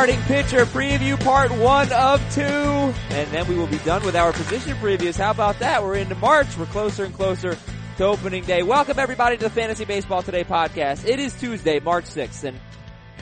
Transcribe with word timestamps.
Starting 0.00 0.22
pitcher 0.22 0.64
preview 0.64 1.22
part 1.22 1.50
one 1.58 1.92
of 1.92 2.22
two. 2.34 2.40
And 2.40 3.30
then 3.32 3.46
we 3.46 3.54
will 3.54 3.66
be 3.66 3.76
done 3.80 4.02
with 4.02 4.16
our 4.16 4.32
position 4.32 4.72
previews. 4.78 5.18
How 5.18 5.30
about 5.30 5.58
that? 5.58 5.82
We're 5.82 5.96
into 5.96 6.14
March. 6.14 6.56
We're 6.56 6.64
closer 6.64 7.04
and 7.04 7.12
closer 7.12 7.58
to 7.98 8.04
opening 8.04 8.42
day. 8.44 8.62
Welcome 8.62 8.98
everybody 8.98 9.36
to 9.36 9.42
the 9.42 9.50
Fantasy 9.50 9.84
Baseball 9.84 10.22
Today 10.22 10.42
podcast. 10.42 11.06
It 11.06 11.20
is 11.20 11.38
Tuesday, 11.38 11.80
March 11.80 12.06
6th 12.06 12.44
and 12.44 12.58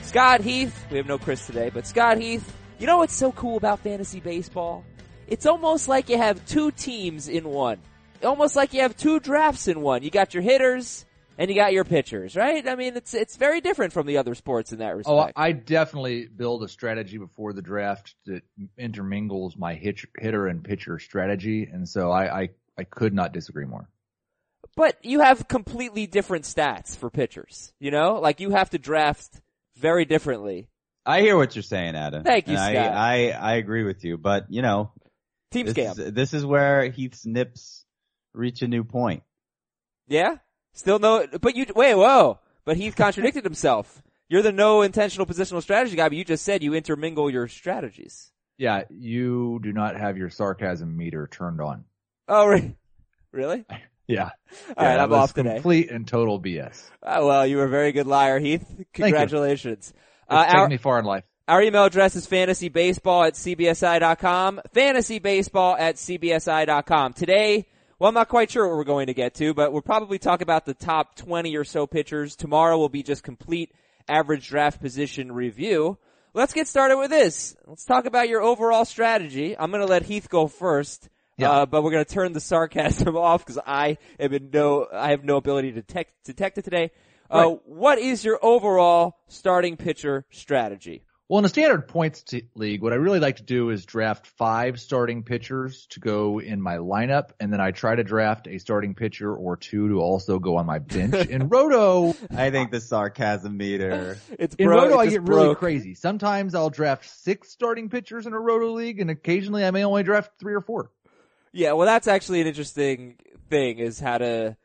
Scott 0.02 0.40
Heath, 0.40 0.86
we 0.88 0.98
have 0.98 1.08
no 1.08 1.18
Chris 1.18 1.44
today, 1.44 1.68
but 1.68 1.84
Scott 1.84 2.16
Heath, 2.16 2.54
you 2.78 2.86
know 2.86 2.98
what's 2.98 3.12
so 3.12 3.32
cool 3.32 3.56
about 3.56 3.80
fantasy 3.80 4.20
baseball? 4.20 4.84
It's 5.26 5.46
almost 5.46 5.88
like 5.88 6.08
you 6.08 6.16
have 6.16 6.46
two 6.46 6.70
teams 6.70 7.26
in 7.26 7.48
one. 7.48 7.80
Almost 8.22 8.54
like 8.54 8.72
you 8.72 8.82
have 8.82 8.96
two 8.96 9.18
drafts 9.18 9.66
in 9.66 9.80
one. 9.80 10.04
You 10.04 10.12
got 10.12 10.32
your 10.32 10.44
hitters 10.44 11.06
and 11.38 11.48
you 11.48 11.54
got 11.54 11.72
your 11.72 11.84
pitchers, 11.84 12.34
right? 12.34 12.66
I 12.66 12.74
mean, 12.74 12.96
it's 12.96 13.14
it's 13.14 13.36
very 13.36 13.60
different 13.60 13.92
from 13.92 14.06
the 14.06 14.18
other 14.18 14.34
sports 14.34 14.72
in 14.72 14.80
that 14.80 14.92
oh, 14.92 14.96
respect. 14.96 15.32
Oh, 15.36 15.40
I 15.40 15.52
definitely 15.52 16.26
build 16.26 16.64
a 16.64 16.68
strategy 16.68 17.16
before 17.16 17.52
the 17.52 17.62
draft 17.62 18.16
that 18.26 18.42
intermingles 18.76 19.56
my 19.56 19.74
hitch, 19.74 20.06
hitter 20.18 20.48
and 20.48 20.62
pitcher 20.62 20.98
strategy, 20.98 21.68
and 21.72 21.88
so 21.88 22.10
I, 22.10 22.40
I 22.40 22.48
I 22.76 22.84
could 22.84 23.14
not 23.14 23.32
disagree 23.32 23.64
more. 23.64 23.88
But 24.76 24.96
you 25.02 25.20
have 25.20 25.48
completely 25.48 26.06
different 26.06 26.44
stats 26.44 26.96
for 26.96 27.08
pitchers. 27.08 27.72
You 27.78 27.92
know, 27.92 28.20
like 28.20 28.40
you 28.40 28.50
have 28.50 28.70
to 28.70 28.78
draft 28.78 29.40
very 29.76 30.04
differently. 30.04 30.68
I 31.06 31.20
hear 31.20 31.36
what 31.36 31.56
you're 31.56 31.62
saying, 31.62 31.94
Adam. 31.94 32.24
Thank 32.24 32.48
you, 32.48 32.56
And 32.56 32.74
Scott. 32.74 32.92
I, 32.94 33.30
I 33.30 33.52
I 33.52 33.54
agree 33.54 33.84
with 33.84 34.04
you, 34.04 34.18
but 34.18 34.46
you 34.50 34.60
know, 34.60 34.90
Team 35.52 35.66
this 35.66 35.74
scam. 35.74 35.98
is, 35.98 36.12
this 36.12 36.34
is 36.34 36.44
where 36.44 36.90
Heath's 36.90 37.24
nips 37.24 37.84
reach 38.34 38.62
a 38.62 38.68
new 38.68 38.84
point. 38.84 39.22
Yeah? 40.08 40.36
Still 40.78 41.00
no, 41.00 41.26
but 41.40 41.56
you, 41.56 41.66
wait, 41.74 41.96
whoa. 41.96 42.38
But 42.64 42.76
Heath 42.76 42.94
contradicted 42.94 43.42
himself. 43.42 44.00
You're 44.28 44.42
the 44.42 44.52
no 44.52 44.82
intentional 44.82 45.26
positional 45.26 45.60
strategy 45.60 45.96
guy, 45.96 46.08
but 46.08 46.16
you 46.16 46.24
just 46.24 46.44
said 46.44 46.62
you 46.62 46.72
intermingle 46.74 47.28
your 47.30 47.48
strategies. 47.48 48.30
Yeah, 48.58 48.82
you 48.88 49.58
do 49.60 49.72
not 49.72 49.96
have 49.96 50.16
your 50.16 50.30
sarcasm 50.30 50.96
meter 50.96 51.26
turned 51.26 51.60
on. 51.60 51.84
Oh, 52.28 52.46
re- 52.46 52.76
really? 53.32 53.64
Yeah, 54.10 54.30
All 54.68 54.86
right, 54.86 54.94
that 54.96 55.00
I'm 55.00 55.12
off 55.12 55.34
today. 55.34 55.56
Complete 55.56 55.90
and 55.90 56.08
total 56.08 56.40
BS. 56.40 56.82
Oh, 57.02 57.26
well, 57.26 57.46
you 57.46 57.58
were 57.58 57.64
a 57.64 57.68
very 57.68 57.92
good 57.92 58.06
liar, 58.06 58.38
Heath. 58.38 58.64
Congratulations. 58.94 59.92
Uh, 60.26 60.44
It's 60.46 60.54
our, 60.54 60.60
taken 60.60 60.70
me 60.70 60.76
far 60.78 60.98
in 60.98 61.04
life. 61.04 61.24
our 61.46 61.60
email 61.60 61.84
address 61.84 62.16
is 62.16 62.26
fantasybaseball 62.26 63.26
at 63.26 63.34
cbsi.com. 63.34 64.62
Fantasybaseball 64.74 65.78
at 65.78 65.96
cbsi.com. 65.96 67.12
Today, 67.12 67.66
well, 67.98 68.08
I'm 68.08 68.14
not 68.14 68.28
quite 68.28 68.50
sure 68.50 68.66
what 68.68 68.76
we're 68.76 68.84
going 68.84 69.08
to 69.08 69.14
get 69.14 69.34
to, 69.34 69.54
but 69.54 69.72
we'll 69.72 69.82
probably 69.82 70.18
talk 70.18 70.40
about 70.40 70.64
the 70.66 70.74
top 70.74 71.16
20 71.16 71.56
or 71.56 71.64
so 71.64 71.86
pitchers. 71.86 72.36
Tomorrow 72.36 72.78
will 72.78 72.88
be 72.88 73.02
just 73.02 73.22
complete 73.22 73.72
average 74.08 74.48
draft 74.48 74.80
position 74.80 75.32
review. 75.32 75.98
Let's 76.34 76.52
get 76.52 76.68
started 76.68 76.98
with 76.98 77.10
this. 77.10 77.56
Let's 77.66 77.84
talk 77.84 78.04
about 78.06 78.28
your 78.28 78.42
overall 78.42 78.84
strategy. 78.84 79.58
I'm 79.58 79.70
going 79.70 79.84
to 79.84 79.90
let 79.90 80.02
Heath 80.04 80.28
go 80.28 80.46
first. 80.46 81.08
Yeah. 81.36 81.50
Uh, 81.50 81.66
but 81.66 81.82
we're 81.82 81.90
going 81.92 82.04
to 82.04 82.12
turn 82.14 82.32
the 82.32 82.40
sarcasm 82.40 83.16
off 83.16 83.44
because 83.44 83.60
I 83.66 83.98
am 84.18 84.32
in 84.32 84.50
no, 84.52 84.86
I 84.92 85.10
have 85.10 85.24
no 85.24 85.36
ability 85.36 85.72
to 85.72 85.80
detect, 85.82 86.12
detect 86.24 86.58
it 86.58 86.62
today. 86.62 86.90
Uh, 87.30 87.38
Right. 87.38 87.58
what 87.66 87.98
is 87.98 88.24
your 88.24 88.38
overall 88.42 89.16
starting 89.28 89.76
pitcher 89.76 90.24
strategy? 90.30 91.02
Well, 91.28 91.40
in 91.40 91.44
a 91.44 91.48
standard 91.50 91.88
points 91.88 92.22
t- 92.22 92.48
league, 92.54 92.82
what 92.82 92.94
I 92.94 92.96
really 92.96 93.20
like 93.20 93.36
to 93.36 93.42
do 93.42 93.68
is 93.68 93.84
draft 93.84 94.26
five 94.26 94.80
starting 94.80 95.24
pitchers 95.24 95.86
to 95.90 96.00
go 96.00 96.40
in 96.40 96.58
my 96.58 96.78
lineup, 96.78 97.32
and 97.38 97.52
then 97.52 97.60
I 97.60 97.70
try 97.70 97.94
to 97.94 98.02
draft 98.02 98.46
a 98.48 98.56
starting 98.56 98.94
pitcher 98.94 99.34
or 99.34 99.58
two 99.58 99.90
to 99.90 100.00
also 100.00 100.38
go 100.38 100.56
on 100.56 100.64
my 100.64 100.78
bench. 100.78 101.14
in 101.14 101.48
Roto, 101.50 102.14
I 102.34 102.50
think 102.50 102.70
the 102.70 102.80
sarcasm 102.80 103.58
meter. 103.58 104.18
It's 104.38 104.54
in 104.54 104.68
bro- 104.68 104.84
Roto, 104.84 104.94
it 104.94 105.00
I 105.00 105.04
just 105.04 105.16
get 105.16 105.22
really 105.24 105.54
crazy. 105.54 105.94
Sometimes 105.94 106.54
I'll 106.54 106.70
draft 106.70 107.04
six 107.04 107.50
starting 107.50 107.90
pitchers 107.90 108.26
in 108.26 108.32
a 108.32 108.40
Roto 108.40 108.72
league, 108.72 108.98
and 108.98 109.10
occasionally 109.10 109.66
I 109.66 109.70
may 109.70 109.84
only 109.84 110.04
draft 110.04 110.32
three 110.40 110.54
or 110.54 110.62
four. 110.62 110.90
Yeah, 111.52 111.72
well, 111.72 111.86
that's 111.86 112.08
actually 112.08 112.40
an 112.40 112.46
interesting 112.46 113.16
thing 113.50 113.78
is 113.78 114.00
how 114.00 114.16
to 114.16 114.56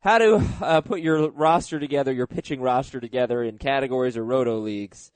how 0.00 0.18
to 0.18 0.46
uh, 0.60 0.80
put 0.82 1.00
your 1.00 1.30
roster 1.30 1.78
together, 1.78 2.12
your 2.12 2.26
pitching 2.26 2.60
roster 2.60 3.00
together 3.00 3.42
in 3.42 3.56
categories 3.56 4.18
or 4.18 4.24
roto 4.24 4.58
leagues. 4.58 5.12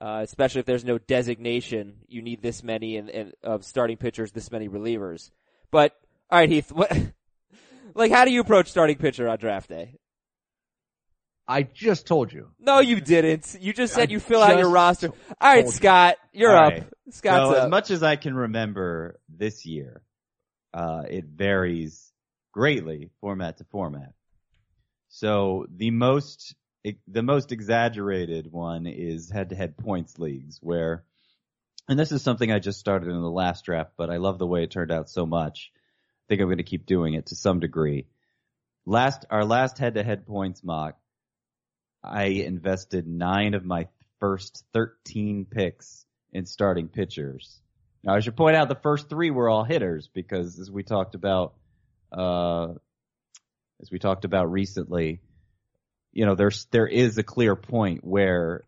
Uh, 0.00 0.20
especially 0.22 0.58
if 0.60 0.66
there's 0.66 0.84
no 0.84 0.98
designation, 0.98 1.94
you 2.08 2.20
need 2.20 2.42
this 2.42 2.62
many 2.64 2.96
and, 2.96 3.08
and 3.10 3.32
of 3.42 3.64
starting 3.64 3.96
pitchers, 3.96 4.32
this 4.32 4.50
many 4.50 4.68
relievers. 4.68 5.30
But 5.70 5.94
all 6.30 6.38
right, 6.38 6.48
Heath, 6.48 6.72
what, 6.72 6.90
like 7.94 8.10
how 8.10 8.24
do 8.24 8.32
you 8.32 8.40
approach 8.40 8.70
starting 8.70 8.96
pitcher 8.96 9.28
on 9.28 9.38
draft 9.38 9.68
day? 9.68 9.98
I 11.46 11.62
just 11.62 12.06
told 12.06 12.32
you. 12.32 12.48
No, 12.58 12.80
you 12.80 13.00
didn't. 13.00 13.56
You 13.60 13.72
just 13.72 13.94
said 13.94 14.08
I 14.08 14.12
you 14.12 14.20
fill 14.20 14.42
out 14.42 14.58
your 14.58 14.70
roster. 14.70 15.08
All 15.40 15.54
right. 15.54 15.68
Scott, 15.68 16.16
you're 16.32 16.56
All 16.56 16.66
up. 16.66 16.72
right. 16.72 16.86
Scott's 17.10 17.50
so 17.50 17.56
up. 17.56 17.64
as 17.64 17.70
much 17.70 17.90
as 17.90 18.02
I 18.02 18.16
can 18.16 18.34
remember 18.34 19.20
this 19.28 19.66
year, 19.66 20.02
uh, 20.72 21.02
it 21.08 21.26
varies 21.26 22.12
greatly 22.52 23.10
format 23.20 23.58
to 23.58 23.64
format. 23.64 24.14
So 25.08 25.66
the 25.74 25.90
most 25.90 26.54
the 27.08 27.22
most 27.22 27.52
exaggerated 27.52 28.50
one 28.50 28.86
is 28.86 29.30
head-to-head 29.30 29.76
points 29.76 30.18
leagues 30.18 30.58
where, 30.60 31.04
and 31.88 31.98
this 31.98 32.12
is 32.12 32.22
something 32.22 32.52
I 32.52 32.58
just 32.58 32.80
started 32.80 33.08
in 33.08 33.20
the 33.20 33.30
last 33.30 33.64
draft, 33.64 33.92
but 33.96 34.10
I 34.10 34.18
love 34.18 34.38
the 34.38 34.46
way 34.46 34.62
it 34.64 34.70
turned 34.70 34.92
out 34.92 35.08
so 35.08 35.24
much. 35.24 35.72
I 35.74 36.24
think 36.28 36.40
I'm 36.40 36.48
going 36.48 36.58
to 36.58 36.62
keep 36.62 36.86
doing 36.86 37.14
it 37.14 37.26
to 37.26 37.36
some 37.36 37.60
degree. 37.60 38.06
Last 38.86 39.24
our 39.30 39.44
last 39.44 39.78
head-to-head 39.78 40.26
points 40.26 40.62
mock, 40.62 40.98
I 42.02 42.24
invested 42.24 43.06
nine 43.06 43.54
of 43.54 43.64
my 43.64 43.88
first 44.20 44.64
13 44.74 45.46
picks 45.50 46.04
in 46.32 46.44
starting 46.44 46.88
pitchers. 46.88 47.60
Now, 48.02 48.14
I 48.14 48.20
should 48.20 48.36
point 48.36 48.56
out 48.56 48.68
the 48.68 48.74
first 48.74 49.08
three 49.08 49.30
were 49.30 49.48
all 49.48 49.64
hitters 49.64 50.08
because, 50.08 50.58
as 50.58 50.70
we 50.70 50.82
talked 50.82 51.14
about, 51.14 51.54
uh, 52.12 52.74
as 53.80 53.90
we 53.90 53.98
talked 53.98 54.26
about 54.26 54.52
recently, 54.52 55.22
you 56.14 56.24
know, 56.24 56.34
there's 56.34 56.66
there 56.70 56.86
is 56.86 57.18
a 57.18 57.22
clear 57.22 57.56
point 57.56 58.04
where 58.04 58.64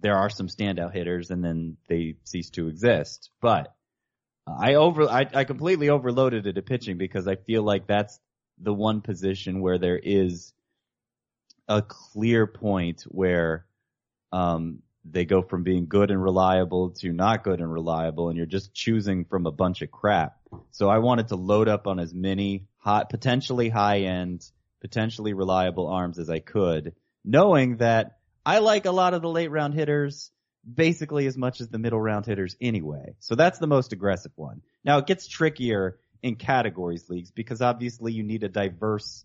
there 0.00 0.16
are 0.16 0.30
some 0.30 0.46
standout 0.46 0.92
hitters 0.92 1.30
and 1.30 1.42
then 1.42 1.76
they 1.88 2.16
cease 2.24 2.50
to 2.50 2.68
exist. 2.68 3.30
But 3.40 3.74
I 4.46 4.74
over 4.74 5.08
I, 5.08 5.26
I 5.32 5.44
completely 5.44 5.88
overloaded 5.88 6.46
it 6.46 6.58
at 6.58 6.66
pitching 6.66 6.98
because 6.98 7.26
I 7.26 7.36
feel 7.36 7.62
like 7.62 7.86
that's 7.86 8.20
the 8.58 8.74
one 8.74 9.00
position 9.00 9.60
where 9.60 9.78
there 9.78 9.98
is 9.98 10.52
a 11.66 11.82
clear 11.82 12.46
point 12.46 13.02
where 13.08 13.64
um, 14.32 14.82
they 15.04 15.24
go 15.24 15.40
from 15.40 15.62
being 15.62 15.86
good 15.86 16.10
and 16.10 16.22
reliable 16.22 16.90
to 16.90 17.12
not 17.12 17.42
good 17.42 17.60
and 17.60 17.72
reliable, 17.72 18.28
and 18.28 18.36
you're 18.36 18.46
just 18.46 18.74
choosing 18.74 19.24
from 19.24 19.46
a 19.46 19.52
bunch 19.52 19.80
of 19.80 19.90
crap. 19.90 20.36
So 20.72 20.90
I 20.90 20.98
wanted 20.98 21.28
to 21.28 21.36
load 21.36 21.68
up 21.68 21.86
on 21.86 21.98
as 21.98 22.12
many 22.12 22.66
hot, 22.78 23.08
potentially 23.08 23.70
high 23.70 24.00
end, 24.00 24.44
potentially 24.80 25.32
reliable 25.32 25.88
arms 25.88 26.18
as 26.18 26.30
I 26.30 26.40
could, 26.40 26.94
knowing 27.24 27.78
that 27.78 28.18
I 28.44 28.58
like 28.58 28.86
a 28.86 28.92
lot 28.92 29.14
of 29.14 29.22
the 29.22 29.28
late 29.28 29.50
round 29.50 29.74
hitters 29.74 30.30
basically 30.74 31.26
as 31.26 31.36
much 31.36 31.60
as 31.60 31.68
the 31.68 31.78
middle 31.78 32.00
round 32.00 32.26
hitters 32.26 32.56
anyway. 32.60 33.14
So 33.18 33.34
that's 33.34 33.58
the 33.58 33.66
most 33.66 33.92
aggressive 33.92 34.32
one. 34.36 34.62
Now 34.84 34.98
it 34.98 35.06
gets 35.06 35.26
trickier 35.26 35.98
in 36.22 36.36
categories 36.36 37.08
leagues 37.08 37.30
because 37.30 37.62
obviously 37.62 38.12
you 38.12 38.22
need 38.22 38.42
a 38.42 38.48
diverse 38.48 39.24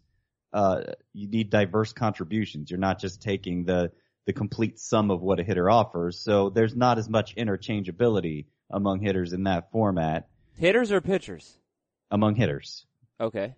uh, 0.54 0.94
you 1.12 1.28
need 1.28 1.50
diverse 1.50 1.92
contributions. 1.92 2.72
You're 2.72 2.80
not 2.80 3.00
just 3.00 3.22
taking 3.22 3.66
the 3.66 3.92
the 4.26 4.34
complete 4.34 4.80
sum 4.80 5.12
of 5.12 5.22
what 5.22 5.40
a 5.40 5.44
hitter 5.44 5.70
offers. 5.70 6.20
So 6.20 6.50
there's 6.50 6.76
not 6.76 6.98
as 6.98 7.10
much 7.10 7.36
interchangeability 7.36 8.46
among 8.72 9.02
hitters 9.02 9.34
in 9.34 9.44
that 9.44 9.72
format 9.72 10.28
Hitters 10.58 10.92
or 10.92 11.02
pitchers? 11.02 11.58
among 12.10 12.36
hitters. 12.36 12.86
Okay. 13.20 13.56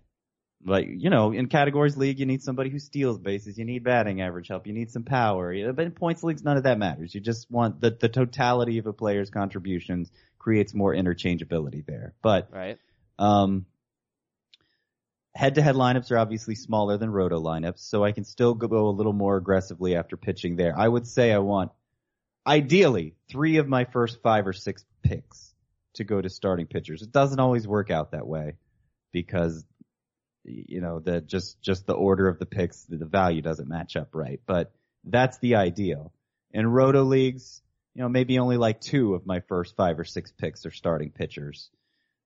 Like, 0.64 0.88
you 0.90 1.08
know, 1.08 1.32
in 1.32 1.46
categories 1.46 1.96
league, 1.96 2.18
you 2.18 2.26
need 2.26 2.42
somebody 2.42 2.68
who 2.68 2.78
steals 2.78 3.18
bases. 3.18 3.56
You 3.56 3.64
need 3.64 3.84
batting 3.84 4.20
average 4.20 4.48
help. 4.48 4.66
You 4.66 4.72
need 4.72 4.90
some 4.90 5.04
power. 5.04 5.72
But 5.72 5.84
in 5.84 5.92
points 5.92 6.22
leagues, 6.22 6.42
none 6.42 6.56
of 6.56 6.64
that 6.64 6.78
matters. 6.78 7.14
You 7.14 7.20
just 7.20 7.50
want 7.50 7.80
the, 7.80 7.90
the 7.90 8.08
totality 8.08 8.78
of 8.78 8.86
a 8.86 8.92
player's 8.92 9.30
contributions 9.30 10.10
creates 10.38 10.74
more 10.74 10.92
interchangeability 10.92 11.86
there. 11.86 12.14
But 12.22 12.48
Right. 12.52 12.78
Um, 13.18 13.66
head-to-head 15.34 15.76
lineups 15.76 16.10
are 16.10 16.18
obviously 16.18 16.56
smaller 16.56 16.96
than 16.96 17.10
roto 17.10 17.40
lineups, 17.40 17.78
so 17.78 18.04
I 18.04 18.10
can 18.10 18.24
still 18.24 18.54
go 18.54 18.88
a 18.88 18.90
little 18.90 19.12
more 19.12 19.36
aggressively 19.36 19.94
after 19.94 20.16
pitching 20.16 20.56
there. 20.56 20.76
I 20.76 20.88
would 20.88 21.06
say 21.06 21.32
I 21.32 21.38
want, 21.38 21.70
ideally, 22.46 23.14
three 23.30 23.58
of 23.58 23.68
my 23.68 23.84
first 23.84 24.20
five 24.22 24.46
or 24.46 24.52
six 24.52 24.84
picks 25.02 25.54
to 25.94 26.04
go 26.04 26.20
to 26.20 26.28
starting 26.28 26.66
pitchers. 26.66 27.02
It 27.02 27.12
doesn't 27.12 27.38
always 27.38 27.66
work 27.68 27.90
out 27.90 28.10
that 28.12 28.26
way 28.26 28.56
because, 29.12 29.64
you 30.48 30.80
know, 30.80 31.00
the 31.00 31.20
just 31.20 31.60
just 31.62 31.86
the 31.86 31.94
order 31.94 32.28
of 32.28 32.38
the 32.38 32.46
picks, 32.46 32.82
the 32.84 33.04
value 33.04 33.42
doesn't 33.42 33.68
match 33.68 33.96
up 33.96 34.14
right. 34.14 34.40
But 34.46 34.72
that's 35.04 35.38
the 35.38 35.56
ideal. 35.56 36.12
In 36.50 36.66
roto 36.66 37.04
leagues, 37.04 37.62
you 37.94 38.02
know, 38.02 38.08
maybe 38.08 38.38
only 38.38 38.56
like 38.56 38.80
two 38.80 39.14
of 39.14 39.26
my 39.26 39.40
first 39.40 39.76
five 39.76 39.98
or 39.98 40.04
six 40.04 40.32
picks 40.32 40.64
are 40.66 40.70
starting 40.70 41.10
pitchers 41.10 41.70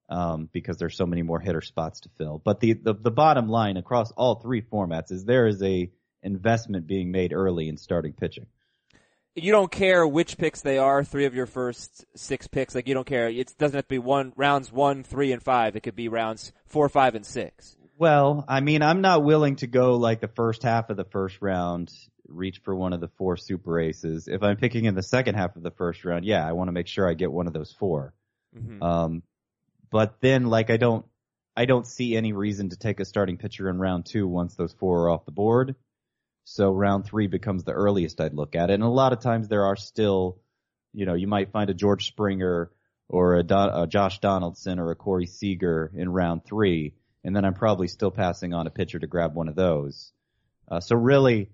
um, 0.09 0.49
because 0.53 0.77
there's 0.79 0.97
so 0.97 1.07
many 1.07 1.23
more 1.23 1.41
hitter 1.41 1.61
spots 1.61 2.01
to 2.01 2.11
fill. 2.19 2.41
But 2.45 2.61
the, 2.61 2.75
the 2.75 2.95
the 2.95 3.11
bottom 3.11 3.49
line 3.49 3.77
across 3.77 4.13
all 4.13 4.37
three 4.37 4.63
formats 4.63 5.11
is 5.11 5.25
there 5.25 5.47
is 5.47 5.63
a 5.63 5.91
investment 6.23 6.87
being 6.87 7.11
made 7.11 7.33
early 7.33 7.69
in 7.69 7.77
starting 7.77 8.13
pitching. 8.13 8.47
you 9.35 9.51
don't 9.51 9.73
care 9.73 10.07
which 10.07 10.37
picks 10.39 10.61
they 10.61 10.79
are, 10.79 11.03
three 11.03 11.25
of 11.25 11.35
your 11.35 11.47
first 11.47 12.05
six 12.15 12.47
picks, 12.47 12.75
like 12.75 12.87
you 12.87 12.95
don't 12.95 13.07
care. 13.07 13.29
It 13.29 13.55
doesn't 13.59 13.75
have 13.75 13.87
to 13.87 13.89
be 13.89 13.99
one, 13.99 14.33
rounds 14.37 14.71
one, 14.71 15.03
three, 15.03 15.33
and 15.33 15.43
five. 15.43 15.75
It 15.75 15.83
could 15.83 15.97
be 15.97 16.09
rounds 16.09 16.53
four, 16.67 16.89
five, 16.89 17.15
and 17.15 17.27
six. 17.27 17.77
Well, 17.99 18.45
I 18.49 18.61
mean, 18.61 18.83
I'm 18.83 19.01
not 19.01 19.23
willing 19.23 19.57
to 19.57 19.67
go 19.67 19.97
like 19.97 20.21
the 20.21 20.29
first 20.29 20.63
half 20.63 20.91
of 20.91 20.97
the 20.97 21.05
first 21.05 21.39
round, 21.41 21.93
reach 22.27 22.61
for 22.65 22.75
one 22.75 22.93
of 22.93 23.01
the 23.01 23.11
four 23.19 23.37
super 23.37 23.79
aces. 23.79 24.29
If 24.29 24.43
I'm 24.43 24.57
picking 24.57 24.87
in 24.87 24.95
the 24.95 25.03
second 25.03 25.35
half 25.35 25.57
of 25.57 25.63
the 25.63 25.71
first 25.71 26.05
round, 26.05 26.25
yeah, 26.25 26.47
I 26.47 26.53
want 26.53 26.69
to 26.69 26.73
make 26.73 26.87
sure 26.89 27.09
I 27.09 27.15
get 27.15 27.31
one 27.31 27.47
of 27.47 27.53
those 27.53 27.73
4 27.73 28.15
Mhm. 28.57 28.83
Um, 28.83 29.23
but 29.91 30.21
then 30.21 30.47
like 30.47 30.71
I 30.71 30.77
don't, 30.77 31.07
I 31.57 31.65
don't 31.65 31.87
see 31.87 32.17
any 32.17 32.33
reason 32.33 32.71
to 32.71 32.77
take 32.77 33.01
a 33.01 33.05
starting 33.05 33.37
pitcher 33.37 33.69
in 33.69 33.79
round 33.79 34.07
two 34.07 34.27
once 34.27 34.55
those 34.55 34.73
four 34.73 35.03
are 35.03 35.11
off 35.11 35.27
the 35.27 35.33
board. 35.33 35.75
So 36.45 36.73
round 36.73 37.05
three 37.05 37.27
becomes 37.29 37.65
the 37.65 37.73
earliest 37.73 38.21
I'd 38.21 38.35
look 38.35 38.57
at 38.57 38.71
it. 38.71 38.75
And 38.75 38.83
a 38.83 38.89
lot 38.89 39.13
of 39.13 39.21
times 39.21 39.49
there 39.49 39.65
are 39.65 39.77
still, 39.77 40.41
you 40.93 41.07
know, 41.07 41.15
you 41.15 41.27
might 41.27 41.53
find 41.53 41.71
a 41.71 41.75
George 41.75 42.07
Springer 42.07 42.71
or 43.09 43.37
a, 43.37 43.43
Don, 43.43 43.83
a 43.83 43.87
Josh 43.87 44.19
Donaldson 44.21 44.79
or 44.79 44.91
a 44.91 44.97
Corey 44.97 45.27
Seager 45.27 45.93
in 45.95 46.09
round 46.09 46.45
three. 46.45 46.95
And 47.25 47.35
then 47.35 47.45
I'm 47.45 47.55
probably 47.55 47.89
still 47.89 48.11
passing 48.11 48.53
on 48.53 48.67
a 48.67 48.71
pitcher 48.71 48.99
to 48.99 49.07
grab 49.07 49.35
one 49.35 49.49
of 49.49 49.55
those. 49.55 50.13
Uh, 50.69 50.81
so 50.81 50.97
really, 50.97 51.51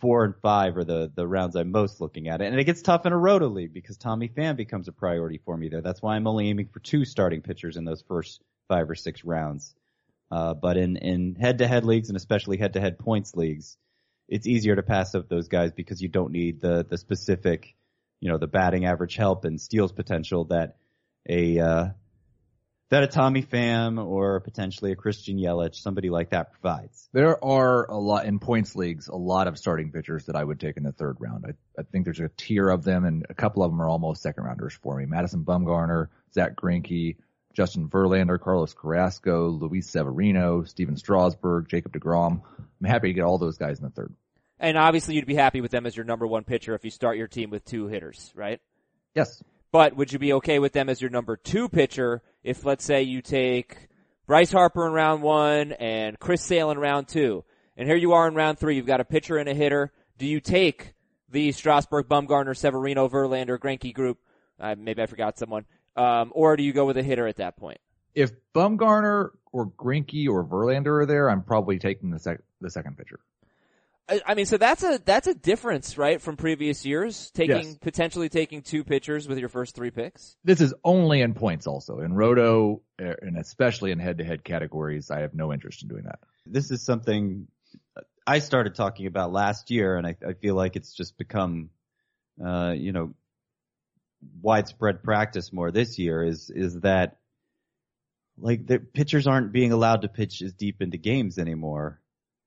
four 0.00 0.24
and 0.24 0.34
five 0.42 0.76
are 0.76 0.84
the, 0.84 1.10
the 1.14 1.26
rounds 1.26 1.56
I'm 1.56 1.70
most 1.70 2.00
looking 2.00 2.28
at. 2.28 2.42
And 2.42 2.58
it 2.58 2.64
gets 2.64 2.82
tough 2.82 3.06
in 3.06 3.12
a 3.12 3.18
roto 3.18 3.48
league 3.48 3.72
because 3.72 3.96
Tommy 3.96 4.28
Pham 4.28 4.56
becomes 4.56 4.88
a 4.88 4.92
priority 4.92 5.40
for 5.44 5.56
me 5.56 5.68
there. 5.68 5.80
That's 5.80 6.02
why 6.02 6.16
I'm 6.16 6.26
only 6.26 6.48
aiming 6.48 6.68
for 6.68 6.80
two 6.80 7.04
starting 7.04 7.40
pitchers 7.40 7.76
in 7.76 7.84
those 7.84 8.02
first 8.06 8.42
five 8.68 8.90
or 8.90 8.94
six 8.94 9.24
rounds. 9.24 9.74
Uh, 10.30 10.54
but 10.54 10.76
in, 10.76 10.96
in 10.96 11.36
head-to-head 11.36 11.84
leagues 11.84 12.08
and 12.08 12.16
especially 12.16 12.58
head-to-head 12.58 12.98
points 12.98 13.34
leagues, 13.34 13.76
it's 14.28 14.46
easier 14.46 14.74
to 14.74 14.82
pass 14.82 15.14
up 15.14 15.28
those 15.28 15.48
guys 15.48 15.72
because 15.72 16.02
you 16.02 16.08
don't 16.08 16.32
need 16.32 16.60
the, 16.60 16.84
the 16.88 16.98
specific, 16.98 17.74
you 18.20 18.28
know, 18.28 18.36
the 18.36 18.48
batting 18.48 18.84
average 18.84 19.14
help 19.14 19.44
and 19.44 19.60
steals 19.60 19.92
potential 19.92 20.46
that 20.46 20.76
a, 21.28 21.58
uh, 21.60 21.88
that 22.90 23.02
a 23.02 23.06
Tommy 23.06 23.42
Pham 23.42 24.04
or 24.04 24.40
potentially 24.40 24.92
a 24.92 24.96
Christian 24.96 25.38
Yelich, 25.38 25.74
somebody 25.74 26.08
like 26.08 26.30
that 26.30 26.52
provides. 26.52 27.08
There 27.12 27.42
are 27.44 27.90
a 27.90 27.98
lot 27.98 28.26
in 28.26 28.38
points 28.38 28.76
leagues, 28.76 29.08
a 29.08 29.16
lot 29.16 29.48
of 29.48 29.58
starting 29.58 29.90
pitchers 29.90 30.26
that 30.26 30.36
I 30.36 30.44
would 30.44 30.60
take 30.60 30.76
in 30.76 30.84
the 30.84 30.92
third 30.92 31.16
round. 31.18 31.44
I, 31.46 31.80
I 31.80 31.82
think 31.82 32.04
there's 32.04 32.20
a 32.20 32.30
tier 32.36 32.68
of 32.68 32.84
them, 32.84 33.04
and 33.04 33.26
a 33.28 33.34
couple 33.34 33.64
of 33.64 33.72
them 33.72 33.82
are 33.82 33.88
almost 33.88 34.22
second 34.22 34.44
rounders 34.44 34.74
for 34.74 34.96
me. 34.96 35.06
Madison 35.06 35.44
Bumgarner, 35.44 36.08
Zach 36.32 36.54
Greinke, 36.54 37.16
Justin 37.54 37.88
Verlander, 37.88 38.38
Carlos 38.38 38.74
Carrasco, 38.74 39.48
Luis 39.48 39.90
Severino, 39.90 40.62
Stephen 40.64 40.96
Strasburg, 40.96 41.68
Jacob 41.68 41.92
DeGrom. 41.92 42.42
I'm 42.58 42.86
happy 42.86 43.08
to 43.08 43.14
get 43.14 43.24
all 43.24 43.38
those 43.38 43.56
guys 43.56 43.78
in 43.78 43.84
the 43.84 43.90
third. 43.90 44.14
And 44.60 44.76
obviously 44.78 45.14
you'd 45.14 45.26
be 45.26 45.34
happy 45.34 45.60
with 45.60 45.70
them 45.70 45.86
as 45.86 45.96
your 45.96 46.04
number 46.04 46.26
one 46.26 46.44
pitcher 46.44 46.74
if 46.74 46.84
you 46.84 46.90
start 46.90 47.16
your 47.16 47.28
team 47.28 47.50
with 47.50 47.64
two 47.64 47.88
hitters, 47.88 48.32
right? 48.34 48.60
Yes. 49.14 49.42
But 49.72 49.96
would 49.96 50.12
you 50.12 50.18
be 50.18 50.32
okay 50.34 50.58
with 50.58 50.72
them 50.72 50.88
as 50.88 51.00
your 51.00 51.10
number 51.10 51.36
two 51.36 51.68
pitcher 51.68 52.22
if, 52.42 52.64
let's 52.64 52.84
say, 52.84 53.02
you 53.02 53.20
take 53.20 53.88
Bryce 54.26 54.52
Harper 54.52 54.86
in 54.86 54.92
round 54.92 55.22
one 55.22 55.72
and 55.72 56.18
Chris 56.18 56.42
Sale 56.42 56.70
in 56.70 56.78
round 56.78 57.08
two, 57.08 57.44
and 57.76 57.88
here 57.88 57.96
you 57.96 58.12
are 58.12 58.26
in 58.28 58.34
round 58.34 58.58
three, 58.58 58.76
you've 58.76 58.86
got 58.86 59.00
a 59.00 59.04
pitcher 59.04 59.36
and 59.36 59.48
a 59.48 59.54
hitter. 59.54 59.92
Do 60.18 60.26
you 60.26 60.40
take 60.40 60.94
the 61.30 61.52
Strasburg, 61.52 62.08
Bumgarner, 62.08 62.56
Severino, 62.56 63.08
Verlander, 63.08 63.58
Greinke 63.58 63.92
group? 63.92 64.18
Uh, 64.58 64.74
maybe 64.78 65.02
I 65.02 65.06
forgot 65.06 65.38
someone. 65.38 65.66
Um, 65.96 66.32
or 66.34 66.56
do 66.56 66.62
you 66.62 66.72
go 66.72 66.86
with 66.86 66.96
a 66.96 67.02
hitter 67.02 67.26
at 67.26 67.36
that 67.36 67.56
point? 67.56 67.78
If 68.14 68.32
Bumgarner 68.54 69.30
or 69.52 69.66
Greinke 69.66 70.28
or 70.28 70.44
Verlander 70.44 71.02
are 71.02 71.06
there, 71.06 71.28
I'm 71.28 71.42
probably 71.42 71.78
taking 71.78 72.10
the 72.10 72.18
sec- 72.18 72.42
the 72.60 72.70
second 72.70 72.96
pitcher. 72.96 73.20
I 74.08 74.20
I 74.26 74.34
mean, 74.34 74.46
so 74.46 74.56
that's 74.56 74.82
a 74.82 75.00
that's 75.04 75.26
a 75.26 75.34
difference, 75.34 75.98
right, 75.98 76.20
from 76.20 76.36
previous 76.36 76.84
years. 76.84 77.30
Taking 77.32 77.56
Yes. 77.56 77.78
potentially 77.78 78.28
taking 78.28 78.62
two 78.62 78.84
pitchers 78.84 79.28
with 79.28 79.38
your 79.38 79.48
first 79.48 79.74
three 79.74 79.90
picks. 79.90 80.36
This 80.44 80.60
is 80.60 80.74
only 80.84 81.20
in 81.20 81.34
points 81.34 81.66
also. 81.66 82.00
In 82.00 82.12
Roto, 82.12 82.82
uh, 83.00 83.14
and 83.22 83.36
especially 83.36 83.90
in 83.90 83.98
head-to-head 83.98 84.44
categories, 84.44 85.10
I 85.10 85.20
have 85.20 85.34
no 85.34 85.52
interest 85.52 85.82
in 85.82 85.88
doing 85.88 86.04
that. 86.04 86.20
This 86.46 86.70
is 86.70 86.84
something 86.84 87.48
I 88.26 88.40
started 88.40 88.74
talking 88.74 89.06
about 89.06 89.32
last 89.32 89.70
year 89.70 89.96
and 89.96 90.06
I, 90.06 90.16
I 90.26 90.32
feel 90.32 90.56
like 90.56 90.76
it's 90.76 90.92
just 90.92 91.16
become, 91.16 91.70
uh, 92.44 92.74
you 92.76 92.92
know, 92.92 93.14
widespread 94.42 95.02
practice 95.02 95.52
more 95.52 95.70
this 95.70 95.98
year 95.98 96.24
is, 96.24 96.50
is 96.50 96.80
that 96.80 97.18
like 98.38 98.66
the 98.66 98.80
pitchers 98.80 99.26
aren't 99.26 99.52
being 99.52 99.72
allowed 99.72 100.02
to 100.02 100.08
pitch 100.08 100.42
as 100.42 100.52
deep 100.52 100.82
into 100.82 100.98
games 100.98 101.38
anymore. 101.38 102.00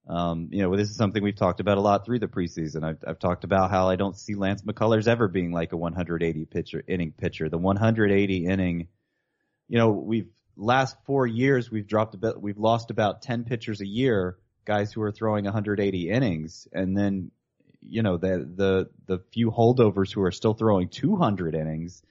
Um, 0.09 0.49
you 0.51 0.63
know, 0.63 0.75
this 0.75 0.89
is 0.89 0.95
something 0.95 1.21
we've 1.21 1.35
talked 1.35 1.59
about 1.59 1.77
a 1.77 1.81
lot 1.81 2.03
through 2.03 2.17
the 2.17 2.27
preseason. 2.27 2.83
I've, 2.83 2.97
I've 3.05 3.19
talked 3.19 3.43
about 3.43 3.69
how 3.69 3.89
I 3.89 3.95
don't 3.95 4.17
see 4.17 4.33
Lance 4.33 4.63
McCullers 4.63 5.07
ever 5.07 5.27
being 5.27 5.51
like 5.51 5.71
a 5.71 5.77
180 5.77 6.45
pitcher, 6.45 6.83
inning 6.87 7.13
pitcher. 7.15 7.47
The 7.47 7.59
180 7.59 8.45
inning, 8.47 8.87
you 9.67 9.77
know, 9.77 9.91
we've 9.91 10.29
last 10.57 10.97
four 11.05 11.27
years 11.27 11.69
we've 11.69 11.87
dropped 11.87 12.15
about, 12.15 12.41
we've 12.41 12.57
lost 12.57 12.89
about 12.89 13.21
10 13.21 13.43
pitchers 13.43 13.81
a 13.81 13.87
year, 13.87 14.39
guys 14.65 14.91
who 14.91 15.03
are 15.03 15.11
throwing 15.11 15.45
180 15.45 16.09
innings, 16.09 16.67
and 16.73 16.97
then, 16.97 17.29
you 17.81 18.01
know, 18.01 18.17
the 18.17 18.49
the 18.55 18.89
the 19.05 19.23
few 19.31 19.51
holdovers 19.51 20.11
who 20.11 20.23
are 20.23 20.31
still 20.31 20.55
throwing 20.55 20.89
200 20.89 21.53
innings. 21.53 22.01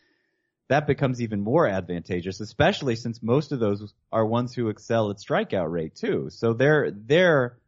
That 0.69 0.87
becomes 0.87 1.21
even 1.21 1.41
more 1.41 1.67
advantageous, 1.67 2.41
especially 2.41 2.95
since 2.95 3.23
most 3.23 3.53
of 3.53 3.59
those 3.59 3.93
are 4.13 4.25
ones 4.25 4.55
who 4.55 4.69
excel 4.69 5.11
at 5.11 5.17
strikeout 5.17 5.71
rate 5.71 5.97
too. 5.97 6.29
So 6.31 6.53
they're 6.53 6.91
they're 6.91 7.59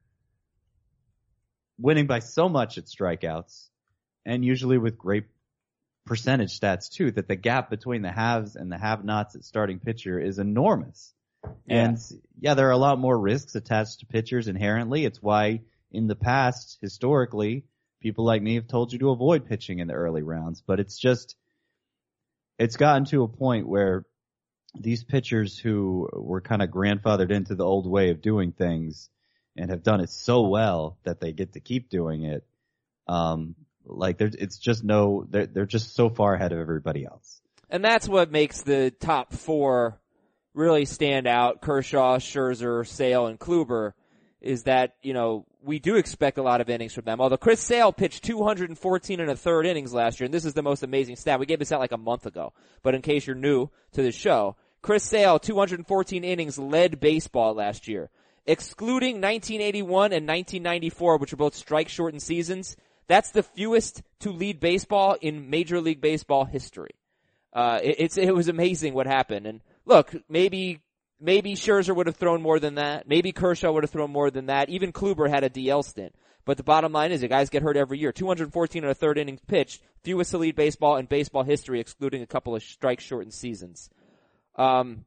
winning 1.80 2.06
by 2.06 2.18
so 2.18 2.48
much 2.48 2.78
at 2.78 2.84
strikeouts 2.84 3.68
and 4.26 4.44
usually 4.44 4.78
with 4.78 4.98
great 4.98 5.24
percentage 6.06 6.58
stats 6.58 6.90
too 6.90 7.10
that 7.10 7.28
the 7.28 7.36
gap 7.36 7.70
between 7.70 8.02
the 8.02 8.10
haves 8.10 8.56
and 8.56 8.70
the 8.70 8.78
have-nots 8.78 9.34
at 9.34 9.44
starting 9.44 9.78
pitcher 9.78 10.18
is 10.18 10.38
enormous. 10.38 11.14
Yeah. 11.66 11.84
And 11.84 11.98
yeah, 12.38 12.54
there 12.54 12.68
are 12.68 12.72
a 12.72 12.78
lot 12.78 12.98
more 12.98 13.18
risks 13.18 13.54
attached 13.54 14.00
to 14.00 14.06
pitchers 14.06 14.48
inherently. 14.48 15.04
It's 15.04 15.22
why 15.22 15.60
in 15.90 16.06
the 16.06 16.16
past, 16.16 16.78
historically, 16.80 17.64
people 18.00 18.24
like 18.24 18.42
me 18.42 18.56
have 18.56 18.68
told 18.68 18.92
you 18.92 18.98
to 19.00 19.10
avoid 19.10 19.46
pitching 19.46 19.78
in 19.78 19.88
the 19.88 19.94
early 19.94 20.22
rounds, 20.22 20.62
but 20.66 20.80
it's 20.80 20.98
just, 20.98 21.36
it's 22.58 22.76
gotten 22.76 23.04
to 23.06 23.22
a 23.22 23.28
point 23.28 23.68
where 23.68 24.04
these 24.78 25.02
pitchers 25.02 25.58
who 25.58 26.08
were 26.12 26.40
kind 26.40 26.62
of 26.62 26.70
grandfathered 26.70 27.30
into 27.30 27.54
the 27.54 27.64
old 27.64 27.88
way 27.88 28.10
of 28.10 28.22
doing 28.22 28.52
things 28.52 29.08
and 29.56 29.70
have 29.70 29.82
done 29.82 30.00
it 30.00 30.10
so 30.10 30.42
well 30.42 30.98
that 31.04 31.20
they 31.20 31.32
get 31.32 31.52
to 31.54 31.60
keep 31.60 31.90
doing 31.90 32.24
it. 32.24 32.44
Um, 33.06 33.54
like 33.84 34.18
there's, 34.18 34.34
it's 34.34 34.58
just 34.58 34.84
no, 34.84 35.26
they're, 35.28 35.46
they're 35.46 35.66
just 35.66 35.94
so 35.94 36.08
far 36.08 36.34
ahead 36.34 36.52
of 36.52 36.58
everybody 36.58 37.04
else. 37.04 37.40
And 37.68 37.84
that's 37.84 38.08
what 38.08 38.30
makes 38.30 38.62
the 38.62 38.90
top 38.90 39.32
four 39.32 40.00
really 40.54 40.84
stand 40.84 41.26
out. 41.26 41.60
Kershaw, 41.60 42.18
Scherzer, 42.18 42.86
Sale, 42.86 43.26
and 43.26 43.38
Kluber 43.38 43.92
is 44.40 44.64
that, 44.64 44.96
you 45.02 45.12
know, 45.12 45.46
we 45.62 45.78
do 45.78 45.96
expect 45.96 46.38
a 46.38 46.42
lot 46.42 46.60
of 46.60 46.70
innings 46.70 46.94
from 46.94 47.04
them. 47.04 47.20
Although 47.20 47.36
Chris 47.36 47.60
Sale 47.60 47.92
pitched 47.92 48.24
214 48.24 49.20
and 49.20 49.30
a 49.30 49.36
third 49.36 49.66
innings 49.66 49.92
last 49.92 50.18
year, 50.18 50.24
and 50.24 50.34
this 50.34 50.44
is 50.44 50.54
the 50.54 50.62
most 50.62 50.82
amazing 50.82 51.16
stat. 51.16 51.38
We 51.38 51.46
gave 51.46 51.58
this 51.58 51.72
out 51.72 51.80
like 51.80 51.92
a 51.92 51.98
month 51.98 52.26
ago. 52.26 52.52
But 52.82 52.94
in 52.94 53.02
case 53.02 53.26
you're 53.26 53.36
new 53.36 53.68
to 53.92 54.02
the 54.02 54.12
show, 54.12 54.56
Chris 54.82 55.04
Sale, 55.04 55.38
214 55.40 56.24
innings 56.24 56.58
led 56.58 57.00
baseball 57.00 57.54
last 57.54 57.86
year. 57.86 58.10
Excluding 58.50 59.20
1981 59.20 60.12
and 60.12 60.26
1994, 60.26 61.18
which 61.18 61.32
were 61.32 61.36
both 61.36 61.54
strike 61.54 61.88
shortened 61.88 62.20
seasons, 62.20 62.76
that's 63.06 63.30
the 63.30 63.44
fewest 63.44 64.02
to 64.20 64.32
lead 64.32 64.58
baseball 64.58 65.16
in 65.20 65.50
Major 65.50 65.80
League 65.80 66.00
Baseball 66.00 66.44
history. 66.44 66.90
Uh, 67.52 67.78
it, 67.80 67.96
it's, 67.98 68.18
it 68.18 68.34
was 68.34 68.48
amazing 68.48 68.92
what 68.92 69.06
happened. 69.06 69.46
And 69.46 69.60
look, 69.84 70.12
maybe, 70.28 70.82
maybe 71.20 71.54
Scherzer 71.54 71.94
would 71.94 72.08
have 72.08 72.16
thrown 72.16 72.42
more 72.42 72.58
than 72.58 72.74
that. 72.74 73.06
Maybe 73.06 73.30
Kershaw 73.30 73.70
would 73.70 73.84
have 73.84 73.90
thrown 73.92 74.10
more 74.10 74.32
than 74.32 74.46
that. 74.46 74.68
Even 74.68 74.92
Kluber 74.92 75.30
had 75.30 75.44
a 75.44 75.50
DL 75.50 75.84
stint. 75.84 76.12
But 76.44 76.56
the 76.56 76.64
bottom 76.64 76.90
line 76.90 77.12
is 77.12 77.20
the 77.20 77.28
guys 77.28 77.50
get 77.50 77.62
hurt 77.62 77.76
every 77.76 78.00
year. 78.00 78.10
214 78.10 78.82
and 78.82 78.90
a 78.90 78.94
third 78.96 79.16
innings 79.16 79.42
pitched, 79.46 79.80
fewest 80.02 80.32
to 80.32 80.38
lead 80.38 80.56
baseball 80.56 80.96
in 80.96 81.06
baseball 81.06 81.44
history, 81.44 81.78
excluding 81.78 82.22
a 82.22 82.26
couple 82.26 82.56
of 82.56 82.64
strike 82.64 82.98
shortened 82.98 83.32
seasons. 83.32 83.90
Um, 84.56 85.04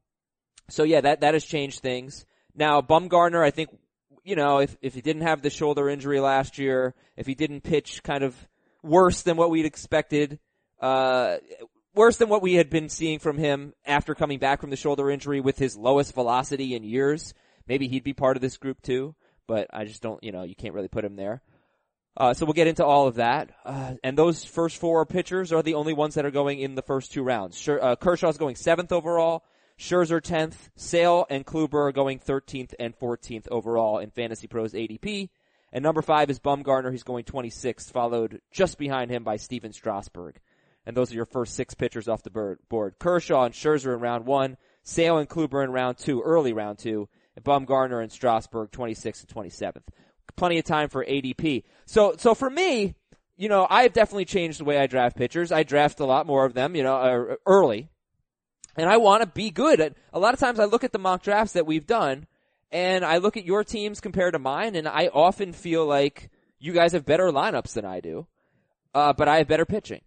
so 0.70 0.84
yeah, 0.84 1.02
that, 1.02 1.20
that 1.20 1.34
has 1.34 1.44
changed 1.44 1.82
things. 1.82 2.26
Now, 2.56 2.82
Bumgarner, 2.82 3.44
I 3.44 3.52
think, 3.52 3.70
you 4.24 4.36
know, 4.36 4.60
if, 4.60 4.78
if 4.82 4.94
he 4.94 5.02
didn't 5.02 5.24
have 5.24 5.42
the 5.42 5.50
shoulder 5.50 5.90
injury 5.90 6.20
last 6.20 6.58
year, 6.58 6.94
if 7.18 7.26
he 7.26 7.36
didn't 7.36 7.62
pitch 7.62 8.04
kind 8.04 8.24
of 8.24 8.36
worse 8.82 9.24
than 9.24 9.38
what 9.38 9.50
we'd 9.50 9.66
expected, 9.66 10.40
uh, 10.80 11.38
worse 11.96 12.18
than 12.18 12.30
what 12.30 12.42
we 12.42 12.56
had 12.56 12.70
been 12.70 12.90
seeing 12.90 13.20
from 13.20 13.38
him 13.38 13.74
after 13.86 14.16
coming 14.16 14.40
back 14.40 14.62
from 14.62 14.70
the 14.70 14.76
shoulder 14.76 15.10
injury 15.10 15.42
with 15.42 15.58
his 15.58 15.76
lowest 15.76 16.14
velocity 16.14 16.76
in 16.76 16.84
years, 16.84 17.34
maybe 17.68 17.88
he'd 17.88 18.04
be 18.04 18.14
part 18.14 18.38
of 18.38 18.42
this 18.42 18.58
group 18.58 18.82
too, 18.82 19.16
but 19.48 19.68
I 19.74 19.86
just 19.86 20.02
don't, 20.02 20.24
you 20.24 20.32
know, 20.32 20.44
you 20.44 20.56
can't 20.56 20.74
really 20.74 20.88
put 20.88 21.06
him 21.06 21.16
there. 21.16 21.42
Uh, 22.16 22.34
so 22.34 22.46
we'll 22.46 22.54
get 22.54 22.68
into 22.68 22.86
all 22.86 23.08
of 23.08 23.16
that. 23.16 23.50
Uh, 23.66 23.96
and 24.04 24.16
those 24.16 24.46
first 24.46 24.78
four 24.78 25.04
pitchers 25.06 25.52
are 25.52 25.64
the 25.64 25.74
only 25.74 25.94
ones 25.94 26.14
that 26.14 26.26
are 26.26 26.32
going 26.32 26.60
in 26.60 26.76
the 26.76 26.84
first 26.84 27.12
two 27.12 27.24
rounds. 27.24 27.58
Scher- 27.58 27.82
uh, 27.82 27.96
Kershaw's 27.96 28.38
going 28.38 28.56
seventh 28.56 28.92
overall. 28.92 29.44
Scherzer 29.78 30.22
10th, 30.22 30.70
Sale 30.76 31.26
and 31.30 31.46
Kluber 31.46 31.94
going 31.94 32.20
13th 32.20 32.74
and 32.80 32.98
14th 32.98 33.48
overall 33.50 34.00
in 34.00 34.12
Fantasy 34.12 34.48
Pros 34.48 34.74
ADP. 34.74 35.30
And 35.72 35.82
number 35.82 36.02
five 36.02 36.30
is 36.30 36.40
Bumgarner. 36.40 36.92
He's 36.92 37.04
going 37.04 37.26
26th, 37.26 37.92
followed 37.92 38.42
just 38.52 38.78
behind 38.78 39.10
him 39.10 39.24
by 39.24 39.38
Stephen 39.38 39.74
Strasburg. 39.74 40.40
And 40.86 40.96
those 40.96 41.12
are 41.12 41.16
your 41.16 41.26
first 41.26 41.56
six 41.56 41.74
pitchers 41.74 42.08
off 42.08 42.24
the 42.24 42.58
board. 42.70 42.96
Kershaw 43.00 43.46
and 43.46 43.54
Scherzer 43.54 43.94
in 43.94 44.00
round 44.00 44.26
one, 44.26 44.58
Sale 44.84 45.18
and 45.18 45.30
Kluber 45.30 45.64
in 45.64 45.72
round 45.72 45.98
two, 45.98 46.22
early 46.22 46.54
round 46.54 46.78
two, 46.78 47.10
and 47.36 47.44
Bumgarner 47.44 48.02
and 48.02 48.12
Strasburg 48.12 48.72
26th 48.72 49.22
and 49.22 49.52
27th. 49.52 49.84
Plenty 50.36 50.60
of 50.60 50.66
time 50.66 50.90
for 50.90 51.06
ADP. 51.06 51.64
So, 51.86 52.16
so 52.18 52.36
for 52.36 52.50
me, 52.50 52.96
you 53.38 53.50
know, 53.50 53.66
I've 53.70 53.94
definitely 53.94 54.26
changed 54.26 54.60
the 54.60 54.66
way 54.66 54.78
I 54.78 54.88
draft 54.88 55.16
pitchers. 55.16 55.52
I 55.52 55.64
draft 55.64 56.00
a 56.00 56.06
lot 56.06 56.28
more 56.28 56.46
of 56.46 56.54
them, 56.54 56.76
you 56.76 56.84
know, 56.84 56.96
uh, 56.96 57.36
early. 57.46 57.90
And 58.76 58.90
I 58.90 58.98
want 58.98 59.22
to 59.22 59.28
be 59.28 59.52
good. 59.52 59.96
A 60.14 60.20
lot 60.20 60.34
of 60.34 60.40
times 60.40 60.60
I 60.60 60.66
look 60.66 60.84
at 60.84 60.92
the 60.92 61.00
mock 61.00 61.24
drafts 61.24 61.54
that 61.54 61.66
we've 61.66 61.86
done 61.86 62.28
and 62.72 63.06
I 63.06 63.18
look 63.18 63.38
at 63.38 63.46
your 63.46 63.64
teams 63.64 64.02
compared 64.02 64.34
to 64.34 64.40
mine 64.40 64.76
and 64.76 64.88
I 64.88 65.08
often 65.14 65.54
feel 65.54 65.86
like 65.86 66.32
you 66.60 66.74
guys 66.74 66.94
have 66.94 67.06
better 67.06 67.26
lineups 67.26 67.74
than 67.74 67.86
I 67.86 68.00
do. 68.00 68.26
Uh, 68.96 69.14
but 69.14 69.28
I 69.28 69.38
have 69.38 69.48
better 69.48 69.66
pitching. 69.66 70.02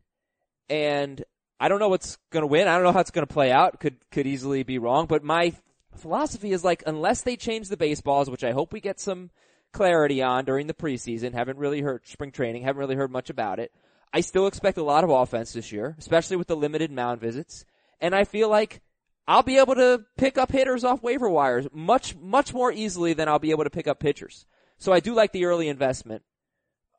And 0.69 1.25
I 1.59 1.69
don't 1.69 1.79
know 1.79 1.89
what's 1.89 2.19
going 2.31 2.43
to 2.43 2.49
win. 2.49 2.69
I 2.69 2.75
don't 2.75 2.85
know 2.85 2.93
how 2.93 3.01
it's 3.01 3.11
going 3.11 3.27
to 3.27 3.33
play 3.33 3.53
out. 3.53 3.81
Could, 3.81 3.97
could 4.11 4.27
easily 4.27 4.63
be 4.63 4.79
wrong, 4.79 5.07
but 5.07 5.23
my 5.23 5.55
philosophy 5.97 6.53
is 6.53 6.65
like, 6.65 6.83
unless 6.87 7.23
they 7.23 7.37
change 7.37 7.69
the 7.69 7.77
baseballs, 7.77 8.31
which 8.31 8.45
I 8.45 8.53
hope 8.53 8.73
we 8.73 8.81
get 8.81 9.01
some 9.01 9.31
clarity 9.73 10.23
on 10.23 10.45
during 10.45 10.67
the 10.67 10.75
preseason, 10.75 11.35
haven't 11.35 11.59
really 11.59 11.81
heard 11.81 12.07
spring 12.07 12.33
training, 12.33 12.63
haven't 12.63 12.81
really 12.81 12.95
heard 12.95 13.11
much 13.11 13.31
about 13.31 13.59
it. 13.59 13.73
I 14.13 14.21
still 14.21 14.47
expect 14.47 14.79
a 14.79 14.83
lot 14.83 15.05
of 15.05 15.11
offense 15.11 15.53
this 15.53 15.73
year, 15.73 15.95
especially 15.99 16.37
with 16.37 16.49
the 16.49 16.57
limited 16.57 16.91
mound 16.91 17.21
visits. 17.21 17.65
And 18.01 18.15
I 18.15 18.25
feel 18.25 18.49
like 18.49 18.83
I'll 19.27 19.43
be 19.43 19.59
able 19.59 19.75
to 19.75 20.05
pick 20.17 20.39
up 20.39 20.53
hitters 20.53 20.85
off 20.85 21.03
waiver 21.03 21.29
wires 21.29 21.67
much, 21.73 22.17
much 22.17 22.53
more 22.55 22.71
easily 22.71 23.13
than 23.13 23.29
I'll 23.29 23.39
be 23.39 23.51
able 23.51 23.65
to 23.65 23.71
pick 23.71 23.89
up 23.89 23.99
pitchers. 23.99 24.47
So 24.79 24.93
I 24.93 25.01
do 25.01 25.15
like 25.15 25.33
the 25.33 25.47
early 25.47 25.69
investment. 25.69 26.23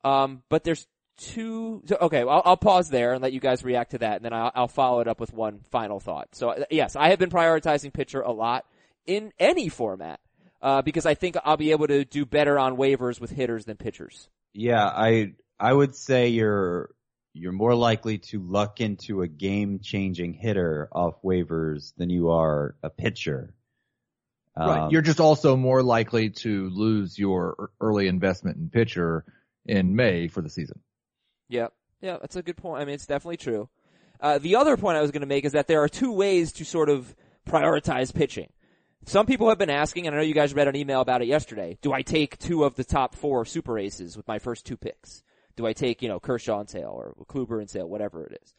Um, 0.04 0.44
but 0.50 0.64
there's 0.64 0.88
two, 1.18 1.84
okay, 1.90 2.22
I'll, 2.22 2.42
I'll, 2.46 2.58
pause 2.58 2.90
there 2.90 3.14
and 3.14 3.22
let 3.22 3.34
you 3.34 3.40
guys 3.40 3.64
react 3.64 3.92
to 3.92 3.98
that 4.00 4.18
and 4.18 4.26
then 4.26 4.34
I'll, 4.34 4.52
I'll 4.54 4.68
follow 4.68 5.00
it 5.00 5.08
up 5.08 5.20
with 5.20 5.34
one 5.34 5.62
final 5.72 6.00
thought. 6.00 6.30
So 6.34 6.66
yes, 6.70 6.96
I 6.96 7.10
have 7.10 7.20
been 7.20 7.32
prioritizing 7.32 7.92
pitcher 7.92 8.22
a 8.22 8.32
lot 8.32 8.66
in 9.06 9.34
any 9.40 9.70
format, 9.70 10.20
uh, 10.62 10.82
because 10.82 11.06
I 11.06 11.16
think 11.16 11.38
I'll 11.44 11.58
be 11.58 11.72
able 11.72 11.88
to 11.88 12.06
do 12.06 12.26
better 12.26 12.60
on 12.60 12.78
waivers 12.78 13.20
with 13.20 13.32
hitters 13.32 13.66
than 13.66 13.78
pitchers. 13.78 14.30
Yeah, 14.54 14.86
I, 14.86 15.34
I 15.60 15.74
would 15.74 15.96
say 15.96 16.30
you're 16.30 16.90
you're 17.38 17.52
more 17.52 17.76
likely 17.76 18.18
to 18.18 18.42
luck 18.42 18.82
into 18.82 19.22
a 19.22 19.28
game 19.28 19.80
changing 19.80 20.34
hitter 20.34 20.90
off 20.92 21.22
waivers 21.24 21.94
than 21.98 22.10
you 22.10 22.30
are 22.30 22.76
a 22.84 22.90
pitcher. 22.90 23.54
Right. 24.58 24.86
Um, 24.86 24.92
you're 24.92 25.04
just 25.04 25.20
also 25.20 25.56
more 25.56 25.84
likely 25.84 26.32
to 26.32 26.70
lose 26.70 27.18
your 27.20 27.70
early 27.80 28.08
investment 28.08 28.58
in 28.58 28.70
pitcher 28.70 29.24
in 29.66 29.96
May 29.96 30.28
for 30.28 30.42
the 30.42 30.50
season. 30.50 30.80
Yeah. 31.48 31.68
Yeah, 32.02 32.18
that's 32.20 32.36
a 32.36 32.44
good 32.44 32.58
point. 32.58 32.82
I 32.82 32.86
mean, 32.86 32.96
it's 32.96 33.06
definitely 33.06 33.38
true. 33.38 33.70
Uh, 34.20 34.38
the 34.40 34.56
other 34.56 34.78
point 34.78 34.98
I 34.98 35.02
was 35.02 35.12
going 35.12 35.22
to 35.22 35.28
make 35.28 35.46
is 35.46 35.52
that 35.52 35.68
there 35.68 35.82
are 35.84 35.90
two 35.90 36.12
ways 36.12 36.52
to 36.54 36.66
sort 36.66 36.90
of 36.90 37.16
prioritize 37.48 38.14
pitching. 38.14 38.52
Some 39.06 39.26
people 39.26 39.48
have 39.50 39.58
been 39.58 39.70
asking, 39.70 40.06
and 40.06 40.16
I 40.16 40.20
know 40.20 40.26
you 40.26 40.34
guys 40.34 40.54
read 40.54 40.68
an 40.68 40.76
email 40.76 41.02
about 41.02 41.22
it 41.22 41.28
yesterday. 41.28 41.78
Do 41.82 41.94
I 41.94 42.02
take 42.02 42.38
two 42.38 42.64
of 42.64 42.76
the 42.76 42.84
top 42.84 43.16
four 43.16 43.46
super 43.46 43.80
aces 43.80 44.18
with 44.18 44.28
my 44.28 44.38
first 44.40 44.66
two 44.66 44.76
picks? 44.76 45.24
Do 45.58 45.66
I 45.66 45.74
take, 45.74 46.02
you 46.02 46.08
know, 46.08 46.20
Kershaw 46.20 46.62
and 46.62 46.70
Sale 46.70 46.94
or 46.94 47.14
Kluber 47.26 47.60
and 47.60 47.70
Sale, 47.70 47.90
whatever 47.90 48.24
it 48.26 48.40
is? 48.42 48.54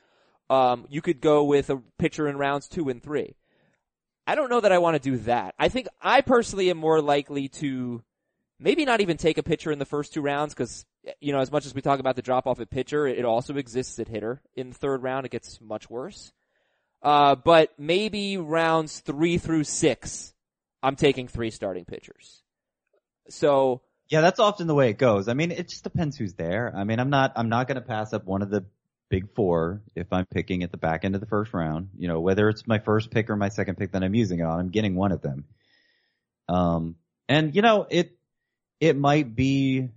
Um, 0.50 0.86
you 0.90 1.00
could 1.00 1.20
go 1.20 1.44
with 1.44 1.70
a 1.70 1.80
pitcher 1.98 2.28
in 2.28 2.36
rounds 2.36 2.68
two 2.68 2.88
and 2.90 3.02
three. 3.02 3.36
I 4.26 4.34
don't 4.34 4.50
know 4.50 4.60
that 4.60 4.72
I 4.72 4.78
want 4.78 5.02
to 5.02 5.10
do 5.10 5.16
that. 5.18 5.54
I 5.58 5.68
think 5.70 5.88
I 6.02 6.20
personally 6.20 6.68
am 6.68 6.76
more 6.76 7.00
likely 7.00 7.48
to 7.48 8.02
maybe 8.60 8.84
not 8.84 9.00
even 9.00 9.16
take 9.16 9.38
a 9.38 9.42
pitcher 9.42 9.72
in 9.72 9.78
the 9.78 9.86
first 9.86 10.12
two 10.12 10.20
rounds 10.20 10.52
because, 10.52 10.84
you 11.20 11.32
know, 11.32 11.40
as 11.40 11.50
much 11.50 11.64
as 11.64 11.74
we 11.74 11.80
talk 11.80 12.00
about 12.00 12.16
the 12.16 12.22
drop 12.22 12.46
off 12.46 12.60
at 12.60 12.68
pitcher, 12.68 13.06
it 13.06 13.24
also 13.24 13.56
exists 13.56 13.98
at 13.98 14.08
hitter. 14.08 14.42
In 14.54 14.70
the 14.70 14.74
third 14.74 15.02
round, 15.02 15.24
it 15.24 15.32
gets 15.32 15.60
much 15.60 15.88
worse. 15.88 16.32
Uh, 17.02 17.36
but 17.36 17.72
maybe 17.78 18.36
rounds 18.36 19.00
three 19.00 19.38
through 19.38 19.64
six, 19.64 20.34
I'm 20.82 20.96
taking 20.96 21.28
three 21.28 21.50
starting 21.50 21.84
pitchers. 21.84 22.42
So 23.28 23.82
yeah, 24.08 24.22
that's 24.22 24.40
often 24.40 24.66
the 24.66 24.74
way 24.74 24.90
it 24.90 24.98
goes. 24.98 25.28
I 25.28 25.34
mean, 25.34 25.50
it 25.50 25.68
just 25.68 25.84
depends 25.84 26.16
who's 26.16 26.34
there. 26.34 26.72
I 26.74 26.84
mean, 26.84 26.98
I'm 26.98 27.10
not, 27.10 27.32
I'm 27.36 27.48
not 27.48 27.68
going 27.68 27.76
to 27.76 27.86
pass 27.86 28.12
up 28.12 28.24
one 28.24 28.42
of 28.42 28.50
the 28.50 28.64
big 29.10 29.34
four 29.34 29.82
if 29.94 30.12
I'm 30.12 30.26
picking 30.26 30.62
at 30.62 30.70
the 30.70 30.78
back 30.78 31.04
end 31.04 31.14
of 31.14 31.20
the 31.20 31.26
first 31.26 31.52
round. 31.52 31.90
You 31.98 32.08
know, 32.08 32.20
whether 32.20 32.48
it's 32.48 32.66
my 32.66 32.78
first 32.78 33.10
pick 33.10 33.28
or 33.28 33.36
my 33.36 33.50
second 33.50 33.76
pick 33.76 33.92
that 33.92 34.02
I'm 34.02 34.14
using 34.14 34.40
it 34.40 34.44
on, 34.44 34.60
I'm 34.60 34.70
getting 34.70 34.94
one 34.94 35.12
of 35.12 35.20
them. 35.20 35.44
Um, 36.48 36.96
and 37.28 37.54
you 37.54 37.60
know, 37.60 37.86
it, 37.88 38.16
it 38.80 38.96
might 38.96 39.34
be, 39.36 39.88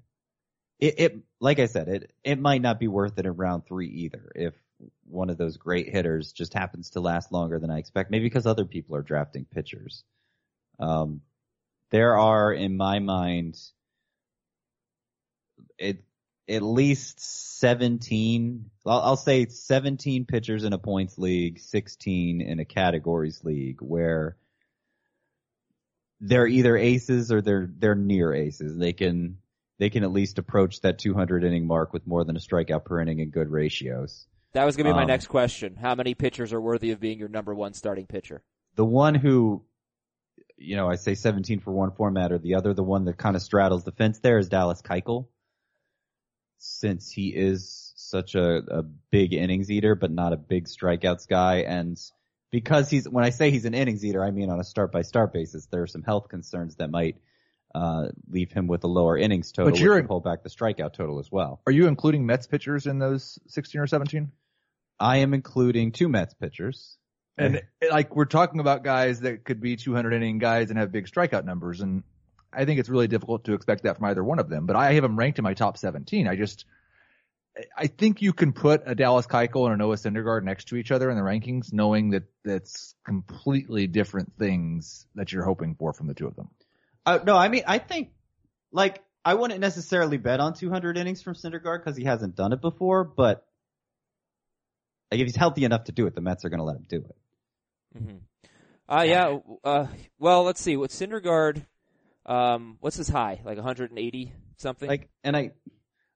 it, 0.80 1.00
it, 1.00 1.18
like 1.40 1.60
I 1.60 1.68
said, 1.68 1.88
it, 1.88 2.12
it 2.24 2.40
might 2.40 2.62
not 2.62 2.80
be 2.80 2.88
worth 2.88 3.18
it 3.18 3.26
in 3.26 3.36
round 3.36 3.66
three 3.66 3.88
either. 3.88 4.32
If 4.36 4.54
one 5.08 5.30
of 5.30 5.38
those 5.38 5.58
great 5.58 5.90
hitters 5.90 6.34
just 6.34 6.54
happens 6.54 6.92
to 6.92 7.00
last 7.00 7.32
longer 7.32 7.60
than 7.60 7.70
I 7.70 7.78
expect, 7.78 8.12
maybe 8.12 8.26
because 8.26 8.46
other 8.46 8.66
people 8.66 8.96
are 8.96 9.02
drafting 9.02 9.46
pitchers. 9.46 10.04
Um, 10.80 11.22
there 11.92 12.18
are, 12.18 12.52
in 12.52 12.78
my 12.78 13.00
mind, 13.00 13.58
it, 15.82 16.04
at 16.48 16.62
least 16.62 17.20
17, 17.60 18.70
I'll, 18.86 19.02
I'll, 19.02 19.16
say 19.16 19.46
17 19.46 20.26
pitchers 20.26 20.64
in 20.64 20.74
a 20.74 20.78
points 20.78 21.18
league, 21.18 21.60
16 21.60 22.42
in 22.42 22.60
a 22.60 22.66
categories 22.66 23.44
league 23.44 23.82
where 23.82 24.38
they're 26.20 26.48
either 26.48 26.78
aces 26.78 27.32
or 27.32 27.42
they're, 27.42 27.70
they're 27.78 27.96
near 27.96 28.34
aces. 28.34 28.78
They 28.78 28.94
can, 28.94 29.38
they 29.80 29.90
can 29.90 30.04
at 30.04 30.12
least 30.12 30.40
approach 30.40 30.82
that 30.82 31.00
200 31.00 31.44
inning 31.44 31.66
mark 31.66 31.94
with 31.94 32.06
more 32.06 32.24
than 32.24 32.36
a 32.36 32.40
strikeout 32.40 32.86
per 32.86 33.02
inning 33.02 33.22
and 33.22 33.32
good 33.32 33.50
ratios. 33.50 34.28
That 34.54 34.66
was 34.66 34.76
going 34.76 34.86
to 34.86 34.92
be 34.92 34.96
my 34.96 35.04
um, 35.04 35.08
next 35.08 35.28
question. 35.28 35.78
How 35.78 35.96
many 35.96 36.14
pitchers 36.14 36.52
are 36.52 36.62
worthy 36.62 36.92
of 36.92 37.00
being 37.00 37.20
your 37.20 37.30
number 37.30 37.56
one 37.56 37.74
starting 37.74 38.06
pitcher? 38.06 38.44
The 38.76 38.86
one 38.86 39.16
who, 39.16 39.64
you 40.58 40.76
know, 40.76 40.90
I 40.90 40.96
say 40.96 41.16
17 41.16 41.62
for 41.62 41.72
one 41.72 41.92
format 41.92 42.34
or 42.34 42.38
the 42.38 42.56
other, 42.56 42.74
the 42.74 42.84
one 42.84 43.06
that 43.06 43.18
kind 43.18 43.36
of 43.36 43.42
straddles 43.42 43.86
the 43.86 43.94
fence 43.94 44.20
there 44.20 44.38
is 44.38 44.50
Dallas 44.50 44.82
Keuchel 44.82 45.28
since 46.64 47.12
he 47.12 47.30
is 47.30 47.92
such 47.96 48.36
a, 48.36 48.58
a 48.70 48.84
big 48.84 49.34
innings 49.34 49.72
eater, 49.72 49.96
but 49.96 50.12
not 50.12 50.32
a 50.32 50.38
big 50.38 50.66
strikeouts 50.66 51.28
guy. 51.28 51.62
And 51.62 52.00
because 52.52 52.88
he's, 52.88 53.10
when 53.10 53.24
I 53.24 53.32
say 53.32 53.50
he's 53.50 53.66
an 53.66 53.74
innings 53.74 54.06
eater, 54.06 54.24
I 54.24 54.30
mean 54.30 54.52
on 54.52 54.60
a 54.60 54.64
start 54.64 54.92
by 54.92 55.02
start 55.02 55.34
basis, 55.34 55.66
there 55.66 55.82
are 55.82 55.88
some 55.88 56.04
health 56.04 56.30
concerns 56.30 56.76
that 56.76 56.92
might, 56.92 57.18
uh, 57.74 58.10
leave 58.30 58.52
him 58.52 58.68
with 58.68 58.84
a 58.84 58.88
lower 58.88 59.18
innings 59.18 59.52
total, 59.52 59.72
but 59.72 59.80
you're, 59.80 60.04
pull 60.04 60.20
back 60.20 60.44
the 60.44 60.50
strikeout 60.50 60.94
total 60.94 61.20
as 61.20 61.32
well. 61.32 61.62
Are 61.66 61.72
you 61.72 61.88
including 61.88 62.28
Mets 62.28 62.46
pitchers 62.46 62.86
in 62.86 63.00
those 63.00 63.40
16 63.48 63.82
or 63.82 63.88
17? 63.88 64.32
I 65.00 65.18
am 65.18 65.34
including 65.34 65.94
two 65.94 66.10
Mets 66.10 66.36
pitchers. 66.36 66.98
And 67.38 67.64
like 67.90 68.16
we're 68.16 68.26
talking 68.26 68.60
about 68.60 68.84
guys 68.84 69.22
that 69.22 69.46
could 69.46 69.62
be 69.62 69.78
200 69.78 70.14
inning 70.14 70.38
guys 70.38 70.70
and 70.70 70.78
have 70.78 70.92
big 70.92 71.08
strikeout 71.08 71.44
numbers, 71.44 71.82
and 71.82 72.04
I 72.54 72.66
think 72.66 72.80
it's 72.80 72.90
really 72.90 73.08
difficult 73.08 73.46
to 73.46 73.54
expect 73.54 73.84
that 73.84 73.98
from 73.98 74.06
either 74.06 74.24
one 74.24 74.40
of 74.40 74.50
them, 74.50 74.66
but 74.66 74.76
I 74.76 74.94
have 74.94 75.04
them 75.04 75.18
ranked 75.18 75.40
in 75.40 75.44
my 75.44 75.54
top 75.54 75.78
17. 75.78 76.28
I 76.28 76.36
just, 76.36 76.66
I 77.78 77.88
think 77.88 78.22
you 78.22 78.34
can 78.34 78.54
put 78.54 78.84
a 78.86 78.96
Dallas 78.96 79.28
Keuchel 79.28 79.66
and 79.66 79.74
a 79.74 79.78
Noah 79.78 79.96
Syndergaard 79.96 80.44
next 80.44 80.66
to 80.70 80.76
each 80.76 80.92
other 80.92 81.10
in 81.10 81.16
the 81.16 81.24
rankings, 81.24 81.72
knowing 81.72 82.12
that 82.12 82.24
that's 82.44 82.96
completely 83.06 83.88
different 83.88 84.34
things 84.38 85.06
that 85.16 85.32
you're 85.32 85.44
hoping 85.46 85.76
for 85.76 85.94
from 85.94 86.08
the 86.08 86.14
two 86.14 86.28
of 86.28 86.36
them. 86.36 86.50
Uh, 87.06 87.20
no, 87.26 87.36
I 87.36 87.48
mean, 87.48 87.64
I 87.68 87.78
think, 87.78 88.10
like, 88.72 89.02
I 89.24 89.34
wouldn't 89.34 89.60
necessarily 89.60 90.18
bet 90.18 90.40
on 90.40 90.54
200 90.54 90.98
innings 90.98 91.22
from 91.22 91.36
Syndergaard 91.36 91.84
because 91.84 91.98
he 91.98 92.04
hasn't 92.04 92.36
done 92.36 92.54
it 92.54 92.62
before, 92.62 93.04
but 93.04 93.46
like, 95.12 95.20
if 95.20 95.28
he's 95.28 95.36
healthy 95.36 95.66
enough 95.66 95.86
to 95.86 95.92
do 95.92 96.08
it, 96.08 96.16
the 96.16 96.22
Mets 96.22 96.46
are 96.46 96.50
going 96.50 96.60
to 96.60 96.64
let 96.64 96.78
him 96.78 96.86
do 96.88 96.98
it. 96.98 97.16
Mm-hmm. 97.98 98.18
Uh, 98.88 99.04
yeah, 99.04 99.38
uh, 99.64 99.88
well, 100.20 100.44
let's 100.44 100.62
see. 100.62 100.76
With 100.78 100.92
Syndergaard, 100.92 101.66
um, 102.26 102.78
what's 102.80 102.98
his 102.98 103.10
high? 103.10 103.42
Like 103.44 103.58
180 103.58 104.34
something? 104.58 104.88
Like, 104.88 105.10
and 105.24 105.36
I, 105.36 105.52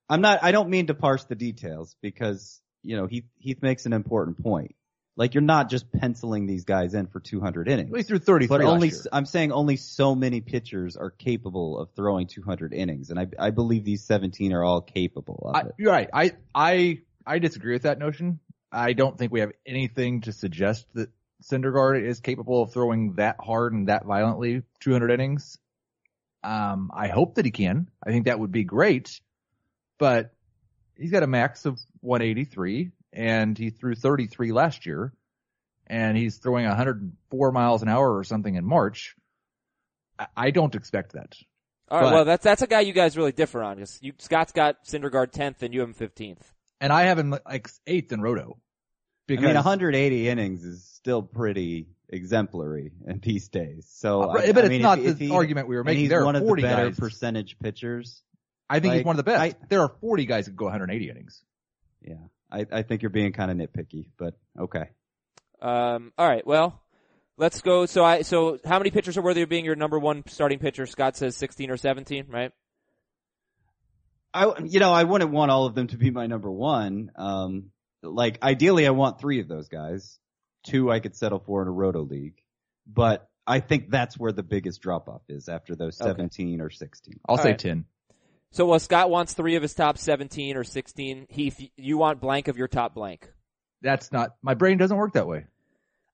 I'm 0.10 0.22
not, 0.22 0.44
I 0.44 0.52
don't 0.52 0.70
mean 0.70 0.88
to 0.88 0.94
parse 0.94 1.24
the 1.26 1.36
details 1.36 1.96
because, 2.02 2.62
you 2.84 2.96
know, 2.96 3.08
Heath, 3.08 3.26
Heath 3.40 3.62
makes 3.62 3.86
an 3.86 3.94
important 3.94 4.42
point. 4.42 4.76
Like 5.18 5.34
you're 5.34 5.42
not 5.42 5.70
just 5.70 5.92
penciling 5.92 6.46
these 6.46 6.66
guys 6.66 6.94
in 6.94 7.08
for 7.08 7.22
200 7.22 7.70
innings. 7.70 7.90
At 7.90 7.96
least 7.96 8.10
through 8.10 8.20
33 8.20 8.48
but 8.48 8.66
only, 8.66 8.92
I'm 9.14 9.26
saying 9.26 9.52
only 9.52 9.78
so 9.78 10.14
many 10.14 10.42
pitchers 10.42 10.98
are 10.98 11.10
capable 11.10 11.80
of 11.80 11.90
throwing 11.96 12.28
200 12.28 12.74
innings, 12.74 13.12
and 13.12 13.20
I, 13.20 13.28
I 13.40 13.52
believe 13.52 13.86
these 13.86 14.04
17 14.04 14.52
are 14.52 14.64
all 14.64 14.82
capable 14.82 15.44
of 15.46 15.56
I, 15.56 15.60
it. 15.62 15.76
You're 15.78 15.92
right. 15.92 16.10
I, 16.12 16.32
I, 16.54 17.00
I 17.26 17.40
disagree 17.40 17.74
with 17.74 17.84
that 17.84 17.98
notion. 17.98 18.40
I 18.72 18.92
don't 18.92 19.18
think 19.18 19.32
we 19.32 19.40
have 19.40 19.54
anything 19.66 20.22
to 20.22 20.34
suggest 20.34 20.86
that 20.96 21.10
Syndergaard 21.44 22.04
is 22.04 22.20
capable 22.20 22.64
of 22.64 22.74
throwing 22.74 23.14
that 23.14 23.38
hard 23.40 23.72
and 23.72 23.88
that 23.88 24.06
violently 24.06 24.64
200 24.82 25.12
innings. 25.12 25.58
Um, 26.46 26.92
I 26.94 27.08
hope 27.08 27.36
that 27.36 27.46
he 27.46 27.52
can. 27.52 27.90
I 28.06 28.12
think 28.12 28.26
that 28.26 28.40
would 28.40 28.52
be 28.52 28.64
great, 28.64 29.20
but 29.98 30.32
he's 30.96 31.12
got 31.12 31.24
a 31.24 31.28
max 31.28 31.66
of 31.66 31.80
183 32.02 32.92
and 33.12 33.58
he 33.58 33.72
threw 33.72 33.96
33 33.96 34.52
last 34.52 34.86
year 34.86 35.12
and 35.88 36.16
he's 36.16 36.38
throwing 36.38 36.66
104 36.66 37.52
miles 37.52 37.82
an 37.82 37.90
hour 37.90 38.16
or 38.16 38.24
something 38.24 38.54
in 38.54 38.64
March. 38.64 39.16
I 40.38 40.52
don't 40.52 40.76
expect 40.76 41.14
that. 41.14 41.34
All 41.90 42.00
right, 42.00 42.06
But- 42.06 42.14
well, 42.14 42.26
that's 42.26 42.44
that's 42.44 42.62
a 42.62 42.68
guy 42.68 42.82
you 42.82 42.94
guys 42.94 43.18
really 43.18 43.32
differ 43.32 43.64
on 43.64 43.78
because 43.78 44.00
Scott's 44.20 44.52
got 44.52 44.86
Syndergaard 44.86 45.32
tenth 45.32 45.64
and 45.64 45.74
you 45.74 45.80
have 45.82 45.90
him 45.90 45.94
fifteenth. 45.94 46.54
And 46.80 46.92
I 46.94 47.04
have 47.04 47.18
him 47.18 47.38
like 47.46 47.70
eighth 47.88 48.12
in 48.12 48.22
Roto. 48.22 48.58
I 49.30 49.34
mean, 49.34 49.56
180 49.56 50.30
innings 50.30 50.64
is 50.64 50.84
still 50.84 51.24
pretty 51.24 51.88
exemplary 52.10 52.92
in 53.08 53.20
these 53.20 53.50
days. 53.50 53.88
So, 53.90 54.22
Uh, 54.24 54.28
I- 54.28 54.52
but 54.52 54.64
I 54.64 54.68
it's 54.68 54.70
mean, 54.70 54.82
not 54.82 55.00
if, 55.00 55.04
the 55.06 55.10
if 55.12 55.20
he, 55.20 55.32
argument 55.32 55.68
we 55.68 55.76
were 55.76 55.84
making. 55.84 56.02
He's 56.02 56.10
There 56.10 56.22
are 56.22 56.26
one 56.26 56.36
of 56.36 56.44
40 56.44 56.62
the 56.62 56.68
better 56.68 56.90
guys. 56.90 57.00
percentage 57.00 57.58
pitchers. 57.60 58.22
I 58.70 58.80
think 58.80 58.96
he's 58.96 59.06
one 59.06 59.14
of 59.14 59.18
the 59.18 59.24
best. 59.24 59.40
I- 59.42 59.66
there 59.70 59.82
are 59.82 59.90
40 60.02 60.26
guys 60.26 60.46
that 60.46 60.56
go 60.56 60.66
180 60.66 61.10
innings. 61.10 61.44
Yeah, 62.02 62.16
I, 62.52 62.66
I 62.72 62.82
think 62.84 63.02
you're 63.02 63.10
being 63.10 63.32
kind 63.34 63.50
of 63.52 63.58
nitpicky, 63.58 64.10
but 64.18 64.36
okay. 64.60 64.90
Um, 65.62 66.12
all 66.18 66.28
right, 66.28 66.46
well, 66.46 66.82
let's 67.38 67.62
go. 67.62 67.86
So 67.88 68.04
I 68.06 68.22
so 68.22 68.60
how 68.66 68.78
many 68.80 68.92
pitchers 68.92 69.18
are 69.18 69.22
worthy 69.24 69.42
of 69.42 69.50
being 69.50 69.66
your 69.66 69.76
number 69.76 69.98
one 69.98 70.24
starting 70.28 70.60
pitcher? 70.60 70.86
Scott 70.86 71.16
says 71.18 71.36
sixteen 71.36 71.72
or 71.72 71.78
seventeen, 71.78 72.26
right? 72.30 72.52
I, 74.34 74.52
you 74.66 74.80
know, 74.80 74.92
I 74.92 75.04
wouldn't 75.04 75.32
want 75.32 75.50
all 75.52 75.66
of 75.66 75.76
them 75.76 75.88
to 75.88 75.98
be 75.98 76.12
my 76.12 76.28
number 76.28 76.52
one. 76.52 77.12
Um, 77.16 77.72
like 78.04 78.44
ideally, 78.44 78.86
I 78.86 78.90
want 78.92 79.20
three 79.20 79.40
of 79.40 79.48
those 79.48 79.68
guys. 79.70 80.20
Two 80.66 80.92
I 80.92 81.00
could 81.00 81.16
settle 81.16 81.40
for 81.40 81.62
in 81.62 81.68
a 81.68 81.72
roto 81.72 82.02
league, 82.02 82.42
but 82.86 83.30
I 83.48 83.60
think 83.60 83.90
that's 83.90 84.18
where 84.18 84.32
the 84.32 84.44
biggest 84.44 84.82
drop 84.82 85.08
off 85.08 85.22
is 85.30 85.48
after 85.48 85.76
those 85.76 86.02
Okay. 86.02 86.10
17 86.10 86.62
or 86.62 86.70
16. 86.70 87.20
I'll 87.28 87.38
All 87.38 87.44
say 87.44 87.52
right. 87.52 87.60
10. 87.60 87.86
So 88.52 88.66
well, 88.66 88.80
Scott 88.80 89.10
wants 89.10 89.34
three 89.34 89.56
of 89.56 89.62
his 89.62 89.74
top 89.74 89.98
seventeen 89.98 90.56
or 90.56 90.64
sixteen. 90.64 91.26
Heath, 91.30 91.62
you 91.76 91.98
want 91.98 92.22
blank 92.22 92.48
of 92.48 92.58
your 92.58 92.70
top 92.70 92.94
blank. 92.94 93.30
That's 93.82 94.14
not, 94.14 94.36
my 94.42 94.54
brain 94.54 94.78
doesn't 94.78 94.96
work 94.96 95.14
that 95.14 95.28
way. 95.28 95.46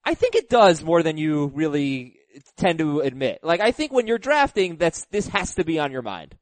I 0.03 0.15
think 0.15 0.34
it 0.34 0.50
does 0.50 0.84
more 0.84 1.03
than 1.03 1.17
you 1.17 1.51
really 1.53 2.15
tend 2.58 2.79
to 2.79 3.01
admit. 3.01 3.41
Like 3.43 3.62
I 3.62 3.72
think 3.72 3.91
when 3.91 4.08
you're 4.08 4.17
drafting, 4.17 4.77
that's 4.77 5.05
this 5.12 5.27
has 5.27 5.53
to 5.55 5.63
be 5.63 5.77
on 5.77 5.91
your 5.91 6.01
mind. 6.01 6.36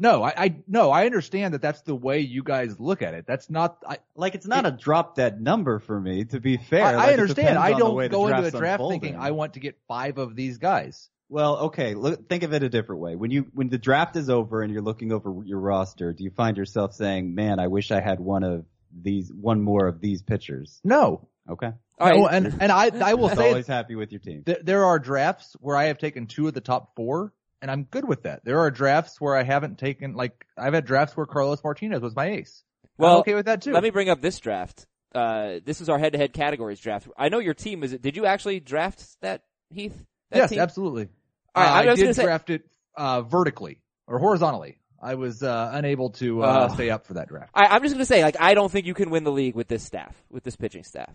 No, 0.00 0.22
I, 0.22 0.32
I, 0.36 0.56
no, 0.66 0.90
I 0.90 1.04
understand 1.04 1.52
that 1.52 1.60
that's 1.60 1.82
the 1.82 1.94
way 1.94 2.20
you 2.20 2.42
guys 2.42 2.80
look 2.80 3.02
at 3.02 3.12
it. 3.12 3.26
That's 3.26 3.50
not, 3.50 3.82
I, 3.86 3.98
Like 4.16 4.34
it's 4.34 4.46
not 4.46 4.64
a 4.64 4.70
drop 4.70 5.14
dead 5.14 5.42
number 5.42 5.78
for 5.78 6.00
me. 6.00 6.24
To 6.24 6.40
be 6.40 6.56
fair, 6.56 6.84
I, 6.84 6.94
Like, 6.96 7.06
I 7.06 7.10
it 7.10 7.20
understand. 7.20 7.58
I 7.58 7.70
don't 7.72 7.80
go 7.80 8.00
into 8.00 8.18
a 8.18 8.28
draft's 8.28 8.58
draft 8.58 8.80
unfolding. 8.80 9.00
thinking 9.02 9.20
I 9.20 9.32
want 9.32 9.54
to 9.54 9.60
get 9.60 9.76
five 9.86 10.16
of 10.16 10.34
these 10.34 10.56
guys. 10.56 11.10
Well, 11.28 11.58
okay. 11.58 11.94
Look, 11.94 12.28
think 12.28 12.42
of 12.42 12.54
it 12.54 12.62
a 12.62 12.70
different 12.70 13.02
way. 13.02 13.14
When 13.14 13.30
you 13.30 13.46
when 13.52 13.68
the 13.68 13.78
draft 13.78 14.16
is 14.16 14.30
over 14.30 14.62
and 14.62 14.72
you're 14.72 14.82
looking 14.82 15.12
over 15.12 15.32
your 15.44 15.60
roster, 15.60 16.12
do 16.14 16.24
you 16.24 16.30
find 16.30 16.56
yourself 16.56 16.94
saying, 16.94 17.34
"Man, 17.34 17.60
I 17.60 17.68
wish 17.68 17.90
I 17.90 18.00
had 18.00 18.18
one 18.18 18.42
of 18.42 18.64
these, 18.90 19.30
one 19.32 19.62
more 19.62 19.86
of 19.86 20.00
these 20.00 20.22
pitchers"? 20.22 20.80
No. 20.82 21.28
Okay. 21.48 21.72
All 21.98 22.08
right. 22.08 22.16
No, 22.18 22.26
and, 22.26 22.56
and 22.60 22.72
I, 22.72 22.90
I 23.02 23.14
will 23.14 23.28
say 23.28 23.48
always 23.48 23.66
happy 23.66 23.94
with 23.94 24.10
your 24.12 24.20
team. 24.20 24.42
th- 24.44 24.60
there 24.62 24.84
are 24.84 24.98
drafts 24.98 25.54
where 25.60 25.76
I 25.76 25.84
have 25.84 25.98
taken 25.98 26.26
two 26.26 26.48
of 26.48 26.54
the 26.54 26.60
top 26.60 26.96
four 26.96 27.32
and 27.62 27.70
I'm 27.70 27.84
good 27.84 28.06
with 28.06 28.22
that. 28.24 28.44
There 28.44 28.60
are 28.60 28.70
drafts 28.70 29.20
where 29.20 29.36
I 29.36 29.42
haven't 29.42 29.78
taken, 29.78 30.14
like, 30.14 30.46
I've 30.56 30.74
had 30.74 30.84
drafts 30.84 31.16
where 31.16 31.26
Carlos 31.26 31.62
Martinez 31.64 32.00
was 32.00 32.14
my 32.16 32.26
ace. 32.30 32.62
Well, 32.98 33.12
I'm 33.14 33.18
okay 33.20 33.34
with 33.34 33.46
that 33.46 33.62
too. 33.62 33.72
Let 33.72 33.82
me 33.82 33.90
bring 33.90 34.08
up 34.08 34.20
this 34.20 34.38
draft. 34.38 34.86
Uh, 35.14 35.60
this 35.64 35.80
is 35.80 35.88
our 35.88 35.98
head-to-head 35.98 36.32
categories 36.32 36.78
draft. 36.80 37.08
I 37.18 37.28
know 37.30 37.38
your 37.38 37.54
team 37.54 37.82
is. 37.82 37.92
Did 37.92 38.16
you 38.16 38.26
actually 38.26 38.60
draft 38.60 39.04
that 39.22 39.42
Heath? 39.70 39.96
That 40.30 40.36
yes, 40.38 40.50
team? 40.50 40.60
absolutely. 40.60 41.08
All 41.54 41.64
right, 41.64 41.70
Uh, 41.86 41.90
I 41.90 41.92
I, 41.92 41.94
did 41.96 42.14
say- 42.14 42.22
draft 42.24 42.50
it 42.50 42.62
uh, 42.96 43.22
vertically 43.22 43.80
or 44.06 44.18
horizontally. 44.18 44.78
I 45.02 45.14
was 45.14 45.42
uh, 45.42 45.70
unable 45.72 46.10
to 46.10 46.42
uh, 46.44 46.68
Oh. 46.70 46.74
stay 46.74 46.90
up 46.90 47.06
for 47.06 47.14
that 47.14 47.28
draft. 47.28 47.50
I, 47.54 47.66
I'm 47.68 47.82
just 47.82 47.94
gonna 47.94 48.04
say, 48.04 48.22
like, 48.22 48.36
I 48.38 48.52
don't 48.54 48.70
think 48.70 48.84
you 48.86 48.92
can 48.94 49.08
win 49.10 49.24
the 49.24 49.32
league 49.32 49.54
with 49.54 49.66
this 49.66 49.82
staff, 49.82 50.14
with 50.30 50.44
this 50.44 50.56
pitching 50.56 50.84
staff. 50.84 51.14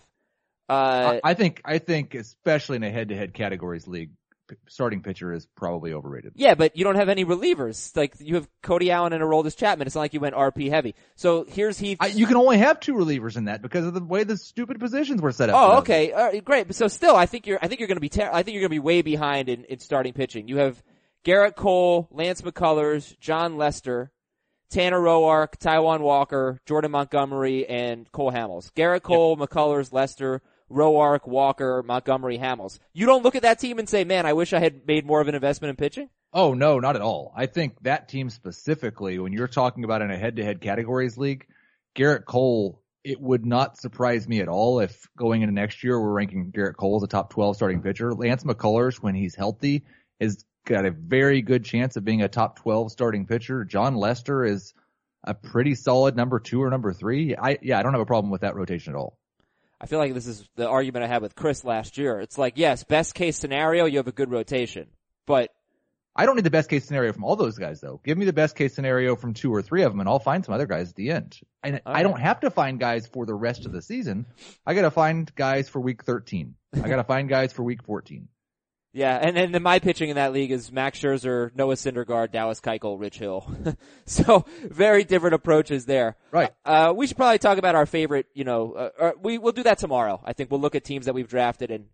Uh, 0.67 1.19
I, 1.23 1.31
I 1.31 1.33
think 1.35 1.61
I 1.63 1.77
think 1.77 2.15
especially 2.15 2.77
in 2.77 2.83
a 2.83 2.89
head-to-head 2.89 3.33
categories 3.35 3.87
league, 3.87 4.09
p- 4.47 4.55
starting 4.67 5.01
pitcher 5.01 5.33
is 5.33 5.45
probably 5.55 5.93
overrated. 5.93 6.33
yeah, 6.35 6.55
but 6.55 6.75
you 6.77 6.83
don't 6.83 6.95
have 6.95 7.09
any 7.09 7.25
relievers. 7.25 7.95
Like, 7.95 8.15
you 8.19 8.35
have 8.35 8.47
Cody 8.61 8.91
Allen 8.91 9.13
and 9.13 9.21
Aroldis 9.23 9.55
Chapman. 9.57 9.87
It's 9.87 9.95
not 9.95 10.01
like 10.01 10.13
you 10.13 10.19
went 10.19 10.35
RP 10.35 10.69
heavy. 10.69 10.95
So 11.15 11.45
here's 11.47 11.77
Heath. 11.77 11.97
I, 11.99 12.07
you 12.07 12.25
can 12.27 12.37
only 12.37 12.57
have 12.57 12.79
two 12.79 12.93
relievers 12.93 13.37
in 13.37 13.45
that 13.45 13.61
because 13.61 13.85
of 13.85 13.93
the 13.93 14.03
way 14.03 14.23
the 14.23 14.37
stupid 14.37 14.79
positions 14.79 15.21
were 15.21 15.31
set 15.31 15.49
up. 15.49 15.55
Oh, 15.57 15.77
okay, 15.79 16.11
All 16.11 16.25
right, 16.25 16.43
great. 16.43 16.67
But 16.67 16.75
so 16.75 16.87
still, 16.87 17.15
I 17.15 17.25
think 17.25 17.47
you're, 17.47 17.59
I 17.61 17.67
think 17.67 17.79
you're 17.79 17.87
going 17.87 17.97
to 17.97 18.01
be, 18.01 18.09
ter- 18.09 18.29
I 18.31 18.43
think 18.43 18.53
you're 18.55 18.61
going 18.61 18.69
to 18.71 18.75
be 18.75 18.79
way 18.79 19.01
behind 19.01 19.49
in, 19.49 19.63
in 19.65 19.79
starting 19.79 20.13
pitching. 20.13 20.47
You 20.47 20.57
have 20.57 20.81
Gerrit 21.23 21.55
Cole, 21.55 22.07
Lance 22.11 22.41
McCullers, 22.41 23.17
Jon 23.19 23.57
Lester, 23.57 24.11
Tanner 24.69 24.99
Roark, 24.99 25.57
Taijuan 25.57 26.01
Walker, 26.01 26.59
Jordan 26.65 26.91
Montgomery, 26.91 27.67
and 27.67 28.11
Cole 28.11 28.31
Hamels. 28.31 28.71
Gerrit 28.73 29.03
Cole, 29.03 29.37
McCullers, 29.37 29.93
Lester, 29.93 30.41
Roark, 30.69 31.27
Walker, 31.27 31.83
Montgomery, 31.83 32.37
Hamels. 32.37 32.79
You 32.93 33.05
don't 33.05 33.23
look 33.23 33.35
at 33.35 33.43
that 33.43 33.59
team 33.59 33.79
and 33.79 33.87
say, 33.87 34.03
man, 34.03 34.25
I 34.25 34.33
wish 34.33 34.53
I 34.53 34.59
had 34.59 34.87
made 34.87 35.05
more 35.05 35.21
of 35.21 35.27
an 35.27 35.35
investment 35.35 35.69
in 35.69 35.75
pitching? 35.75 36.09
Oh 36.33 36.53
no, 36.53 36.79
not 36.79 36.95
at 36.95 37.01
all. 37.01 37.31
I 37.35 37.45
think 37.45 37.81
that 37.83 38.09
team 38.09 38.29
specifically, 38.29 39.19
when 39.19 39.31
you're 39.31 39.47
talking 39.47 39.83
about 39.83 40.01
in 40.01 40.11
a 40.11 40.17
head-to-head 40.17 40.59
categories 40.59 41.17
league, 41.17 41.47
Gerrit 41.95 42.25
Cole, 42.25 42.81
it 43.03 43.21
would 43.21 43.45
not 43.45 43.77
surprise 43.77 44.27
me 44.27 44.41
at 44.41 44.49
all 44.49 44.79
if 44.79 45.07
going 45.15 45.43
into 45.43 45.53
next 45.53 45.83
year 45.83 45.99
we're 45.99 46.11
ranking 46.11 46.51
Gerrit 46.51 46.75
Cole 46.75 46.97
as 46.97 47.03
a 47.03 47.07
top 47.07 47.29
12 47.29 47.55
starting 47.55 47.81
pitcher. 47.81 48.13
Lance 48.13 48.43
McCullers, 48.43 48.95
when 48.97 49.15
he's 49.15 49.35
healthy, 49.35 49.85
has 50.19 50.43
got 50.65 50.85
a 50.85 50.91
very 50.91 51.41
good 51.41 51.63
chance 51.63 51.95
of 51.95 52.03
being 52.03 52.23
a 52.23 52.27
top 52.27 52.57
12 52.57 52.91
starting 52.91 53.27
pitcher. 53.27 53.63
Jon 53.63 53.95
Lester 53.95 54.43
is 54.43 54.73
a 55.23 55.33
pretty 55.33 55.75
solid 55.75 56.15
number 56.15 56.39
two 56.39 56.61
or 56.61 56.69
number 56.69 56.93
three. 56.93 57.35
I 57.35 57.57
yeah, 57.61 57.79
I 57.79 57.83
don't 57.83 57.93
have 57.93 58.01
a 58.01 58.05
problem 58.05 58.31
with 58.31 58.41
that 58.41 58.55
rotation 58.55 58.93
at 58.93 58.97
all. 58.97 59.17
I 59.79 59.87
feel 59.87 59.99
like 59.99 60.13
this 60.13 60.27
is 60.27 60.47
the 60.55 60.67
argument 60.67 61.03
I 61.03 61.07
had 61.07 61.21
with 61.21 61.35
Chris 61.35 61.63
last 61.63 61.97
year. 61.97 62.19
It's 62.19 62.37
like, 62.37 62.53
yes, 62.57 62.83
best 62.83 63.13
case 63.13 63.37
scenario, 63.37 63.85
you 63.85 63.97
have 63.97 64.07
a 64.07 64.13
good 64.13 64.31
rotation. 64.31 64.87
But 65.27 65.51
I 66.15 66.25
don't 66.25 66.37
need 66.37 66.45
the 66.45 66.51
best 66.51 66.69
case 66.69 66.85
scenario 66.85 67.11
from 67.11 67.25
all 67.25 67.35
those 67.35 67.57
guys 67.57 67.81
though. 67.81 67.99
Give 68.03 68.17
me 68.17 68.25
the 68.25 68.33
best 68.33 68.55
case 68.55 68.73
scenario 68.73 69.17
from 69.17 69.33
two 69.33 69.53
or 69.53 69.61
three 69.61 69.83
of 69.83 69.91
them 69.91 69.99
and 69.99 70.07
I'll 70.07 70.19
find 70.19 70.45
some 70.45 70.53
other 70.53 70.65
guys 70.65 70.89
at 70.89 70.95
the 70.95 71.11
end. 71.11 71.37
And 71.61 71.81
All 71.85 71.93
I 71.93 72.03
don't 72.03 72.19
have 72.19 72.39
to 72.41 72.49
find 72.49 72.79
guys 72.79 73.05
for 73.07 73.25
the 73.25 73.33
rest 73.33 73.65
of 73.65 73.73
the 73.73 73.81
season. 73.81 74.25
I 74.65 74.75
gotta 74.75 74.91
find 74.91 75.33
guys 75.35 75.67
for 75.67 75.81
week 75.81 76.05
13. 76.05 76.55
I 76.73 76.87
gotta 76.87 77.03
find 77.03 77.27
guys 77.27 77.51
for 77.51 77.63
week 77.63 77.83
14. 77.83 78.29
Yeah, 78.95 79.17
and 79.21 79.37
and 79.37 79.53
then 79.53 79.61
my 79.61 79.79
pitching 79.79 80.09
in 80.09 80.15
that 80.15 80.31
league 80.31 80.51
is 80.51 80.71
Max 80.71 80.99
Scherzer, 80.99 81.53
Noah 81.53 81.75
Syndergaard, 81.75 82.31
Dallas 82.31 82.61
Keuchel, 82.61 82.97
Rich 82.97 83.17
Hill. 83.17 83.45
so 84.05 84.45
very 84.63 85.03
different 85.03 85.35
approaches 85.35 85.85
there. 85.85 86.15
Right. 86.31 86.51
Uh, 86.63 86.93
we 86.95 87.05
should 87.05 87.17
probably 87.17 87.37
talk 87.37 87.57
about 87.57 87.75
our 87.75 87.85
favorite. 87.85 88.27
You 88.33 88.45
know, 88.45 88.71
uh, 88.71 88.89
or 88.97 89.15
we 89.21 89.37
we'll 89.37 89.51
do 89.51 89.63
that 89.63 89.79
tomorrow. 89.79 90.21
I 90.23 90.31
think 90.31 90.49
we'll 90.49 90.61
look 90.61 90.75
at 90.75 90.85
teams 90.85 91.07
that 91.07 91.13
we've 91.13 91.27
drafted 91.27 91.71
and 91.71 91.87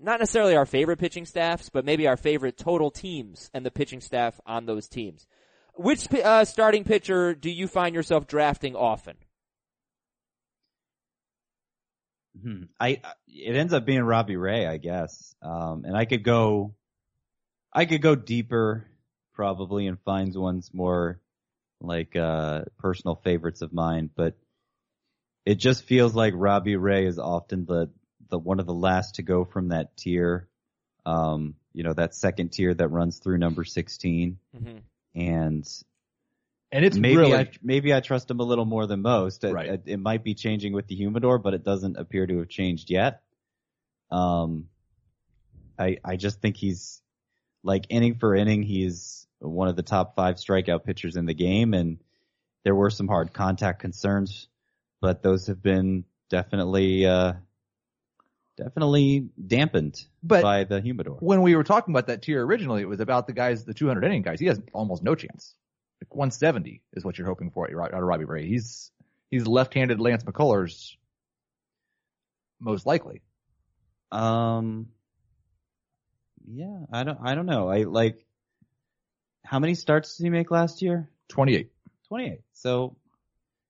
not 0.00 0.20
necessarily 0.20 0.54
our 0.54 0.64
favorite 0.64 1.00
pitching 1.00 1.26
staffs, 1.26 1.70
but 1.70 1.84
maybe 1.84 2.06
our 2.06 2.16
favorite 2.16 2.56
total 2.56 2.92
teams 2.92 3.50
and 3.52 3.66
the 3.66 3.70
pitching 3.72 4.00
staff 4.00 4.40
on 4.46 4.66
those 4.66 4.86
teams. 4.86 5.26
Which 5.74 6.06
uh, 6.12 6.44
starting 6.44 6.84
pitcher 6.84 7.34
do 7.34 7.50
you 7.50 7.66
find 7.66 7.96
yourself 7.96 8.28
drafting 8.28 8.76
often? 8.76 9.16
Hmm. 12.42 12.62
I 12.78 13.00
it 13.26 13.56
ends 13.56 13.72
up 13.72 13.84
being 13.84 14.02
Robbie 14.02 14.36
Ray, 14.36 14.66
I 14.66 14.76
guess. 14.78 15.34
Um, 15.42 15.84
and 15.84 15.96
I 15.96 16.04
could 16.04 16.22
go, 16.22 16.74
I 17.72 17.84
could 17.84 18.02
go 18.02 18.14
deeper 18.14 18.86
probably 19.34 19.86
and 19.86 19.98
find 20.00 20.34
ones 20.34 20.70
more 20.72 21.20
like 21.80 22.16
uh 22.16 22.62
personal 22.78 23.14
favorites 23.16 23.62
of 23.62 23.72
mine, 23.72 24.10
but 24.14 24.36
it 25.46 25.56
just 25.56 25.84
feels 25.84 26.14
like 26.14 26.34
Robbie 26.36 26.76
Ray 26.76 27.06
is 27.06 27.18
often 27.18 27.64
the 27.64 27.90
the 28.30 28.38
one 28.38 28.60
of 28.60 28.66
the 28.66 28.74
last 28.74 29.14
to 29.16 29.22
go 29.22 29.44
from 29.44 29.68
that 29.68 29.96
tier. 29.96 30.48
Um, 31.06 31.54
you 31.72 31.84
know, 31.84 31.94
that 31.94 32.14
second 32.14 32.52
tier 32.52 32.74
that 32.74 32.88
runs 32.88 33.18
through 33.18 33.38
number 33.38 33.64
16 33.64 34.38
Mm-hmm. 34.56 34.78
and 35.14 35.66
And 36.70 36.84
it's 36.84 36.96
maybe 36.96 37.16
really, 37.16 37.34
I 37.34 37.50
maybe 37.62 37.94
I 37.94 38.00
trust 38.00 38.30
him 38.30 38.40
a 38.40 38.42
little 38.42 38.66
more 38.66 38.86
than 38.86 39.00
most. 39.00 39.42
It, 39.44 39.54
Right. 39.54 39.68
it, 39.70 39.82
it 39.86 39.96
might 39.98 40.22
be 40.22 40.34
changing 40.34 40.74
with 40.74 40.86
the 40.86 40.94
humidor, 40.94 41.38
but 41.38 41.54
it 41.54 41.64
doesn't 41.64 41.96
appear 41.96 42.26
to 42.26 42.38
have 42.38 42.48
changed 42.48 42.90
yet. 42.90 43.22
Um, 44.10 44.68
I 45.78 45.98
I 46.04 46.16
just 46.16 46.40
think 46.42 46.56
he's 46.56 47.00
like 47.62 47.86
inning 47.88 48.16
for 48.16 48.34
inning, 48.34 48.62
he's 48.62 49.26
one 49.38 49.68
of 49.68 49.76
the 49.76 49.82
top 49.82 50.14
five 50.14 50.36
strikeout 50.36 50.84
pitchers 50.84 51.16
in 51.16 51.26
the 51.26 51.34
game, 51.34 51.72
and 51.74 51.98
there 52.64 52.74
were 52.74 52.90
some 52.90 53.08
hard 53.08 53.32
contact 53.32 53.80
concerns, 53.80 54.48
but 55.00 55.22
those 55.22 55.46
have 55.46 55.62
been 55.62 56.04
definitely 56.28 57.06
uh, 57.06 57.32
definitely 58.56 59.28
dampened 59.46 60.04
but 60.22 60.42
by 60.42 60.64
the 60.64 60.80
humidor. 60.80 61.16
when 61.20 61.42
we 61.42 61.54
were 61.56 61.64
talking 61.64 61.94
about 61.94 62.08
that 62.08 62.22
tier 62.22 62.44
originally, 62.44 62.82
it 62.82 62.88
was 62.88 63.00
about 63.00 63.26
the 63.26 63.32
guys, 63.32 63.64
the 63.64 63.74
200 63.74 64.04
inning 64.04 64.22
guys. 64.22 64.40
He 64.40 64.46
has 64.46 64.60
almost 64.72 65.02
no 65.02 65.14
chance. 65.14 65.54
Like 66.00 66.14
170 66.14 66.82
is 66.92 67.04
what 67.04 67.18
you're 67.18 67.26
hoping 67.26 67.50
for 67.50 67.68
out 67.82 67.94
of 67.94 68.00
Robbie 68.00 68.24
Ray. 68.24 68.46
He's, 68.46 68.90
he's 69.30 69.46
left-handed 69.46 70.00
Lance 70.00 70.24
McCullers 70.24 70.94
most 72.60 72.86
likely. 72.86 73.22
Um, 74.10 74.88
yeah, 76.46 76.80
I 76.92 77.04
don't, 77.04 77.18
I 77.22 77.34
don't 77.34 77.46
know. 77.46 77.68
I 77.68 77.84
like, 77.84 78.24
how 79.44 79.58
many 79.58 79.74
starts 79.74 80.16
did 80.16 80.24
he 80.24 80.30
make 80.30 80.50
last 80.50 80.82
year? 80.82 81.10
28. 81.28 81.70
28. 82.08 82.40
So, 82.54 82.96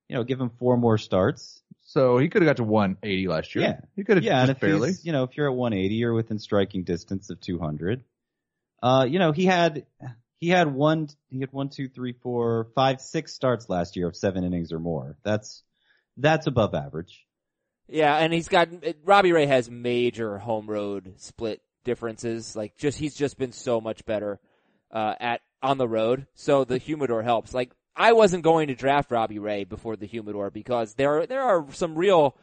you 0.09 0.17
know, 0.17 0.25
give 0.25 0.41
him 0.41 0.51
four 0.59 0.77
more 0.77 0.99
starts. 0.99 1.63
So 1.83 2.19
he 2.19 2.29
could 2.29 2.43
have 2.43 2.49
got 2.49 2.57
to 2.59 2.65
180 2.65 3.29
last 3.29 3.55
year. 3.55 3.65
Yeah. 3.65 3.81
He 3.97 4.05
could 4.05 4.19
have 4.19 4.25
Yeah, 4.25 4.43
and 4.43 4.51
if 4.51 4.61
barely. 4.61 4.89
he's, 4.89 5.05
you 5.05 5.13
know, 5.13 5.25
if 5.25 5.37
you're 5.37 5.49
at 5.49 5.57
180 5.57 6.05
or 6.05 6.13
within 6.13 6.39
striking 6.39 6.85
distance 6.85 7.31
of 7.31 7.41
200, 7.41 8.05
uh, 8.83 9.07
you 9.09 9.19
know, 9.19 9.33
he 9.33 9.47
had, 9.47 9.87
he 10.39 10.49
had 10.49 10.73
one, 10.73 11.09
he 11.31 11.41
had 11.41 11.53
one, 11.53 11.69
two, 11.69 11.89
three, 11.89 12.13
four, 12.13 12.69
five, 12.75 13.01
six 13.01 13.33
starts 13.35 13.69
last 13.69 13.97
year 13.97 14.09
of 14.09 14.17
seven 14.17 14.45
innings 14.45 14.73
or 14.73 14.79
more. 14.79 15.17
That's, 15.25 15.63
that's 16.17 16.47
above 16.47 16.75
average. 16.75 17.25
Yeah, 17.89 18.17
and 18.17 18.33
he's 18.33 18.49
got 18.49 18.69
Robbie 19.05 19.33
Ray 19.33 19.47
has 19.47 19.71
major 19.71 20.37
home 20.39 20.69
road 20.69 21.15
split 21.17 21.63
differences. 21.85 22.55
Like 22.55 22.77
just 22.77 22.99
he's 22.99 23.15
just 23.15 23.39
been 23.39 23.53
so 23.53 23.81
much 23.81 24.05
better 24.05 24.39
uh, 24.93 25.15
at 25.19 25.41
on 25.63 25.79
the 25.79 25.89
road. 25.89 26.27
So 26.35 26.65
the 26.65 26.77
humidor 26.77 27.23
helps. 27.23 27.55
Like 27.55 27.73
I 27.97 28.13
wasn't 28.13 28.45
going 28.45 28.69
to 28.69 28.75
draft 28.75 29.11
Robbie 29.11 29.39
Ray 29.39 29.65
before 29.65 29.97
the 29.97 30.07
humidor 30.07 30.51
because 30.51 30.95
there 30.95 31.21
are, 31.21 31.27
there 31.27 31.43
are 31.43 31.67
some 31.73 31.97
real 31.97 32.37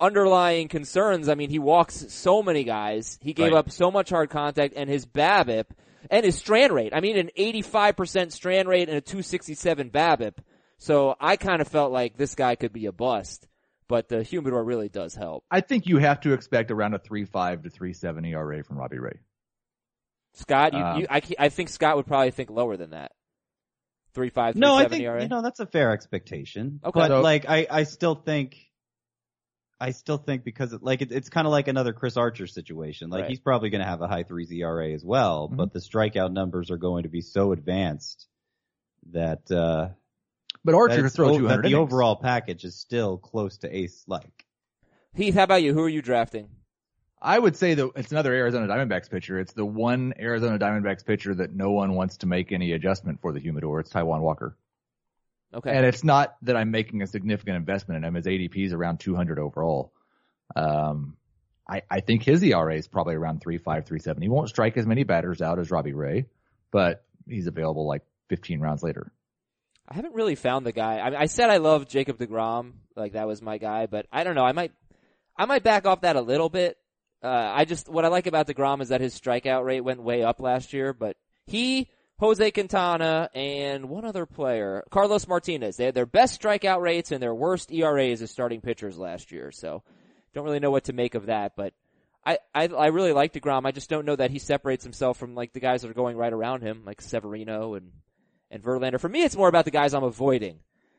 underlying 0.00 0.68
concerns. 0.68 1.28
I 1.28 1.34
mean, 1.34 1.50
he 1.50 1.58
walks 1.58 2.06
so 2.08 2.42
many 2.42 2.64
guys. 2.64 3.18
He 3.20 3.34
gave 3.34 3.52
Right. 3.52 3.58
up 3.58 3.70
so 3.70 3.90
much 3.90 4.08
hard 4.10 4.30
contact 4.30 4.72
and 4.76 4.88
his 4.88 5.04
BABIP 5.04 5.66
and 6.10 6.24
his 6.24 6.36
strand 6.36 6.72
rate. 6.72 6.94
I 6.94 7.00
mean, 7.00 7.16
an 7.18 7.30
85% 7.36 8.32
strand 8.32 8.68
rate 8.68 8.88
and 8.88 8.96
a 8.98 9.00
267 9.00 9.90
BABIP. 9.90 10.34
So 10.78 11.14
I 11.20 11.36
kind 11.36 11.60
of 11.60 11.68
felt 11.68 11.92
like 11.92 12.16
this 12.16 12.34
guy 12.34 12.54
could 12.54 12.72
be 12.72 12.86
a 12.86 12.92
bust, 12.92 13.46
but 13.88 14.08
the 14.08 14.22
humidor 14.22 14.64
really 14.64 14.88
does 14.88 15.14
help. 15.14 15.44
I 15.50 15.60
think 15.60 15.86
you 15.86 15.98
have 15.98 16.20
to 16.22 16.32
expect 16.32 16.70
around 16.70 16.94
a 16.94 16.98
three 16.98 17.24
five 17.26 17.62
to 17.64 17.70
three 17.70 17.92
seven 17.92 18.24
ERA 18.24 18.64
from 18.64 18.78
Robbie 18.78 18.98
Ray. 18.98 19.18
Scott, 20.34 20.72
you, 20.72 20.78
Um, 20.78 21.00
you 21.00 21.06
I, 21.10 21.22
I 21.38 21.48
think 21.48 21.68
Scott 21.68 21.96
would 21.96 22.06
probably 22.06 22.30
think 22.30 22.50
lower 22.50 22.76
than 22.76 22.90
that. 22.90 23.12
Three 24.14 24.30
five, 24.30 24.54
three 24.54 24.60
No, 24.60 24.74
I 24.74 24.82
seven 24.82 24.90
think 24.98 25.02
ERA. 25.04 25.22
you 25.22 25.28
know 25.28 25.42
that's 25.42 25.60
a 25.60 25.66
fair 25.66 25.92
expectation. 25.92 26.80
Okay. 26.84 26.98
but 26.98 27.08
So- 27.08 27.20
like 27.20 27.46
I, 27.48 27.66
I 27.70 27.82
still 27.82 28.14
think, 28.14 28.56
I 29.80 29.92
still 29.92 30.18
think 30.18 30.44
because 30.44 30.72
it, 30.74 30.82
like 30.82 31.00
it, 31.00 31.10
it's 31.10 31.30
kind 31.30 31.46
of 31.46 31.52
like 31.52 31.66
another 31.68 31.92
Chris 31.94 32.16
Archer 32.18 32.46
situation. 32.46 33.08
Like 33.08 33.22
Right. 33.22 33.30
he's 33.30 33.40
probably 33.40 33.70
going 33.70 33.80
to 33.80 33.86
have 33.86 34.02
a 34.02 34.08
high 34.08 34.24
threes 34.24 34.52
ERA 34.52 34.92
as 34.92 35.04
well, 35.04 35.48
Mhm. 35.48 35.56
but 35.56 35.72
the 35.72 35.78
strikeout 35.78 36.32
numbers 36.32 36.70
are 36.70 36.76
going 36.76 37.04
to 37.04 37.08
be 37.08 37.22
so 37.22 37.52
advanced 37.52 38.26
that 39.12 39.50
uh 39.50 39.88
But 40.64 40.74
Archer 40.74 40.96
could 40.96 41.04
it's 41.06 41.16
throw 41.16 41.30
o- 41.30 41.38
200 41.38 41.62
that 41.64 41.68
the 41.68 41.74
overall 41.76 42.16
package 42.16 42.64
is 42.64 42.74
still 42.76 43.16
close 43.16 43.56
to 43.58 43.74
ace 43.74 44.04
like. 44.06 44.44
Heath, 45.14 45.34
how 45.34 45.44
about 45.44 45.62
you? 45.62 45.72
Who 45.72 45.80
are 45.82 45.88
you 45.88 46.02
drafting? 46.02 46.48
I 47.22 47.38
would 47.38 47.56
say 47.56 47.74
that 47.74 47.90
it's 47.96 48.12
another 48.12 48.32
Arizona 48.34 48.66
Diamondbacks 48.66 49.10
pitcher. 49.10 49.38
It's 49.38 49.52
the 49.52 49.64
one 49.64 50.14
Arizona 50.18 50.58
Diamondbacks 50.58 51.04
pitcher 51.04 51.34
that 51.34 51.54
no 51.54 51.70
one 51.70 51.94
wants 51.94 52.18
to 52.18 52.26
make 52.26 52.52
any 52.52 52.72
adjustment 52.72 53.20
for 53.20 53.32
the 53.32 53.40
humidor. 53.40 53.80
It's 53.80 53.90
Taijuan 53.92 54.20
Walker. 54.20 54.56
Okay. 55.52 55.70
And 55.70 55.84
it's 55.84 56.04
not 56.04 56.36
that 56.42 56.56
I'm 56.56 56.70
making 56.70 57.02
a 57.02 57.06
significant 57.06 57.56
investment 57.56 57.98
in 57.98 58.04
him. 58.04 58.14
His 58.14 58.26
ADP 58.26 58.66
is 58.66 58.72
around 58.72 59.00
200 59.00 59.38
overall. 59.38 59.92
Um, 60.54 61.16
I, 61.68 61.82
I 61.90 62.00
think 62.00 62.22
his 62.22 62.42
ERA 62.42 62.76
is 62.76 62.88
probably 62.88 63.14
around 63.14 63.40
3.5, 63.40 63.88
3.7. 63.88 64.22
He 64.22 64.28
won't 64.28 64.48
strike 64.48 64.76
as 64.76 64.86
many 64.86 65.04
batters 65.04 65.40
out 65.40 65.58
as 65.58 65.70
Robbie 65.70 65.92
Ray, 65.92 66.26
but 66.70 67.04
he's 67.28 67.46
available 67.46 67.86
like 67.86 68.02
15 68.28 68.60
rounds 68.60 68.82
later. 68.82 69.12
I 69.88 69.94
haven't 69.94 70.14
really 70.14 70.36
found 70.36 70.64
the 70.64 70.72
guy. 70.72 70.98
I, 70.98 71.10
mean, 71.10 71.18
I 71.20 71.26
said 71.26 71.50
I 71.50 71.56
love 71.56 71.88
Jacob 71.88 72.18
Degrom, 72.18 72.72
like 72.96 73.12
that 73.12 73.26
was 73.26 73.42
my 73.42 73.58
guy, 73.58 73.86
but 73.86 74.06
I 74.12 74.22
don't 74.22 74.36
know. 74.36 74.44
I 74.44 74.52
might, 74.52 74.72
I 75.36 75.46
might 75.46 75.64
back 75.64 75.86
off 75.86 76.02
that 76.02 76.16
a 76.16 76.20
little 76.20 76.48
bit. 76.48 76.76
Uh, 77.22 77.28
I 77.28 77.64
just 77.66 77.88
what 77.88 78.04
I 78.04 78.08
like 78.08 78.26
about 78.26 78.46
Degrom 78.46 78.80
is 78.80 78.88
that 78.88 79.00
his 79.00 79.18
strikeout 79.18 79.64
rate 79.64 79.82
went 79.82 80.02
way 80.02 80.22
up 80.22 80.40
last 80.40 80.72
year, 80.72 80.92
but 80.94 81.16
he, 81.46 81.90
Jose 82.20 82.50
Quintana, 82.50 83.30
and 83.34 83.88
one 83.88 84.04
other 84.04 84.26
player, 84.26 84.84
Carlos 84.90 85.26
Martinez, 85.26 85.76
they 85.76 85.86
had 85.86 85.94
their 85.94 86.06
best 86.06 86.40
strikeout 86.40 86.80
rates 86.80 87.12
and 87.12 87.22
their 87.22 87.34
worst 87.34 87.72
ERAs 87.72 88.22
as 88.22 88.30
starting 88.30 88.60
pitchers 88.60 88.98
last 88.98 89.32
year. 89.32 89.50
So, 89.50 89.82
don't 90.34 90.44
really 90.44 90.60
know 90.60 90.70
what 90.70 90.84
to 90.84 90.92
make 90.92 91.14
of 91.14 91.26
that, 91.26 91.52
but. 91.56 91.74
I, 92.22 92.36
I 92.54 92.66
I 92.66 92.86
really 92.88 93.14
like 93.14 93.32
Degrom. 93.32 93.64
I 93.64 93.72
just 93.72 93.88
don't 93.88 94.04
know 94.04 94.14
that 94.14 94.30
he 94.30 94.38
separates 94.38 94.84
himself 94.84 95.16
from 95.16 95.34
like 95.34 95.54
the 95.54 95.58
guys 95.58 95.80
that 95.80 95.90
are 95.90 95.94
going 95.94 96.18
right 96.18 96.34
around 96.34 96.60
him, 96.60 96.82
like 96.84 97.00
Severino 97.00 97.72
and 97.72 97.92
and 98.50 98.62
Verlander. 98.62 99.00
For 99.00 99.08
me, 99.08 99.22
it's 99.22 99.36
more 99.36 99.48
about 99.48 99.64
the 99.64 99.70
guys 99.70 99.94
I'm 99.94 100.04
avoiding 100.04 100.58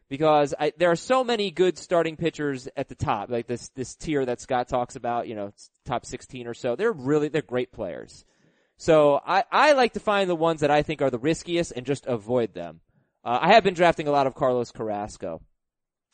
because 0.10 0.54
I, 0.60 0.74
there 0.78 0.92
are 0.92 0.96
so 0.96 1.24
many 1.24 1.52
good 1.52 1.78
starting 1.78 2.18
pitchers 2.18 2.68
at 2.76 2.90
the 2.90 2.96
top, 2.96 3.30
like 3.30 3.48
this 3.48 3.70
this 3.70 3.96
tier 3.96 4.26
that 4.26 4.42
Scott 4.42 4.68
talks 4.68 4.96
about. 4.96 5.28
You 5.28 5.36
know, 5.36 5.54
top 5.86 6.06
16 6.06 6.48
or 6.48 6.54
so. 6.54 6.76
They're 6.76 6.92
really 6.92 7.28
they're 7.28 7.42
great 7.42 7.72
players. 7.72 8.26
So 8.82 9.22
I 9.24 9.44
I 9.52 9.74
like 9.74 9.94
to 9.94 10.00
find 10.00 10.28
the 10.28 10.36
ones 10.36 10.62
that 10.62 10.72
I 10.72 10.82
think 10.82 11.04
are 11.04 11.12
the 11.12 11.20
riskiest 11.20 11.72
and 11.76 11.86
just 11.86 12.08
avoid 12.08 12.56
them. 12.56 12.80
Uh, 13.24 13.38
I 13.40 13.54
have 13.54 13.64
been 13.64 13.76
drafting 13.76 14.08
a 14.08 14.12
lot 14.12 14.26
of 14.26 14.34
Carlos 14.34 14.72
Carrasco. 14.72 15.40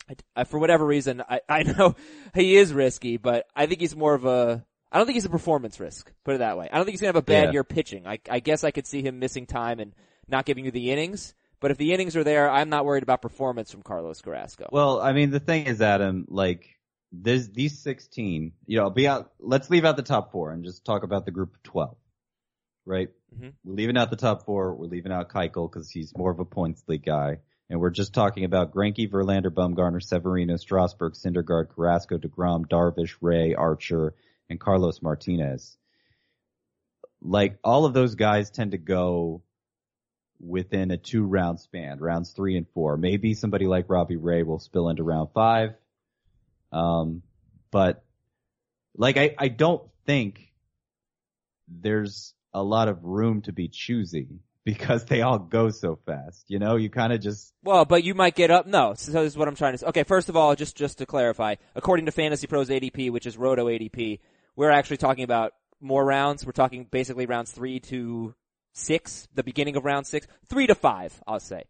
I, 0.09 0.15
I, 0.35 0.43
for 0.43 0.59
whatever 0.59 0.85
reason, 0.85 1.23
I, 1.29 1.39
I 1.49 1.63
know 1.63 1.95
he 2.35 2.57
is 2.57 2.73
risky, 2.73 3.15
but 3.15 3.45
I 3.55 3.67
think 3.67 3.79
he's 3.79 3.95
more 3.95 4.13
of 4.13 4.25
a, 4.25 4.65
I 4.91 4.97
don't 4.97 5.05
think 5.05 5.15
he's 5.15 5.23
a 5.23 5.29
performance 5.29 5.79
risk. 5.79 6.11
Put 6.25 6.35
it 6.35 6.39
that 6.39 6.57
way. 6.57 6.67
I 6.69 6.75
don't 6.75 6.83
think 6.83 6.91
he's 6.95 6.99
gonna 6.99 7.09
have 7.09 7.15
a 7.15 7.21
bad 7.21 7.45
Yeah. 7.45 7.51
year 7.53 7.63
pitching. 7.63 8.05
I, 8.05 8.19
I 8.29 8.41
guess 8.41 8.65
I 8.65 8.71
could 8.71 8.85
see 8.85 9.01
him 9.01 9.17
missing 9.17 9.45
time 9.45 9.79
and 9.79 9.93
not 10.27 10.45
giving 10.45 10.65
you 10.65 10.71
the 10.71 10.91
innings. 10.91 11.33
But 11.61 11.71
if 11.71 11.77
the 11.77 11.93
innings 11.93 12.17
are 12.17 12.25
there, 12.25 12.49
I'm 12.49 12.67
not 12.67 12.83
worried 12.83 13.03
about 13.03 13.21
performance 13.21 13.71
from 13.71 13.81
Carlos 13.81 14.21
Carrasco. 14.21 14.67
Well, 14.73 14.99
I 14.99 15.13
mean, 15.13 15.31
the 15.31 15.39
thing 15.39 15.67
is, 15.67 15.81
Adam, 15.81 16.25
like, 16.27 16.67
there's 17.13 17.47
these 17.49 17.79
16, 17.79 18.51
you 18.65 18.77
know, 18.77 18.89
be 18.89 19.07
out, 19.07 19.31
let's 19.39 19.69
leave 19.69 19.85
out 19.85 19.95
the 19.95 20.03
top 20.03 20.33
four 20.33 20.51
and 20.51 20.65
just 20.65 20.83
talk 20.83 21.03
about 21.03 21.23
the 21.23 21.31
group 21.31 21.55
of 21.55 21.63
12, 21.63 21.95
right? 22.87 23.09
Mhm. 23.35 23.53
We're 23.63 23.73
leaving 23.73 23.97
out 23.97 24.09
the 24.09 24.15
top 24.15 24.45
four. 24.45 24.73
We're 24.75 24.85
leaving 24.87 25.11
out 25.11 25.29
Keuchel 25.29 25.69
because 25.69 25.91
he's 25.91 26.15
more 26.17 26.31
of 26.31 26.39
a 26.39 26.45
points 26.45 26.83
league 26.87 27.05
guy. 27.05 27.39
And 27.69 27.81
we're 27.81 27.89
just 27.89 28.13
talking 28.13 28.45
about 28.45 28.71
Greinke, 28.73 29.11
Verlander, 29.11 29.51
Bumgarner, 29.51 30.01
Severino, 30.01 30.55
Strasburg, 30.55 31.13
Syndergaard, 31.13 31.69
Carrasco, 31.69 32.17
DeGrom, 32.17 32.65
Darvish, 32.65 33.17
Ray, 33.19 33.53
Archer, 33.53 34.15
and 34.49 34.57
Carlos 34.57 35.01
Martinez. 35.01 35.77
Like, 37.21 37.57
all 37.65 37.85
of 37.85 37.93
those 37.93 38.15
guys 38.15 38.51
tend 38.51 38.71
to 38.71 38.77
go 38.77 39.41
within 40.39 40.91
a 40.91 40.97
two 40.97 41.25
round 41.25 41.59
span, 41.59 41.99
rounds 41.99 42.31
three 42.31 42.55
and 42.55 42.69
four. 42.69 42.95
Maybe 42.95 43.33
somebody 43.33 43.67
like 43.67 43.89
Robbie 43.89 44.15
Ray 44.17 44.43
will 44.43 44.59
spill 44.59 44.87
into 44.87 45.03
round 45.03 45.29
five. 45.33 45.75
Um, 46.71 47.23
but 47.71 48.03
like 48.95 49.17
I, 49.17 49.35
I 49.37 49.47
don't 49.47 49.83
think 50.05 50.53
there's 51.67 52.33
a 52.57 52.63
lot 52.63 52.87
of 52.87 53.03
room 53.03 53.41
to 53.43 53.53
be 53.53 53.67
choosy 53.67 54.27
because 54.65 55.05
they 55.05 55.21
all 55.21 55.39
go 55.39 55.69
so 55.69 55.97
fast. 56.05 56.45
You 56.47 56.59
know, 56.59 56.75
you 56.75 56.89
kind 56.89 57.13
of 57.13 57.21
just 57.21 57.53
Well, 57.63 57.85
but 57.85 58.03
you 58.03 58.13
might 58.13 58.35
get 58.35 58.51
up. 58.51 58.67
No, 58.67 58.93
so 58.95 59.11
this 59.11 59.33
is 59.33 59.37
what 59.37 59.47
I'm 59.47 59.55
trying 59.55 59.73
to 59.73 59.77
say. 59.77 59.85
Okay, 59.87 60.03
first 60.03 60.29
of 60.29 60.35
all, 60.35 60.55
just 60.55 60.75
just 60.75 60.97
to 60.97 61.05
clarify, 61.05 61.55
according 61.75 62.05
to 62.07 62.11
Fantasy 62.11 62.47
Pros 62.47 62.69
ADP, 62.69 63.11
which 63.11 63.25
is 63.25 63.37
Roto 63.37 63.67
ADP, 63.67 64.19
we're 64.55 64.71
actually 64.71 64.97
talking 64.97 65.23
about 65.23 65.53
more 65.79 66.03
rounds. 66.03 66.45
We're 66.45 66.51
talking 66.51 66.87
basically 66.89 67.25
rounds 67.27 67.51
three 67.51 67.79
to 67.81 68.33
six, 68.73 69.27
the 69.33 69.43
beginning 69.43 69.75
of 69.75 69.85
round 69.85 70.07
six, 70.07 70.27
three 70.49 70.67
to 70.67 70.75
five, 70.75 71.21
I'll 71.27 71.39
say. 71.39 71.63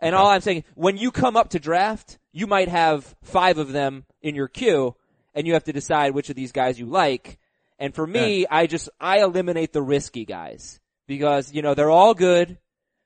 And 0.00 0.14
all 0.14 0.28
I'm 0.28 0.40
saying, 0.40 0.64
when 0.74 0.96
you 0.96 1.10
come 1.10 1.36
up 1.36 1.50
to 1.50 1.58
draft, 1.58 2.18
you 2.32 2.46
might 2.46 2.68
have 2.68 3.16
five 3.22 3.58
of 3.58 3.72
them 3.72 4.04
in 4.22 4.36
your 4.36 4.46
queue, 4.46 4.94
and 5.34 5.46
you 5.46 5.54
have 5.54 5.64
to 5.64 5.72
decide 5.72 6.14
which 6.14 6.30
of 6.30 6.36
these 6.36 6.52
guys 6.52 6.78
you 6.78 6.86
like. 6.86 7.38
And 7.78 7.94
for 7.94 8.06
me, 8.06 8.46
I 8.50 8.66
just 8.66 8.88
I 9.00 9.20
eliminate 9.20 9.72
the 9.72 9.82
risky 9.82 10.24
guys 10.24 10.80
because 11.06 11.52
you 11.52 11.62
know 11.62 11.74
they're 11.74 11.90
all 11.90 12.14
good. 12.14 12.58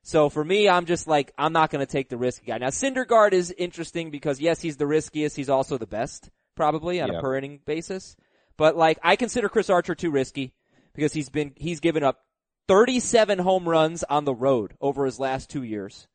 So 0.05 0.29
for 0.29 0.43
me, 0.43 0.67
I'm 0.67 0.85
just 0.85 1.07
like, 1.07 1.31
I'm 1.37 1.53
not 1.53 1.69
going 1.69 1.85
to 1.85 1.89
take 1.89 2.09
the 2.09 2.17
risky 2.17 2.47
guy. 2.47 2.57
Now, 2.57 2.67
Syndergaard 2.67 3.31
is 3.31 3.51
interesting 3.57 4.11
because 4.11 4.41
yes, 4.41 4.61
he's 4.61 4.75
the 4.75 4.87
riskiest. 4.87 5.37
He's 5.37 5.49
also 5.49 5.77
the 5.77 5.87
best, 5.87 6.29
probably 6.55 6.99
on 6.99 7.09
a 7.09 7.21
per 7.21 7.37
inning 7.37 7.61
basis. 7.65 8.17
But 8.57 8.75
like, 8.75 8.99
I 9.01 9.15
consider 9.15 9.47
Chris 9.47 9.69
Archer 9.69 9.95
too 9.95 10.11
risky 10.11 10.53
because 10.93 11.13
he's 11.13 11.29
been, 11.29 11.53
he's 11.55 11.79
given 11.79 12.03
up 12.03 12.19
37 12.67 13.39
home 13.39 13.67
runs 13.67 14.03
on 14.03 14.25
the 14.25 14.33
road 14.33 14.73
over 14.81 15.05
his 15.05 15.19
last 15.19 15.49
two 15.49 15.63
years. 15.63 16.07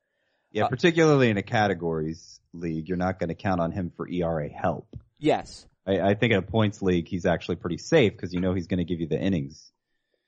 yeah, 0.53 0.64
Uh, 0.64 0.68
particularly 0.68 1.31
in 1.31 1.38
a 1.38 1.42
categories 1.42 2.40
league, 2.53 2.88
you're 2.88 2.99
not 2.99 3.18
going 3.18 3.29
to 3.29 3.35
count 3.35 3.61
on 3.61 3.73
him 3.73 3.90
for 3.97 4.07
ERA 4.07 4.51
help. 4.51 4.87
Yes. 5.18 5.66
I, 5.88 6.11
I 6.11 6.14
think 6.14 6.33
in 6.33 6.38
a 6.38 6.42
points 6.42 6.83
league, 6.83 7.09
he's 7.09 7.27
actually 7.27 7.57
pretty 7.57 7.79
safe 7.79 8.12
because 8.12 8.33
you 8.35 8.40
know 8.40 8.55
he's 8.55 8.66
going 8.66 8.79
to 8.79 8.85
give 8.85 9.01
you 9.01 9.09
the 9.09 9.18
innings. 9.18 9.72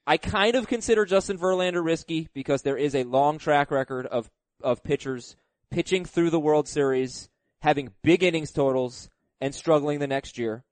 I 0.07 0.17
kind 0.17 0.57
of 0.57 0.67
consider 0.67 1.05
Justin 1.05 1.39
Verlander 1.39 1.85
risky 1.85 2.29
because 2.33 2.63
there 2.63 2.77
is 2.77 2.95
a 2.95 3.05
long 3.05 3.39
track 3.39 3.71
record 3.71 4.07
of, 4.07 4.29
of 4.63 4.83
pitchers 4.83 5.37
pitching 5.71 6.05
through 6.05 6.31
the 6.31 6.41
World 6.41 6.67
Series, 6.67 7.29
having 7.61 7.93
big 8.03 8.25
innings 8.25 8.51
totals, 8.51 9.09
and 9.41 9.55
struggling 9.55 10.01
the 10.01 10.09
next 10.09 10.39
year. 10.39 10.65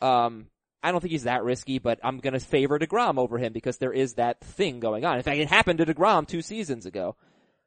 Um, 0.00 0.46
I 0.82 0.92
don't 0.92 1.00
think 1.00 1.10
he's 1.12 1.24
that 1.24 1.42
risky, 1.42 1.78
but 1.78 1.98
I'm 2.02 2.18
going 2.18 2.32
to 2.34 2.40
favor 2.40 2.78
DeGrom 2.78 3.18
over 3.18 3.38
him 3.38 3.52
because 3.52 3.78
there 3.78 3.92
is 3.92 4.14
that 4.14 4.40
thing 4.40 4.80
going 4.80 5.04
on. 5.04 5.16
In 5.16 5.22
fact, 5.22 5.38
it 5.38 5.48
happened 5.48 5.78
to 5.78 5.86
DeGrom 5.86 6.28
two 6.28 6.42
seasons 6.42 6.86
ago. 6.86 7.16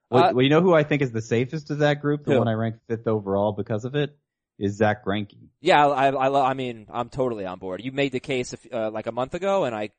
Well, 0.10 0.24
Uh, 0.24 0.34
well, 0.34 0.44
you 0.44 0.50
know 0.50 0.62
who 0.62 0.74
I 0.74 0.84
think 0.84 1.02
is 1.02 1.12
the 1.12 1.22
safest 1.22 1.70
of 1.70 1.80
that 1.80 2.02
group, 2.02 2.24
the 2.26 2.34
Who? 2.34 2.40
one 2.40 2.48
I 2.48 2.54
ranked 2.54 2.80
fifth 2.88 3.08
overall 3.08 3.52
because 3.52 3.86
of 3.86 3.96
it, 3.96 4.16
is 4.64 4.78
Zach 4.78 5.06
Greinke. 5.06 5.50
Yeah, 5.60 5.86
I, 5.86 6.10
I, 6.10 6.28
I, 6.30 6.50
I 6.52 6.54
mean, 6.54 6.88
I'm 6.92 7.10
totally 7.10 7.46
on 7.46 7.60
board. 7.60 7.84
You 7.84 7.92
made 7.92 8.14
the 8.14 8.22
case 8.22 8.56
uh, 8.72 8.90
like 8.92 9.08
a 9.08 9.12
month 9.12 9.34
ago, 9.34 9.66
and 9.66 9.76
I, 9.76 9.90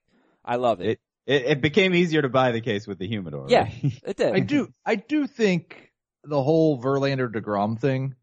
I 0.45 0.57
love 0.57 0.81
it. 0.81 0.87
It, 0.87 1.01
it 1.27 1.43
it 1.47 1.61
became 1.61 1.95
easier 1.95 2.23
to 2.23 2.29
buy 2.29 2.53
the 2.53 2.61
case 2.61 2.87
with 2.87 2.99
the 2.99 3.07
humidor. 3.07 3.47
yeah, 3.49 3.65
right? 3.65 4.01
it 4.07 4.17
did. 4.17 4.35
I 4.35 4.41
do, 4.41 4.73
I 4.85 4.95
do 4.97 5.27
think 5.27 5.93
the 6.25 6.43
whole 6.43 6.81
Verlander 6.83 7.31
DeGrom 7.31 7.79
thing, 7.79 8.15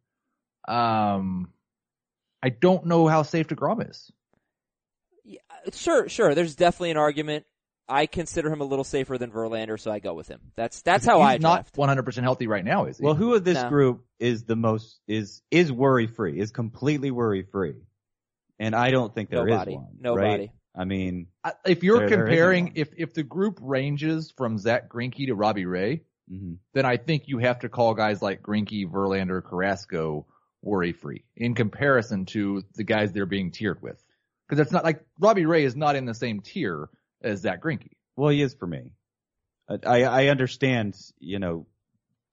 um, 0.68 1.54
I 2.42 2.50
don't 2.50 2.86
know 2.88 3.08
how 3.08 3.22
safe 3.22 3.48
DeGrom 3.48 3.88
is. 3.88 4.12
Yeah, 5.24 5.40
Sure, 5.74 6.10
sure. 6.10 6.34
There's 6.34 6.56
definitely 6.56 6.92
an 6.92 6.98
argument. 6.98 7.46
I 7.92 8.06
consider 8.06 8.50
him 8.52 8.62
a 8.62 8.64
little 8.66 8.86
safer 8.86 9.18
than 9.18 9.32
Verlander, 9.32 9.80
so 9.80 9.92
I 9.92 10.00
go 10.00 10.14
with 10.14 10.28
him. 10.28 10.40
That's 10.56 10.82
that's 10.82 11.06
how 11.06 11.22
I 11.22 11.34
He's 11.34 11.42
not 11.42 11.72
100% 11.74 12.22
healthy 12.24 12.48
right 12.48 12.64
now, 12.64 12.86
is 12.86 12.98
he? 12.98 13.04
Well, 13.06 13.16
who 13.16 13.34
of 13.36 13.44
this 13.44 13.62
No. 13.62 13.70
group 13.70 14.06
is 14.20 14.44
the 14.46 14.56
most 14.56 15.00
is 15.08 15.42
is 15.52 15.72
worry 15.72 16.08
free? 16.08 16.40
Is 16.40 16.52
completely 16.52 17.12
worry 17.12 17.44
free? 17.44 17.76
And 18.60 18.76
I 18.76 18.92
don't 18.92 19.14
think 19.14 19.30
there 19.30 19.48
is 19.48 19.52
Nobody. 19.52 19.76
one. 19.76 19.88
Nobody. 20.00 20.28
Right? 20.28 20.50
I 20.74 20.86
mean, 20.86 21.28
if 21.66 21.84
you're 21.84 22.00
There- 22.00 22.08
there 22.10 22.18
isn't 22.20 22.28
comparing, 22.28 22.64
one. 22.66 22.74
if 22.76 22.90
if 22.98 23.14
the 23.14 23.24
group 23.24 23.60
ranges 23.62 24.32
from 24.38 24.58
Zach 24.58 24.88
Greinke 24.90 25.28
to 25.28 25.36
Robbie 25.36 25.66
Ray, 25.66 26.04
mhm. 26.32 26.58
then 26.74 26.86
I 26.86 26.96
think 26.98 27.28
you 27.28 27.40
have 27.40 27.60
to 27.60 27.70
call 27.70 27.94
guys 27.94 28.22
like 28.22 28.42
Greinke, 28.42 28.90
Verlander, 28.90 29.44
Carrasco 29.44 30.26
worry 30.62 30.94
free 30.94 31.26
in 31.36 31.56
comparison 31.56 32.26
to 32.28 32.64
the 32.76 32.84
guys 32.84 33.12
they're 33.12 33.26
being 33.26 33.52
tiered 33.52 33.82
with. 33.82 34.02
Because 34.48 34.60
it's 34.62 34.72
not 34.72 34.84
like 34.84 35.04
Robbie 35.20 35.46
Ray 35.46 35.66
is 35.66 35.76
not 35.76 35.96
in 35.96 36.06
the 36.06 36.14
same 36.14 36.40
tier 36.42 36.90
as 37.24 37.42
Zach 37.42 37.62
Greinke. 37.62 37.92
well, 38.16 38.30
he 38.30 38.42
is 38.42 38.54
for 38.54 38.68
me. 38.68 38.92
I 39.70 40.04
I 40.04 40.28
understand. 40.28 40.98
You 41.20 41.40
know, 41.40 41.66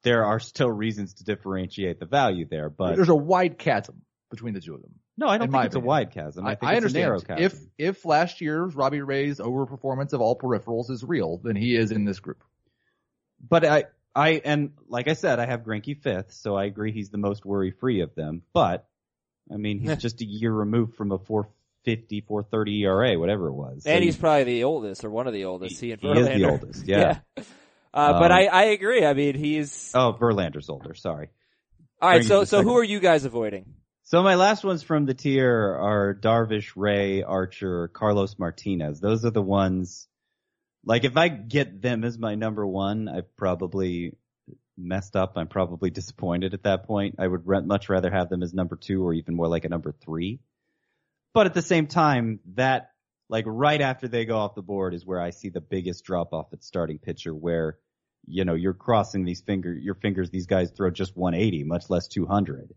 there 0.02 0.24
are 0.24 0.40
still 0.40 0.70
reasons 0.70 1.14
to 1.14 1.24
differentiate 1.24 2.00
the 2.00 2.06
value 2.06 2.46
there, 2.50 2.68
but 2.70 2.96
There's 2.96 3.08
a 3.08 3.14
wide 3.14 3.58
chasm 3.58 4.02
between 4.30 4.54
the 4.54 4.60
two 4.60 4.74
of 4.74 4.82
them. 4.82 4.92
no, 5.16 5.26
I 5.28 5.38
don't 5.38 5.46
in 5.46 5.52
think 5.52 5.66
it's 5.66 5.74
a 5.76 5.80
wide 5.80 6.10
chasm. 6.12 6.46
I, 6.46 6.50
I, 6.50 6.54
think 6.56 6.70
I 6.70 6.72
it's 6.72 6.76
understand. 6.78 7.04
a 7.04 7.06
narrow 7.06 7.20
chasm. 7.20 7.44
If 7.44 7.60
if 7.78 8.04
last 8.04 8.40
year's 8.40 8.74
Robbie 8.74 9.02
Ray's 9.02 9.38
overperformance 9.38 10.12
of 10.12 10.20
all 10.20 10.36
peripherals 10.36 10.90
is 10.90 11.04
real, 11.04 11.38
then 11.38 11.56
he 11.56 11.76
is 11.76 11.92
in 11.92 12.04
this 12.04 12.18
group. 12.20 12.42
But 13.40 13.64
I, 13.64 13.84
I, 14.16 14.40
and 14.44 14.72
like 14.88 15.06
I 15.06 15.12
said, 15.12 15.38
I 15.38 15.46
have 15.46 15.60
Greinke 15.62 15.96
fifth, 16.02 16.32
so 16.32 16.56
I 16.56 16.64
agree 16.64 16.90
he's 16.92 17.10
the 17.10 17.18
most 17.18 17.44
worry 17.46 17.70
free 17.70 18.00
of 18.00 18.16
them. 18.16 18.42
But, 18.52 18.88
I 19.52 19.56
mean, 19.56 19.78
he's 19.78 19.96
just 19.98 20.20
a 20.20 20.24
year 20.24 20.52
removed 20.52 20.96
from 20.96 21.12
a 21.12 21.18
450, 21.84 22.20
430 22.22 22.82
ERA, 22.84 23.18
whatever 23.18 23.48
it 23.48 23.52
was. 23.52 23.84
So 23.84 23.90
and 23.90 24.04
he's 24.04 24.16
he- 24.16 24.20
probably 24.20 24.44
the 24.44 24.64
oldest 24.64 25.04
or 25.04 25.10
one 25.10 25.26
of 25.26 25.32
the 25.32 25.44
oldest. 25.44 25.80
He, 25.80 25.92
and 25.92 26.00
he 26.00 26.08
is 26.08 26.26
the 26.26 26.44
oldest, 26.44 26.86
yeah. 26.86 27.20
Uh, 27.36 27.42
but 28.20 28.30
Um, 28.30 28.32
I, 28.32 28.46
I 28.46 28.62
agree. 28.64 29.04
I 29.04 29.14
mean, 29.14 29.34
he's 29.34 29.92
oh, 29.94 30.16
Verlander's 30.18 30.68
older, 30.68 30.94
sorry. 30.94 31.30
all 32.00 32.08
right. 32.08 32.16
brings 32.16 32.28
So 32.28 32.44
so 32.44 32.62
who 32.62 32.76
are 32.76 32.84
you 32.84 33.00
guys 33.00 33.24
avoiding? 33.24 33.74
So 34.04 34.22
my 34.22 34.36
last 34.36 34.64
ones 34.64 34.82
from 34.82 35.04
the 35.04 35.12
tier 35.14 35.50
are 35.52 36.14
Darvish, 36.14 36.72
Ray, 36.76 37.22
Archer, 37.22 37.88
Carlos 37.88 38.38
Martinez. 38.38 39.00
Those 39.00 39.24
are 39.26 39.30
the 39.30 39.42
ones, 39.42 40.08
like 40.84 41.04
if 41.04 41.16
I 41.16 41.28
get 41.28 41.82
them 41.82 42.04
as 42.04 42.18
my 42.18 42.34
number 42.34 42.66
one, 42.66 43.08
I've 43.08 43.36
probably 43.36 44.16
messed 44.78 45.16
up. 45.16 45.32
I'm 45.36 45.48
probably 45.48 45.90
disappointed 45.90 46.54
at 46.54 46.62
that 46.62 46.86
point. 46.86 47.16
I 47.18 47.26
would 47.26 47.46
much 47.66 47.88
rather 47.88 48.10
have 48.10 48.30
them 48.30 48.42
as 48.42 48.54
number 48.54 48.76
two 48.76 49.04
or 49.04 49.12
even 49.12 49.34
more 49.34 49.48
like 49.48 49.64
a 49.64 49.68
number 49.68 49.92
three. 49.92 50.40
But 51.38 51.46
at 51.46 51.54
the 51.54 51.62
same 51.62 51.86
time, 51.86 52.40
that 52.56 52.90
like 53.28 53.44
right 53.46 53.80
after 53.80 54.08
they 54.08 54.24
go 54.24 54.38
off 54.38 54.56
the 54.56 54.62
board 54.62 54.92
is 54.92 55.06
where 55.06 55.20
I 55.20 55.30
see 55.30 55.50
the 55.50 55.60
biggest 55.60 56.04
drop 56.04 56.32
off 56.32 56.52
at 56.52 56.64
starting 56.64 56.98
pitcher 56.98 57.32
where, 57.32 57.78
you 58.26 58.44
know, 58.44 58.54
you're 58.54 58.74
crossing 58.74 59.24
these 59.24 59.40
finger, 59.40 59.72
your 59.72 59.94
fingers, 59.94 60.30
these 60.30 60.46
guys 60.46 60.72
throw 60.72 60.90
just 60.90 61.16
180, 61.16 61.62
much 61.62 61.90
less 61.90 62.08
200. 62.08 62.74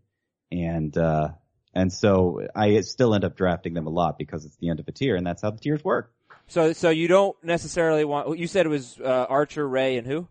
And, 0.52 0.96
uh, 0.96 1.30
and 1.74 1.92
so 1.92 2.46
I 2.54 2.82
still 2.82 3.16
end 3.16 3.24
up 3.24 3.36
drafting 3.36 3.74
them 3.74 3.88
a 3.88 3.90
lot 3.90 4.16
because 4.16 4.44
it's 4.44 4.56
the 4.58 4.70
end 4.70 4.78
of 4.78 4.86
a 4.86 4.92
tier 4.92 5.16
and 5.16 5.26
that's 5.26 5.42
how 5.42 5.50
the 5.50 5.58
tiers 5.58 5.82
work. 5.82 6.12
So 6.46 6.72
so 6.72 6.90
you 6.90 7.08
don't 7.08 7.36
necessarily 7.42 8.04
want. 8.04 8.38
You 8.38 8.46
said 8.46 8.64
it 8.64 8.68
was 8.68 8.96
uh, 9.00 9.26
Archer, 9.28 9.68
Ray, 9.68 9.96
and 9.96 10.06
who? 10.06 10.28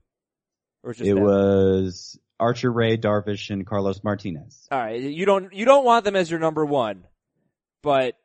Or 0.84 0.94
just 0.94 1.06
It 1.06 1.16
was 1.16 2.18
Archer 2.40 2.72
Ray, 2.72 2.96
Darvish, 2.96 3.50
and 3.50 3.68
Carlos 3.68 4.06
Martinez. 4.06 4.70
All 4.72 4.80
right. 4.80 5.02
You 5.02 5.26
don't 5.26 5.54
you 5.54 5.66
don't 5.66 5.84
want 5.84 6.06
them 6.06 6.16
as 6.16 6.32
your 6.32 6.40
number 6.40 6.66
one, 6.66 7.04
but 7.84 8.16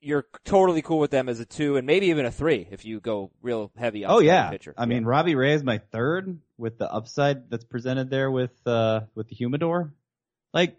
you're 0.00 0.26
totally 0.44 0.82
cool 0.82 0.98
with 0.98 1.10
them 1.10 1.28
as 1.28 1.40
a 1.40 1.44
two 1.44 1.76
and 1.76 1.86
maybe 1.86 2.06
even 2.06 2.24
a 2.24 2.30
three 2.30 2.66
if 2.70 2.84
you 2.84 3.00
go 3.00 3.30
real 3.42 3.70
heavy 3.76 4.04
on 4.04 4.12
Oh 4.12 4.18
yeah. 4.20 4.48
pitcher. 4.50 4.74
I 4.76 4.86
mean, 4.86 5.04
Robbie 5.04 5.34
Ray 5.34 5.52
is 5.54 5.62
my 5.62 5.78
third 5.78 6.38
with 6.56 6.78
the 6.78 6.90
upside 6.90 7.50
that's 7.50 7.64
presented 7.64 8.08
there 8.10 8.30
with, 8.30 8.52
uh, 8.66 9.02
with 9.14 9.28
the 9.28 9.34
humidor. 9.34 9.92
Like, 10.54 10.76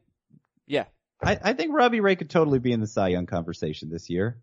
yeah. 0.67 0.85
I, 1.23 1.37
I 1.41 1.53
think 1.53 1.73
Robbie 1.75 1.99
Ray 1.99 2.15
could 2.15 2.29
totally 2.29 2.59
be 2.59 2.71
in 2.71 2.79
the 2.79 2.87
Cy 2.87 3.09
Young 3.09 3.25
conversation 3.27 3.89
this 3.89 4.09
year. 4.09 4.37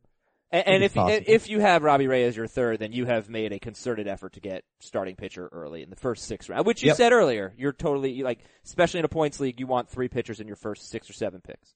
And, 0.50 0.66
and 0.66 0.82
if 0.84 0.94
possible. 0.94 1.24
if 1.26 1.50
you 1.50 1.60
have 1.60 1.82
Robbie 1.82 2.06
Ray 2.06 2.24
as 2.24 2.36
your 2.36 2.46
third, 2.46 2.78
then 2.78 2.92
you 2.92 3.04
have 3.04 3.28
made 3.28 3.52
a 3.52 3.58
concerted 3.58 4.06
effort 4.08 4.34
to 4.34 4.40
get 4.40 4.64
starting 4.80 5.14
pitcher 5.16 5.46
early 5.52 5.82
in 5.82 5.90
the 5.90 5.96
first 5.96 6.24
six 6.24 6.48
rounds, 6.48 6.64
which 6.64 6.82
you 6.82 6.86
Yep. 6.88 6.96
said 6.96 7.12
earlier. 7.12 7.52
You're 7.58 7.72
totally 7.74 8.22
like, 8.22 8.38
especially 8.64 9.00
in 9.00 9.04
a 9.04 9.08
points 9.08 9.40
league, 9.40 9.60
you 9.60 9.66
want 9.66 9.90
three 9.90 10.08
pitchers 10.08 10.40
in 10.40 10.46
your 10.46 10.56
first 10.56 10.88
six 10.88 11.10
or 11.10 11.12
seven 11.12 11.40
picks. 11.42 11.74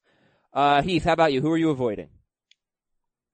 Uh, 0.54 0.80
Heath, 0.82 1.04
how 1.04 1.12
about 1.12 1.32
you? 1.32 1.40
Who 1.42 1.50
are 1.50 1.56
you 1.58 1.68
avoiding? 1.70 2.08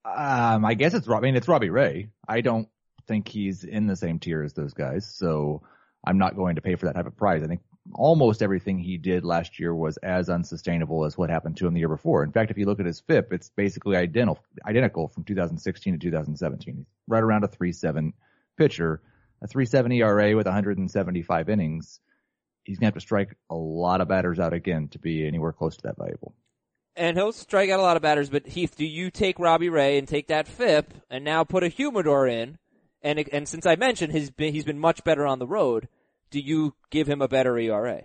Um, 0.04 0.64
I 0.64 0.74
guess 0.74 0.94
it's. 0.94 1.08
I 1.08 1.20
mean, 1.20 1.36
it's 1.36 1.48
Robbie 1.48 1.70
Ray. 1.70 2.10
I 2.26 2.40
don't 2.40 2.68
think 3.06 3.28
he's 3.28 3.64
in 3.64 3.86
the 3.86 3.96
same 3.96 4.18
tier 4.18 4.42
as 4.42 4.52
those 4.52 4.74
guys, 4.74 5.06
so 5.06 5.62
I'm 6.06 6.18
not 6.18 6.36
going 6.36 6.56
to 6.56 6.62
pay 6.62 6.76
for 6.76 6.86
that 6.86 6.94
type 6.94 7.06
of 7.06 7.16
prize. 7.16 7.42
I 7.42 7.46
think 7.46 7.60
almost 7.94 8.42
everything 8.42 8.78
he 8.78 8.98
did 8.98 9.24
last 9.24 9.58
year 9.58 9.74
was 9.74 9.96
as 9.98 10.28
unsustainable 10.28 11.04
as 11.04 11.16
what 11.16 11.30
happened 11.30 11.56
to 11.58 11.66
him 11.66 11.74
the 11.74 11.80
year 11.80 11.88
before. 11.88 12.22
In 12.22 12.32
fact, 12.32 12.50
if 12.50 12.58
you 12.58 12.66
look 12.66 12.80
at 12.80 12.86
his 12.86 13.00
FIP, 13.00 13.32
it's 13.32 13.50
basically 13.50 13.96
identical, 13.96 14.44
identical 14.66 15.08
from 15.08 15.24
2016 15.24 15.94
to 15.94 15.98
2017. 15.98 16.76
He's 16.76 16.86
right 17.06 17.22
around 17.22 17.44
a 17.44 17.48
3.7 17.48 18.12
pitcher, 18.56 19.00
a 19.42 19.48
3.7 19.48 19.94
ERA 19.96 20.36
with 20.36 20.46
175 20.46 21.48
innings. 21.48 22.00
He's 22.64 22.78
gonna 22.78 22.88
have 22.88 22.94
to 22.94 23.00
strike 23.00 23.34
a 23.50 23.54
lot 23.54 24.00
of 24.00 24.08
batters 24.08 24.38
out 24.38 24.52
again 24.52 24.88
to 24.88 24.98
be 24.98 25.26
anywhere 25.26 25.52
close 25.52 25.76
to 25.76 25.82
that 25.84 25.96
valuable. 25.96 26.34
And 26.98 27.16
he'll 27.16 27.32
strike 27.32 27.70
out 27.70 27.78
a 27.78 27.82
lot 27.82 27.96
of 27.96 28.02
batters, 28.02 28.28
but 28.28 28.44
Heath, 28.44 28.76
do 28.76 28.84
you 28.84 29.10
take 29.10 29.38
Robbie 29.38 29.68
Ray 29.68 29.98
and 29.98 30.08
take 30.08 30.26
that 30.28 30.48
FIP 30.48 30.92
and 31.08 31.24
now 31.24 31.44
put 31.44 31.62
a 31.62 31.68
humidor 31.68 32.26
in? 32.26 32.58
And 33.02 33.24
and 33.32 33.48
since 33.48 33.66
I 33.66 33.76
mentioned 33.76 34.12
he's 34.12 34.30
been 34.30 34.52
he's 34.52 34.64
been 34.64 34.80
much 34.80 35.04
better 35.04 35.24
on 35.24 35.38
the 35.38 35.46
road, 35.46 35.88
do 36.30 36.40
you 36.40 36.74
give 36.90 37.06
him 37.06 37.22
a 37.22 37.28
better 37.28 37.56
ERA? 37.56 38.02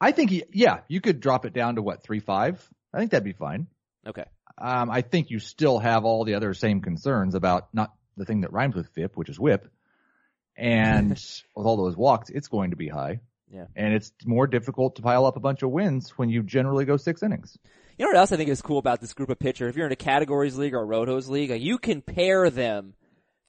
I 0.00 0.10
think 0.12 0.30
he, 0.30 0.44
yeah, 0.52 0.80
you 0.88 1.00
could 1.00 1.20
drop 1.20 1.46
it 1.46 1.52
down 1.52 1.76
to 1.76 1.82
what, 1.82 2.02
three 2.02 2.20
five? 2.20 2.68
I 2.92 2.98
think 2.98 3.12
that'd 3.12 3.24
be 3.24 3.32
fine. 3.32 3.68
Okay. 4.06 4.24
Um, 4.60 4.90
I 4.90 5.02
think 5.02 5.30
you 5.30 5.38
still 5.38 5.78
have 5.78 6.04
all 6.04 6.24
the 6.24 6.34
other 6.34 6.54
same 6.54 6.80
concerns 6.80 7.36
about 7.36 7.68
not 7.72 7.92
the 8.16 8.24
thing 8.24 8.40
that 8.40 8.52
rhymes 8.52 8.74
with 8.74 8.88
FIP, 8.88 9.16
which 9.16 9.28
is 9.28 9.38
whip. 9.38 9.70
And 10.56 11.10
with 11.56 11.66
all 11.66 11.76
those 11.76 11.96
walks, 11.96 12.30
it's 12.30 12.48
going 12.48 12.70
to 12.70 12.76
be 12.76 12.88
high. 12.88 13.20
Yeah. 13.50 13.66
And 13.76 13.94
it's 13.94 14.12
more 14.24 14.46
difficult 14.46 14.96
to 14.96 15.02
pile 15.02 15.24
up 15.26 15.36
a 15.36 15.40
bunch 15.40 15.62
of 15.62 15.70
wins 15.70 16.10
when 16.10 16.28
you 16.28 16.42
generally 16.42 16.84
go 16.84 16.96
six 16.96 17.22
innings. 17.22 17.56
You 17.96 18.04
know 18.04 18.10
what 18.10 18.18
else 18.18 18.32
I 18.32 18.36
think 18.36 18.50
is 18.50 18.62
cool 18.62 18.78
about 18.78 19.00
this 19.00 19.14
group 19.14 19.30
of 19.30 19.38
pitchers? 19.38 19.70
If 19.70 19.76
you're 19.76 19.86
in 19.86 19.92
a 19.92 19.96
categories 19.96 20.56
league 20.56 20.74
or 20.74 20.82
a 20.82 20.86
rotos 20.86 21.28
league, 21.28 21.50
like, 21.50 21.62
you 21.62 21.78
can 21.78 22.02
pair 22.02 22.50
them 22.50 22.94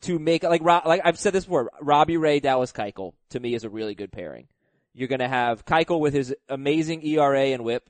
to 0.02 0.18
make 0.18 0.44
like 0.44 0.62
like 0.62 1.02
I've 1.04 1.20
said 1.20 1.34
this 1.34 1.46
before. 1.46 1.72
Robbie 1.82 2.18
Ray, 2.18 2.40
Dallas 2.40 2.72
Keuchel 2.72 3.14
to 3.30 3.40
me 3.40 3.54
is 3.54 3.64
a 3.64 3.70
really 3.70 3.96
good 3.96 4.12
pairing. 4.12 4.48
You're 4.94 5.08
going 5.08 5.20
to 5.20 5.28
have 5.28 5.66
Keuchel 5.66 6.00
with 6.00 6.14
his 6.14 6.34
amazing 6.48 7.06
ERA 7.06 7.48
and 7.48 7.64
WHIP, 7.64 7.90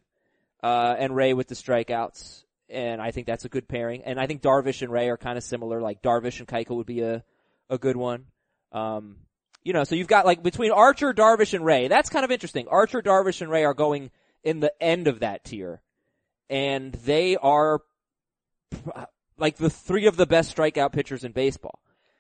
uh, 0.62 0.96
and 0.98 1.16
Ray 1.16 1.34
with 1.34 1.48
the 1.48 1.56
strikeouts, 1.56 2.44
and 2.70 3.02
I 3.02 3.12
think 3.12 3.26
that's 3.26 3.46
a 3.46 3.50
good 3.50 3.68
pairing. 3.68 4.04
And 4.04 4.20
I 4.20 4.28
think 4.28 4.42
Darvish 4.42 4.82
and 4.82 4.92
Ray 4.92 5.10
are 5.10 5.18
kind 5.18 5.38
of 5.38 5.44
similar. 5.44 5.82
Like 5.82 6.02
Darvish 6.02 6.40
and 6.40 6.48
Keuchel 6.48 6.76
would 6.78 6.88
be 6.88 7.02
a 7.02 7.24
a 7.70 7.78
good 7.78 7.96
one. 7.96 8.26
Um, 8.72 9.18
you 9.64 9.74
know, 9.74 9.84
so 9.84 9.96
you've 9.96 10.08
got 10.08 10.26
like 10.26 10.42
between 10.44 10.72
Archer, 10.72 11.14
Darvish, 11.14 11.54
and 11.54 11.66
Ray. 11.66 11.88
That's 11.88 12.10
kind 12.10 12.26
of 12.26 12.32
interesting. 12.32 12.68
Archer, 12.68 13.02
Darvish, 13.02 13.42
and 13.42 13.50
Ray 13.52 13.66
are 13.66 13.74
going 13.74 14.12
in 14.44 14.60
the 14.60 14.72
end 14.82 15.08
of 15.08 15.20
that 15.20 15.44
tier 15.44 15.82
and 16.50 16.94
they 16.94 17.36
are 17.38 17.82
like 19.38 19.58
the 19.58 19.70
three 19.70 20.08
of 20.08 20.18
the 20.18 20.26
best 20.26 20.56
strikeout 20.56 20.92
pitchers 20.92 21.24
in 21.24 21.32
baseball. 21.32 21.80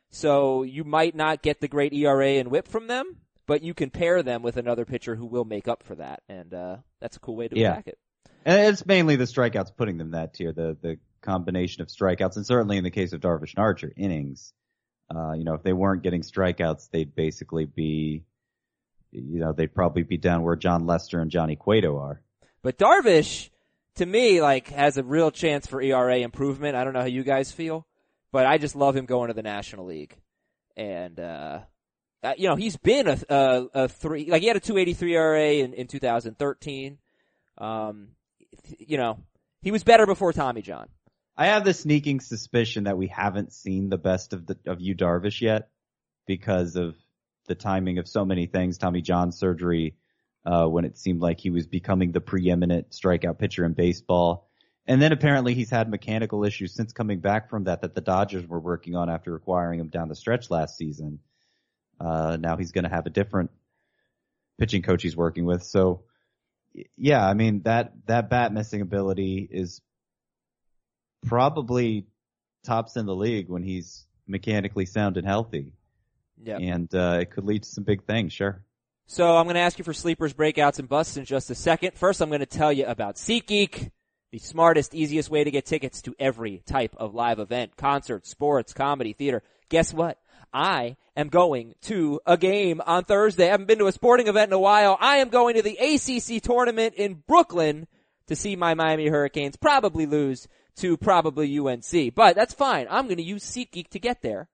So 0.10 0.63
you 0.63 0.84
might 0.84 1.15
not 1.15 1.41
get 1.41 1.62
the 1.62 1.67
great 1.67 1.93
ERA 1.93 2.34
and 2.34 2.49
whip 2.49 2.67
from 2.67 2.88
them, 2.88 3.17
but 3.45 3.62
you 3.62 3.73
can 3.73 3.89
pair 3.89 4.23
them 4.23 4.41
with 4.41 4.58
another 4.58 4.86
pitcher 4.86 5.15
who 5.15 5.25
will 5.25 5.45
make 5.45 5.67
up 5.67 5.84
for 5.84 5.95
that, 5.95 6.23
and 6.30 6.54
uh, 6.54 6.78
that's 6.99 7.17
a 7.17 7.19
cool 7.19 7.36
way 7.36 7.47
to 7.47 7.58
Yeah. 7.58 7.73
attack 7.73 7.88
it. 7.88 7.99
And 8.45 8.60
it's 8.67 8.86
mainly 8.86 9.15
the 9.17 9.25
strikeouts 9.25 9.75
putting 9.75 9.97
them 9.97 10.12
that 10.12 10.34
tier, 10.34 10.54
the, 10.54 10.78
the 10.82 10.97
combination 11.21 11.82
of 11.82 11.89
strikeouts, 11.89 12.38
and 12.38 12.45
certainly 12.45 12.78
in 12.78 12.84
the 12.84 12.91
case 12.91 13.13
of 13.13 13.21
Darvish 13.21 13.54
and 13.56 13.60
Archer, 13.60 13.91
innings. 13.95 14.54
Uh, 15.13 15.33
you 15.33 15.43
know, 15.43 15.53
if 15.53 15.63
they 15.63 15.73
weren't 15.73 16.03
getting 16.03 16.21
strikeouts, 16.21 16.89
they'd 16.91 17.15
basically 17.15 17.65
be, 17.65 18.23
you 19.11 19.39
know, 19.39 19.53
they'd 19.53 19.73
probably 19.73 20.03
be 20.03 20.17
down 20.17 20.43
where 20.43 20.55
Jon 20.55 20.85
Lester 20.85 21.19
and 21.19 21.31
Johnny 21.31 21.55
Cueto 21.55 21.97
are. 21.97 22.21
But 22.61 22.77
Darvish, 22.77 23.49
to 23.95 24.05
me, 24.05 24.41
like 24.41 24.67
has 24.69 24.97
a 24.97 25.03
real 25.03 25.31
chance 25.31 25.65
for 25.65 25.81
ERA 25.81 26.17
improvement. 26.17 26.75
I 26.75 26.83
don't 26.83 26.93
know 26.93 27.01
how 27.01 27.05
you 27.05 27.23
guys 27.23 27.51
feel, 27.51 27.87
but 28.31 28.45
I 28.45 28.57
just 28.57 28.75
love 28.75 28.95
him 28.95 29.05
going 29.05 29.29
to 29.29 29.33
the 29.33 29.41
National 29.41 29.85
League, 29.85 30.15
and 30.77 31.19
uh, 31.19 31.59
you 32.37 32.49
know 32.49 32.55
he's 32.55 32.77
been 32.77 33.07
a, 33.07 33.17
a 33.29 33.67
a 33.73 33.87
three 33.87 34.29
like 34.29 34.41
he 34.41 34.47
had 34.47 34.57
a 34.57 34.61
283 34.61 35.15
ERA 35.15 35.51
in 35.53 35.73
in 35.73 35.87
2013. 35.87 36.97
Um, 37.57 38.09
you 38.77 38.97
know 38.97 39.19
he 39.61 39.71
was 39.71 39.83
better 39.83 40.05
before 40.05 40.33
Tommy 40.33 40.61
John. 40.61 40.87
I 41.39 41.45
have 41.45 41.63
the 41.63 41.73
sneaking 41.73 42.19
suspicion 42.19 42.84
that 42.84 42.97
we 42.97 43.08
haven't 43.08 43.54
seen 43.54 43.89
the 43.89 43.97
best 43.97 44.34
of 44.34 44.45
the 44.45 44.58
of 44.65 44.82
Yu 44.82 44.93
Darvish 44.93 45.39
yet 45.39 45.69
because 46.28 46.75
of 46.75 46.97
the 47.47 47.56
timing 47.56 47.97
of 47.97 48.10
so 48.10 48.25
many 48.25 48.45
things. 48.45 48.78
Tommy 48.78 49.02
John 49.02 49.32
surgery, 49.32 49.95
uh, 50.45 50.65
when 50.65 50.84
it 50.84 50.97
seemed 50.97 51.21
like 51.21 51.39
he 51.39 51.49
was 51.49 51.65
becoming 51.65 52.12
the 52.12 52.19
preeminent 52.19 52.89
strikeout 52.89 53.39
pitcher 53.39 53.63
in 53.63 53.71
baseball, 53.71 54.49
And 54.86 55.02
then 55.02 55.13
apparently 55.13 55.54
he's 55.54 55.69
had 55.69 55.89
mechanical 55.89 56.43
issues 56.43 56.73
since 56.73 56.91
coming 56.91 57.21
back 57.21 57.49
from 57.49 57.63
that 57.63 57.84
that 57.84 57.95
the 57.95 58.02
Dodgers 58.02 58.45
were 58.45 58.60
working 58.60 58.97
on 58.97 59.10
after 59.10 59.34
acquiring 59.34 59.80
him 59.80 59.88
down 59.88 60.10
the 60.10 60.15
stretch 60.15 60.49
last 60.49 60.75
season. 60.75 61.19
Uh, 62.02 62.36
now 62.38 62.58
he's 62.58 62.73
going 62.73 62.84
to 62.84 62.89
have 62.89 63.06
a 63.06 63.10
different 63.12 63.52
pitching 64.58 64.82
coach 64.82 65.04
he's 65.04 65.15
working 65.15 65.45
with. 65.45 65.63
So 65.63 66.04
yeah, 66.97 67.25
I 67.25 67.34
mean 67.34 67.62
that 67.62 67.93
that 68.08 68.30
bat 68.30 68.52
missing 68.52 68.82
ability 68.82 69.47
is 69.49 69.80
probably 71.25 72.05
tops 72.63 72.95
in 72.95 73.05
the 73.05 73.15
league 73.15 73.49
when 73.49 73.63
he's 73.63 74.05
mechanically 74.27 74.86
sound 74.86 75.17
and 75.17 75.25
healthy. 75.25 75.73
Yeah. 76.41 76.58
And 76.58 76.93
uh, 76.93 77.19
it 77.21 77.32
could 77.32 77.45
lead 77.45 77.63
to 77.63 77.69
some 77.69 77.84
big 77.84 78.03
things, 78.05 78.32
sure. 78.32 78.63
So 79.08 79.36
I'm 79.36 79.45
going 79.45 79.55
to 79.55 79.62
ask 79.62 79.77
you 79.77 79.84
for 79.84 79.93
sleepers, 79.93 80.34
breakouts, 80.34 80.79
and 80.79 80.88
busts 80.88 81.17
in 81.17 81.25
just 81.25 81.49
a 81.49 81.55
second. 81.55 81.95
First, 81.95 82.21
I'm 82.21 82.29
going 82.29 82.41
to 82.41 82.45
tell 82.45 82.71
you 82.71 82.86
about 82.86 83.15
SeatGeek, 83.15 83.89
the 84.32 84.38
smartest, 84.38 84.93
easiest 84.93 85.32
way 85.32 85.43
to 85.43 85.51
get 85.51 85.65
tickets 85.65 86.01
to 86.03 86.15
every 86.19 86.62
type 86.65 86.95
of 86.97 87.15
live 87.15 87.39
event, 87.39 87.75
concert, 87.75 88.27
sports, 88.27 88.71
comedy, 88.71 89.13
theater. 89.13 89.41
Guess 89.69 89.93
what? 89.93 90.19
I 90.53 90.95
am 91.17 91.29
going 91.29 91.75
to 91.84 92.21
a 92.25 92.38
game 92.38 92.82
on 92.86 93.03
Thursday. 93.03 93.47
I 93.47 93.51
haven't 93.51 93.67
been 93.67 93.79
to 93.79 93.88
a 93.88 93.91
sporting 93.91 94.27
event 94.27 94.49
in 94.49 94.53
a 94.53 94.60
while. 94.60 94.97
I 94.99 95.17
am 95.17 95.29
going 95.29 95.55
to 95.55 95.62
the 95.62 95.77
ACC 95.77 96.41
tournament 96.41 96.95
in 96.95 97.23
Brooklyn 97.27 97.88
to 98.27 98.36
see 98.36 98.55
my 98.55 98.75
Miami 98.75 99.08
Hurricanes 99.08 99.58
probably 99.58 100.05
lose 100.05 100.47
to 100.79 100.97
probably 100.97 101.57
UNC. 101.57 102.13
But 102.15 102.35
that's 102.35 102.53
fine. 102.53 102.87
I'm 102.89 103.05
going 103.05 103.17
to 103.17 103.23
use 103.23 103.43
SeatGeek 103.43 103.89
to 103.89 103.99
get 103.99 104.21
there. 104.21 104.47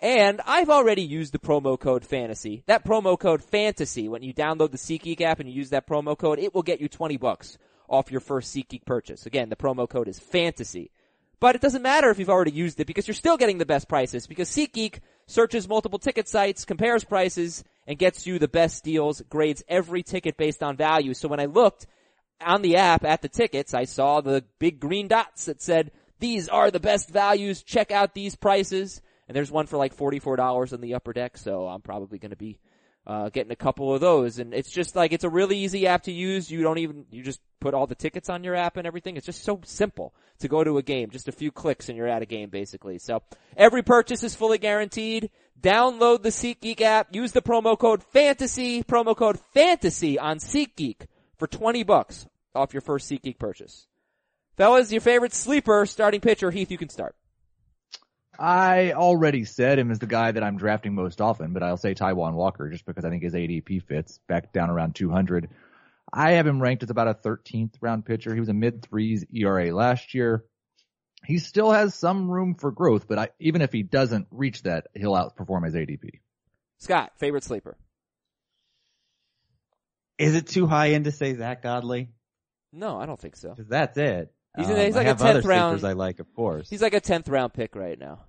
And 0.00 0.40
I've 0.46 0.70
already 0.70 1.02
used 1.02 1.32
the 1.32 1.40
promo 1.40 1.78
code 1.78 2.04
fantasy. 2.04 2.62
That 2.66 2.84
promo 2.84 3.18
code 3.18 3.42
fantasy, 3.42 4.08
when 4.08 4.22
you 4.22 4.32
download 4.32 4.70
the 4.70 4.78
SeatGeek 4.78 5.20
app 5.20 5.40
and 5.40 5.48
you 5.48 5.54
use 5.54 5.70
that 5.70 5.88
promo 5.88 6.16
code, 6.16 6.38
it 6.38 6.54
will 6.54 6.62
get 6.62 6.80
you 6.80 6.88
20 6.88 7.16
bucks 7.16 7.58
off 7.88 8.12
your 8.12 8.20
first 8.20 8.54
SeatGeek 8.54 8.84
purchase. 8.84 9.26
Again, 9.26 9.48
the 9.48 9.56
promo 9.56 9.88
code 9.88 10.06
is 10.06 10.18
fantasy. 10.18 10.92
But 11.40 11.54
it 11.54 11.60
doesn't 11.60 11.82
matter 11.82 12.10
if 12.10 12.18
you've 12.18 12.30
already 12.30 12.50
used 12.50 12.80
it 12.80 12.86
because 12.86 13.06
you're 13.06 13.14
still 13.14 13.36
getting 13.36 13.58
the 13.58 13.66
best 13.66 13.88
prices 13.88 14.26
because 14.26 14.50
SeatGeek 14.50 14.98
searches 15.26 15.68
multiple 15.68 15.98
ticket 15.98 16.28
sites, 16.28 16.64
compares 16.64 17.04
prices, 17.04 17.64
and 17.86 17.98
gets 17.98 18.26
you 18.26 18.38
the 18.38 18.48
best 18.48 18.84
deals, 18.84 19.22
grades 19.28 19.62
every 19.68 20.02
ticket 20.02 20.36
based 20.36 20.62
on 20.62 20.76
value. 20.76 21.14
So 21.14 21.28
when 21.28 21.40
I 21.40 21.46
looked 21.46 21.86
on 22.40 22.62
the 22.62 22.76
app 22.76 23.04
at 23.04 23.22
the 23.22 23.28
tickets, 23.28 23.74
I 23.74 23.84
saw 23.84 24.20
the 24.20 24.44
big 24.58 24.80
green 24.80 25.08
dots 25.08 25.46
that 25.46 25.62
said, 25.62 25.90
these 26.20 26.48
are 26.48 26.70
the 26.70 26.80
best 26.80 27.10
values, 27.10 27.62
check 27.62 27.90
out 27.90 28.14
these 28.14 28.34
prices. 28.34 29.00
And 29.28 29.36
there's 29.36 29.50
one 29.50 29.66
for 29.66 29.76
like 29.76 29.96
$44 29.96 30.72
on 30.72 30.80
the 30.80 30.94
upper 30.94 31.12
deck, 31.12 31.36
so 31.36 31.68
I'm 31.68 31.82
probably 31.82 32.18
gonna 32.18 32.36
be, 32.36 32.58
uh, 33.06 33.28
getting 33.30 33.52
a 33.52 33.56
couple 33.56 33.94
of 33.94 34.00
those. 34.00 34.38
And 34.38 34.54
it's 34.54 34.70
just 34.70 34.96
like, 34.96 35.12
it's 35.12 35.24
a 35.24 35.28
really 35.28 35.58
easy 35.58 35.86
app 35.86 36.04
to 36.04 36.12
use. 36.12 36.50
You 36.50 36.62
don't 36.62 36.78
even, 36.78 37.06
you 37.10 37.22
just 37.22 37.40
put 37.60 37.74
all 37.74 37.86
the 37.86 37.94
tickets 37.94 38.28
on 38.28 38.44
your 38.44 38.54
app 38.54 38.76
and 38.76 38.86
everything. 38.86 39.16
It's 39.16 39.26
just 39.26 39.44
so 39.44 39.60
simple 39.64 40.14
to 40.40 40.48
go 40.48 40.64
to 40.64 40.78
a 40.78 40.82
game. 40.82 41.10
Just 41.10 41.28
a 41.28 41.32
few 41.32 41.50
clicks 41.50 41.88
and 41.88 41.96
you're 41.96 42.08
at 42.08 42.22
a 42.22 42.26
game 42.26 42.50
basically. 42.50 42.98
So 42.98 43.22
every 43.56 43.82
purchase 43.82 44.22
is 44.22 44.34
fully 44.34 44.58
guaranteed. 44.58 45.30
Download 45.60 46.22
the 46.22 46.28
SeatGeek 46.28 46.80
app. 46.80 47.14
Use 47.14 47.32
the 47.32 47.42
promo 47.42 47.78
code 47.78 48.02
FANTASY, 48.02 48.84
promo 48.84 49.16
code 49.16 49.40
FANTASY 49.54 50.18
on 50.18 50.38
SeatGeek 50.38 51.06
for 51.38 51.46
20 51.46 51.82
bucks 51.84 52.26
off 52.54 52.74
your 52.74 52.80
first 52.80 53.10
SeatGeek 53.10 53.38
purchase. 53.38 53.86
Fellas, 54.56 54.90
your 54.90 55.00
favorite 55.00 55.32
sleeper 55.32 55.86
starting 55.86 56.20
pitcher, 56.20 56.50
Heath, 56.50 56.70
you 56.70 56.78
can 56.78 56.88
start. 56.88 57.14
I 58.38 58.92
already 58.92 59.44
said 59.44 59.78
him 59.78 59.90
as 59.90 59.98
the 59.98 60.06
guy 60.06 60.30
that 60.30 60.42
I'm 60.44 60.58
drafting 60.58 60.94
most 60.94 61.20
often, 61.20 61.52
but 61.52 61.62
I'll 61.62 61.76
say 61.76 61.94
Taijuan 61.94 62.34
Walker 62.34 62.68
just 62.68 62.86
because 62.86 63.04
I 63.04 63.10
think 63.10 63.22
his 63.22 63.34
ADP 63.34 63.84
fits 63.84 64.20
back 64.28 64.52
down 64.52 64.70
around 64.70 64.94
200. 64.94 65.48
I 66.12 66.32
have 66.32 66.46
him 66.46 66.62
ranked 66.62 66.84
as 66.84 66.90
about 66.90 67.08
a 67.08 67.14
13th 67.14 67.74
round 67.80 68.06
pitcher. 68.06 68.32
He 68.34 68.40
was 68.40 68.48
a 68.48 68.54
mid 68.54 68.82
threes 68.82 69.24
ERA 69.34 69.74
last 69.74 70.14
year. 70.14 70.44
He 71.24 71.38
still 71.38 71.72
has 71.72 71.94
some 71.94 72.30
room 72.30 72.54
for 72.54 72.70
growth, 72.70 73.08
but 73.08 73.18
I, 73.18 73.28
even 73.40 73.60
if 73.60 73.72
he 73.72 73.82
doesn't 73.82 74.28
reach 74.30 74.62
that, 74.62 74.86
he'll 74.94 75.14
outperform 75.14 75.64
his 75.64 75.74
ADP. 75.74 76.20
Scott, 76.78 77.12
favorite 77.16 77.42
sleeper. 77.42 77.76
Is 80.18 80.34
it 80.34 80.46
too 80.48 80.66
high 80.66 80.90
end 80.90 81.04
to 81.04 81.12
say 81.12 81.34
Zack 81.34 81.62
Godley? 81.62 82.10
No, 82.72 82.98
I 83.00 83.06
don't 83.06 83.20
think 83.20 83.36
so. 83.36 83.50
Because 83.50 83.68
that's 83.68 83.96
it. 83.96 84.32
He's, 84.56 84.68
Um, 84.68 84.76
he's 84.76 84.96
I 84.96 84.98
like 84.98 85.06
a 85.06 85.10
have 85.10 85.22
other 85.22 85.42
10th 85.42 85.44
round. 85.46 85.80
sleepers 85.80 85.84
I 85.84 85.92
like, 85.94 86.20
of 86.20 86.34
course. 86.34 86.68
He's 86.68 86.82
like 86.82 86.94
a 86.94 87.00
10th 87.00 87.30
round 87.30 87.54
pick 87.54 87.74
right 87.76 87.98
now. 87.98 88.24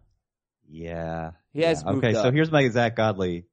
Yeah. 0.69 1.32
He 1.54 1.62
has 1.62 1.84
moved 1.84 1.97
Okay, 2.06 2.13
so 2.13 2.23
up. 2.28 2.34
here's 2.34 2.52
my 2.52 2.67
Zack 2.69 2.95
Godley 2.95 3.45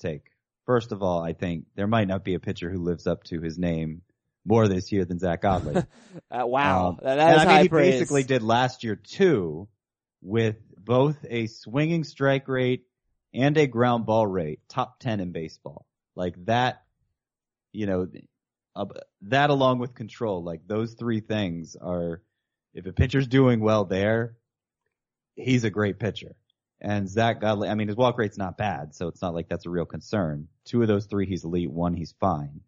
take. 0.00 0.22
First 0.66 0.92
of 0.92 1.02
all, 1.02 1.22
I 1.22 1.32
think 1.32 1.64
there 1.74 1.86
might 1.86 2.08
not 2.08 2.24
be 2.24 2.34
a 2.34 2.40
pitcher 2.40 2.70
who 2.70 2.78
lives 2.82 3.06
up 3.06 3.24
to 3.24 3.40
his 3.40 3.58
name 3.58 4.02
more 4.46 4.68
this 4.68 4.92
year 4.92 5.04
than 5.04 5.18
Zack 5.18 5.42
Godley. 5.42 5.82
Uh, 6.30 6.46
wow. 6.46 6.88
Um, 6.90 6.98
that, 7.02 7.18
and 7.18 7.20
that 7.20 7.34
is 7.36 7.40
I 7.42 7.44
mean, 7.44 7.54
high 7.56 7.62
he 7.62 7.68
praise. 7.68 7.94
basically 7.94 8.22
did 8.22 8.42
last 8.42 8.84
year 8.84 8.94
too, 8.96 9.68
with 10.22 10.56
both 10.78 11.16
a 11.28 11.46
swinging 11.48 12.04
strike 12.04 12.46
rate 12.48 12.84
and 13.34 13.56
a 13.58 13.66
ground 13.66 14.06
ball 14.06 14.26
rate, 14.26 14.60
top 14.68 15.00
ten 15.00 15.18
in 15.20 15.32
baseball. 15.32 15.86
Like 16.14 16.36
that, 16.46 16.82
you 17.74 17.86
know, 17.86 18.06
uh, 18.76 18.86
that 19.22 19.50
along 19.50 19.78
with 19.78 19.94
control, 19.94 20.42
like 20.42 20.66
those 20.66 20.94
three 20.94 21.20
things 21.20 21.76
are. 21.80 22.22
If 22.76 22.86
a 22.86 22.92
pitcher's 22.92 23.28
doing 23.28 23.60
well 23.60 23.84
there, 23.84 24.34
he's 25.36 25.62
a 25.62 25.70
great 25.70 26.00
pitcher. 26.00 26.34
And 26.80 27.08
Zack 27.08 27.40
Godley, 27.40 27.68
I 27.68 27.74
mean, 27.74 27.88
his 27.88 27.96
walk 27.96 28.18
rate's 28.18 28.36
not 28.36 28.58
bad, 28.58 28.94
so 28.94 29.08
it's 29.08 29.22
not 29.22 29.32
like 29.32 29.48
that's 29.48 29.64
a 29.64 29.70
real 29.70 29.86
concern. 29.86 30.48
Two 30.64 30.82
of 30.82 30.88
those 30.88 31.06
three, 31.06 31.26
he's 31.26 31.44
elite. 31.44 31.70
One, 31.70 31.94
he's 31.94 32.12
fine. 32.20 32.60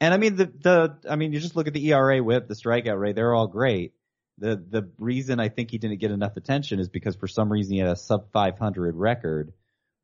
And 0.00 0.14
I 0.14 0.16
mean, 0.16 0.36
the, 0.36 0.46
the, 0.46 0.98
I 1.08 1.16
mean, 1.16 1.32
you 1.32 1.40
just 1.40 1.56
look 1.56 1.66
at 1.66 1.74
the 1.74 1.92
ERA 1.92 2.22
whip, 2.22 2.48
the 2.48 2.54
strikeout 2.54 2.98
rate, 2.98 3.16
they're 3.16 3.34
all 3.34 3.46
great. 3.46 3.92
The, 4.38 4.56
the 4.56 4.90
reason 4.98 5.40
I 5.40 5.48
think 5.48 5.70
he 5.70 5.78
didn't 5.78 6.00
get 6.00 6.10
enough 6.10 6.36
attention 6.36 6.80
is 6.80 6.88
because 6.88 7.16
for 7.16 7.28
some 7.28 7.52
reason 7.52 7.74
he 7.74 7.80
had 7.80 7.88
a 7.88 7.96
sub 7.96 8.32
500 8.32 8.96
record 8.96 9.52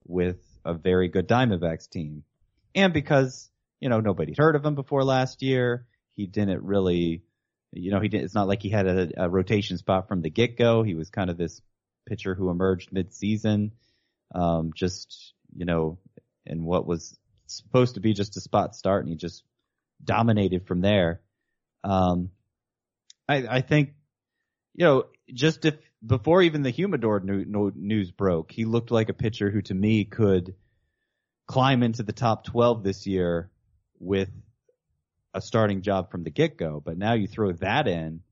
with 0.06 0.38
a 0.64 0.74
very 0.74 1.08
good 1.08 1.28
Diamondbacks 1.28 1.88
team. 1.88 2.24
And 2.74 2.92
because, 2.92 3.50
you 3.80 3.88
know, 3.88 4.00
nobody'd 4.00 4.38
heard 4.38 4.56
of 4.56 4.64
him 4.64 4.74
before 4.74 5.02
last 5.04 5.42
year. 5.42 5.86
He 6.14 6.26
didn't 6.26 6.62
really, 6.62 7.22
you 7.72 7.90
know, 7.90 8.00
he 8.00 8.08
didn't, 8.08 8.24
it's 8.24 8.34
not 8.34 8.46
like 8.46 8.62
he 8.62 8.68
had 8.68 8.86
a, 8.86 9.08
a 9.16 9.28
rotation 9.28 9.78
spot 9.78 10.08
from 10.08 10.20
the 10.20 10.30
get-go. 10.30 10.82
He 10.82 10.94
was 10.94 11.10
kind 11.10 11.30
of 11.30 11.38
this 11.38 11.60
pitcher 12.06 12.34
who 12.34 12.50
emerged 12.50 12.92
mid-season, 12.92 13.72
um, 14.34 14.72
just, 14.74 15.34
you 15.54 15.64
know, 15.64 15.98
in 16.44 16.64
what 16.64 16.86
was 16.86 17.18
supposed 17.46 17.94
to 17.94 18.00
be 18.00 18.12
just 18.12 18.36
a 18.36 18.40
spot 18.40 18.76
start 18.76 19.04
and 19.04 19.10
he 19.10 19.16
just 19.16 19.42
dominated 20.04 20.66
from 20.66 20.82
there. 20.82 21.20
Um, 21.82 22.30
I, 23.28 23.46
I 23.48 23.60
think, 23.62 23.94
you 24.74 24.84
know, 24.84 25.04
just 25.32 25.64
if 25.64 25.76
before 26.04 26.42
even 26.42 26.62
the 26.62 26.70
Humidor 26.70 27.20
news 27.20 28.10
broke, 28.10 28.52
he 28.52 28.64
looked 28.64 28.90
like 28.90 29.08
a 29.08 29.14
pitcher 29.14 29.50
who 29.50 29.62
to 29.62 29.74
me 29.74 30.04
could 30.04 30.54
climb 31.46 31.82
into 31.82 32.02
the 32.02 32.12
top 32.12 32.44
12 32.44 32.82
this 32.82 33.06
year 33.06 33.49
with 34.00 34.30
a 35.32 35.40
starting 35.40 35.82
job 35.82 36.10
from 36.10 36.24
the 36.24 36.30
get-go. 36.30 36.82
But 36.84 36.98
now 36.98 37.12
you 37.12 37.28
throw 37.28 37.52
that 37.52 37.86
in 37.86 38.22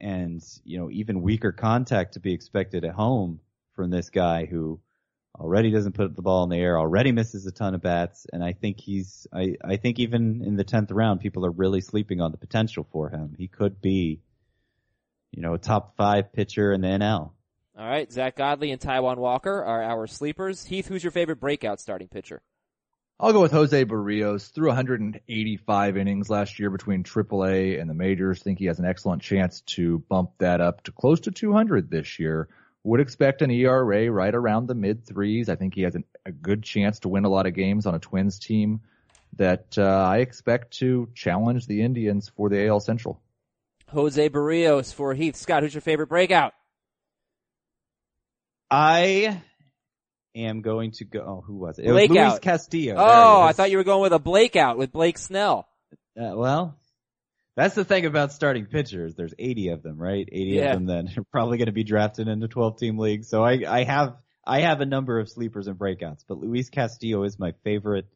and, 0.00 0.42
you 0.64 0.78
know, 0.78 0.90
even 0.90 1.22
weaker 1.22 1.52
contact 1.52 2.14
to 2.14 2.20
be 2.20 2.32
expected 2.32 2.84
at 2.84 2.94
home 2.94 3.40
from 3.74 3.90
this 3.90 4.10
guy 4.10 4.46
who 4.46 4.80
already 5.38 5.70
doesn't 5.70 5.94
put 5.94 6.14
the 6.14 6.22
ball 6.22 6.44
in 6.44 6.50
the 6.50 6.56
air, 6.56 6.78
already 6.78 7.12
misses 7.12 7.44
a 7.46 7.52
ton 7.52 7.74
of 7.74 7.82
bats. 7.82 8.26
And 8.32 8.42
I 8.42 8.52
think 8.52 8.80
he's, 8.80 9.26
I, 9.32 9.56
I 9.64 9.76
think 9.76 9.98
even 9.98 10.42
in 10.44 10.56
the 10.56 10.64
10th 10.64 10.88
round, 10.92 11.20
people 11.20 11.44
are 11.44 11.50
really 11.50 11.80
sleeping 11.80 12.20
on 12.20 12.30
the 12.30 12.38
potential 12.38 12.86
for 12.92 13.10
him. 13.10 13.34
He 13.36 13.48
could 13.48 13.80
be, 13.80 14.20
you 15.32 15.42
know, 15.42 15.54
a 15.54 15.58
top 15.58 15.96
five 15.96 16.32
pitcher 16.32 16.72
in 16.72 16.80
the 16.80 16.88
NL. 16.88 17.32
All 17.76 17.88
right, 17.88 18.10
Zack 18.10 18.36
Godley 18.36 18.70
and 18.70 18.80
Taijuan 18.80 19.16
Walker 19.16 19.64
are 19.64 19.82
our 19.82 20.06
sleepers. 20.06 20.64
Heath, 20.64 20.86
who's 20.86 21.02
your 21.02 21.10
favorite 21.10 21.40
breakout 21.40 21.80
starting 21.80 22.06
pitcher? 22.06 22.40
I'll 23.20 23.32
go 23.32 23.42
with 23.42 23.52
Jose 23.52 23.84
Berrios. 23.84 24.50
Threw 24.50 24.68
185 24.68 25.96
innings 25.96 26.28
last 26.28 26.58
year 26.58 26.68
between 26.68 27.04
AAA 27.04 27.80
and 27.80 27.88
the 27.88 27.94
majors. 27.94 28.42
Think 28.42 28.58
he 28.58 28.66
has 28.66 28.80
an 28.80 28.84
excellent 28.84 29.22
chance 29.22 29.60
to 29.62 30.00
bump 30.08 30.32
that 30.38 30.60
up 30.60 30.82
to 30.84 30.92
close 30.92 31.20
to 31.20 31.30
200 31.30 31.90
this 31.90 32.18
year. 32.18 32.48
Would 32.82 33.00
expect 33.00 33.40
an 33.40 33.50
ERA 33.50 34.10
right 34.10 34.34
around 34.34 34.66
the 34.66 34.74
mid 34.74 35.06
threes. 35.06 35.48
I 35.48 35.54
think 35.54 35.74
he 35.74 35.82
has 35.82 35.94
an, 35.94 36.04
a 36.26 36.32
good 36.32 36.64
chance 36.64 36.98
to 37.00 37.08
win 37.08 37.24
a 37.24 37.28
lot 37.28 37.46
of 37.46 37.54
games 37.54 37.86
on 37.86 37.94
a 37.94 38.00
Twins 38.00 38.38
team 38.40 38.80
that 39.36 39.78
uh, 39.78 39.82
I 39.82 40.18
expect 40.18 40.78
to 40.78 41.08
challenge 41.14 41.66
the 41.66 41.82
Indians 41.82 42.30
for 42.36 42.48
the 42.48 42.66
AL 42.66 42.80
Central. 42.80 43.20
Jose 43.90 44.28
Berrios 44.28 44.92
for 44.92 45.14
Heath. 45.14 45.36
Scott, 45.36 45.62
who's 45.62 45.72
your 45.72 45.80
favorite 45.80 46.08
breakout? 46.08 46.52
I 48.70 49.40
am 50.34 50.60
going 50.62 50.92
to 50.92 51.04
go. 51.04 51.20
Oh, 51.20 51.44
who 51.46 51.54
was 51.56 51.78
it? 51.78 51.86
It 51.86 51.90
Blake 51.90 52.10
was 52.10 52.16
Luis 52.16 52.32
out. 52.34 52.42
Castillo. 52.42 52.94
Oh, 52.98 53.40
I 53.42 53.52
thought 53.52 53.70
you 53.70 53.76
were 53.78 53.84
going 53.84 54.02
with 54.02 54.12
a 54.12 54.18
Blake 54.18 54.56
out 54.56 54.78
with 54.78 54.92
Blake 54.92 55.18
Snell. 55.18 55.68
Uh, 56.20 56.32
well, 56.36 56.78
that's 57.56 57.74
the 57.74 57.84
thing 57.84 58.06
about 58.06 58.32
starting 58.32 58.66
pitchers. 58.66 59.14
There's 59.14 59.34
80 59.38 59.68
of 59.68 59.82
them, 59.82 59.96
right? 59.98 60.28
80 60.30 60.50
Yeah. 60.50 60.72
of 60.72 60.74
them 60.74 60.86
then 60.86 61.08
are 61.16 61.24
probably 61.30 61.58
going 61.58 61.66
to 61.66 61.72
be 61.72 61.84
drafted 61.84 62.28
into 62.28 62.48
12 62.48 62.78
team 62.78 62.98
leagues. 62.98 63.28
So 63.28 63.44
I, 63.44 63.62
I 63.68 63.84
have, 63.84 64.16
I 64.46 64.60
have 64.60 64.80
a 64.80 64.86
number 64.86 65.18
of 65.20 65.28
sleepers 65.28 65.66
and 65.68 65.78
breakouts, 65.78 66.24
but 66.28 66.38
Luis 66.38 66.68
Castillo 66.70 67.22
is 67.24 67.38
my 67.38 67.52
favorite. 67.64 68.06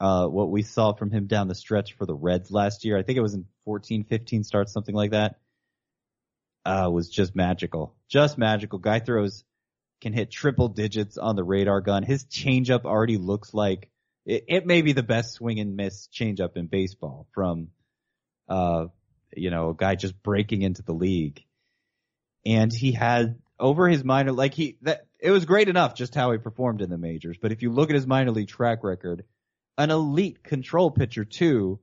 Uh, 0.00 0.26
what 0.26 0.50
we 0.50 0.62
saw 0.62 0.92
from 0.92 1.10
him 1.10 1.26
down 1.26 1.48
the 1.48 1.54
stretch 1.54 1.94
for 1.94 2.04
the 2.04 2.14
Reds 2.14 2.50
last 2.50 2.84
year. 2.84 2.98
I 2.98 3.02
think 3.02 3.16
it 3.16 3.22
was 3.22 3.34
in 3.34 3.46
14, 3.64 4.04
15 4.04 4.42
starts, 4.44 4.72
something 4.72 4.94
like 4.94 5.12
that. 5.12 5.36
uh, 6.66 6.88
was 6.90 7.08
just 7.08 7.36
magical. 7.36 7.94
Just 8.08 8.36
magical. 8.36 8.78
Guy 8.78 8.98
throws 8.98 9.44
can 10.00 10.12
hit 10.12 10.30
triple 10.30 10.68
digits 10.68 11.18
on 11.18 11.36
the 11.36 11.44
radar 11.44 11.80
gun. 11.80 12.02
His 12.02 12.24
changeup 12.24 12.84
already 12.84 13.16
looks 13.16 13.54
like 13.54 13.90
it, 14.26 14.44
it 14.48 14.66
may 14.66 14.82
be 14.82 14.92
the 14.92 15.02
best 15.02 15.34
swing 15.34 15.60
and 15.60 15.76
miss 15.76 16.08
changeup 16.08 16.56
in 16.56 16.66
baseball 16.66 17.26
from, 17.32 17.68
uh, 18.48 18.86
you 19.36 19.50
know, 19.50 19.70
a 19.70 19.74
guy 19.74 19.94
just 19.94 20.22
breaking 20.22 20.62
into 20.62 20.82
the 20.82 20.92
league. 20.92 21.44
And 22.46 22.72
he 22.72 22.92
had 22.92 23.38
over 23.58 23.88
his 23.88 24.04
minor, 24.04 24.32
like 24.32 24.54
he, 24.54 24.78
that, 24.82 25.06
it 25.18 25.30
was 25.30 25.44
great 25.44 25.68
enough 25.68 25.94
just 25.94 26.14
how 26.14 26.32
he 26.32 26.38
performed 26.38 26.82
in 26.82 26.90
the 26.90 26.98
majors. 26.98 27.38
But 27.40 27.52
if 27.52 27.62
you 27.62 27.70
look 27.70 27.90
at 27.90 27.96
his 27.96 28.06
minor 28.06 28.30
league 28.30 28.48
track 28.48 28.84
record, 28.84 29.24
an 29.78 29.90
elite 29.90 30.42
control 30.42 30.90
pitcher 30.90 31.24
too, 31.24 31.80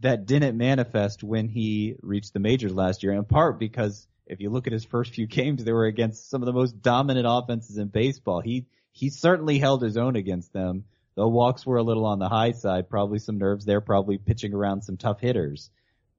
that 0.00 0.26
didn't 0.26 0.56
manifest 0.56 1.22
when 1.22 1.48
he 1.48 1.94
reached 2.00 2.32
the 2.32 2.40
majors 2.40 2.74
last 2.74 3.02
year, 3.02 3.12
in 3.12 3.24
part 3.24 3.58
because 3.58 4.06
if 4.30 4.40
you 4.40 4.48
look 4.48 4.68
at 4.68 4.72
his 4.72 4.84
first 4.84 5.12
few 5.12 5.26
games, 5.26 5.64
they 5.64 5.72
were 5.72 5.86
against 5.86 6.30
some 6.30 6.40
of 6.40 6.46
the 6.46 6.52
most 6.52 6.80
dominant 6.80 7.26
offenses 7.28 7.76
in 7.76 7.88
baseball. 7.88 8.40
He, 8.40 8.66
he 8.92 9.10
certainly 9.10 9.58
held 9.58 9.82
his 9.82 9.96
own 9.96 10.14
against 10.14 10.52
them. 10.52 10.84
The 11.16 11.26
walks 11.26 11.66
were 11.66 11.78
a 11.78 11.82
little 11.82 12.06
on 12.06 12.20
the 12.20 12.28
high 12.28 12.52
side, 12.52 12.88
probably 12.88 13.18
some 13.18 13.38
nerves 13.38 13.64
there, 13.64 13.80
probably 13.80 14.18
pitching 14.18 14.54
around 14.54 14.82
some 14.82 14.96
tough 14.96 15.20
hitters. 15.20 15.70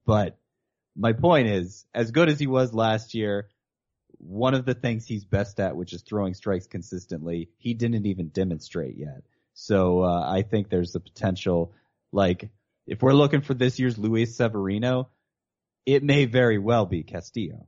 But 0.04 0.36
my 0.94 1.14
point 1.14 1.48
is, 1.48 1.86
as 1.94 2.10
good 2.10 2.28
as 2.28 2.38
he 2.38 2.46
was 2.46 2.74
last 2.74 3.14
year, 3.14 3.48
one 4.18 4.52
of 4.52 4.66
the 4.66 4.74
things 4.74 5.06
he's 5.06 5.24
best 5.24 5.58
at, 5.58 5.74
which 5.74 5.94
is 5.94 6.02
throwing 6.02 6.34
strikes 6.34 6.66
consistently, 6.66 7.48
he 7.56 7.72
didn't 7.72 8.04
even 8.04 8.28
demonstrate 8.28 8.96
yet. 8.96 9.22
So, 9.54 10.02
uh, 10.02 10.30
I 10.30 10.42
think 10.42 10.68
there's 10.68 10.92
the 10.92 11.00
potential, 11.00 11.72
like, 12.12 12.50
if 12.86 13.00
we're 13.00 13.14
looking 13.14 13.40
for 13.40 13.54
this 13.54 13.78
year's 13.78 13.96
Luis 13.96 14.36
Severino, 14.36 15.08
it 15.86 16.02
may 16.02 16.26
very 16.26 16.58
well 16.58 16.84
be 16.84 17.02
Castillo. 17.02 17.66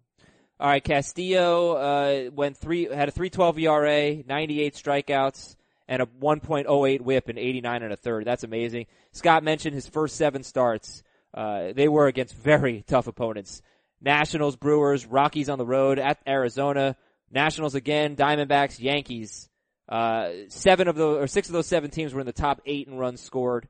All 0.65 0.71
right, 0.71 0.83
Castillo 0.83 1.73
uh, 1.75 2.31
went 2.33 2.57
three 2.57 2.87
had 2.87 3.11
a 3.11 3.13
3.12 3.13 3.61
ERA, 3.65 4.25
98 4.27 4.75
strikeouts, 4.75 5.57
and 5.89 6.01
a 6.01 6.07
1.08 6.07 7.01
WHIP 7.03 7.29
in 7.29 7.37
89 7.37 7.83
and 7.83 7.93
a 7.93 7.97
third. 7.97 8.25
That's 8.25 8.45
amazing. 8.45 8.87
Scott 9.13 9.45
mentioned 9.45 9.75
his 9.75 9.87
first 9.87 10.17
seven 10.17 10.43
starts. 10.43 11.03
Uh, 11.35 11.75
they 11.75 11.87
were 11.87 12.07
against 12.07 12.35
very 12.43 12.83
tough 12.87 13.09
opponents. 13.09 13.61
Nationals, 14.01 14.57
Brewers, 14.57 15.05
Rockies 15.05 15.51
on 15.51 15.59
the 15.59 15.67
road 15.67 15.99
at 15.99 16.19
Arizona, 16.27 16.97
Nationals 17.31 17.75
again, 17.75 18.17
Diamondbacks, 18.17 18.81
Yankees. 18.81 19.51
Uh, 19.87 20.31
seven 20.49 20.89
of 20.89 20.97
those 20.97 21.19
or 21.19 21.27
six 21.27 21.47
of 21.47 21.53
those 21.53 21.67
seven 21.67 21.91
teams 21.91 22.15
were 22.15 22.21
in 22.21 22.27
the 22.27 22.33
top 22.33 22.63
eight 22.65 22.89
in 22.89 22.97
runs 22.97 23.21
scored. 23.21 23.69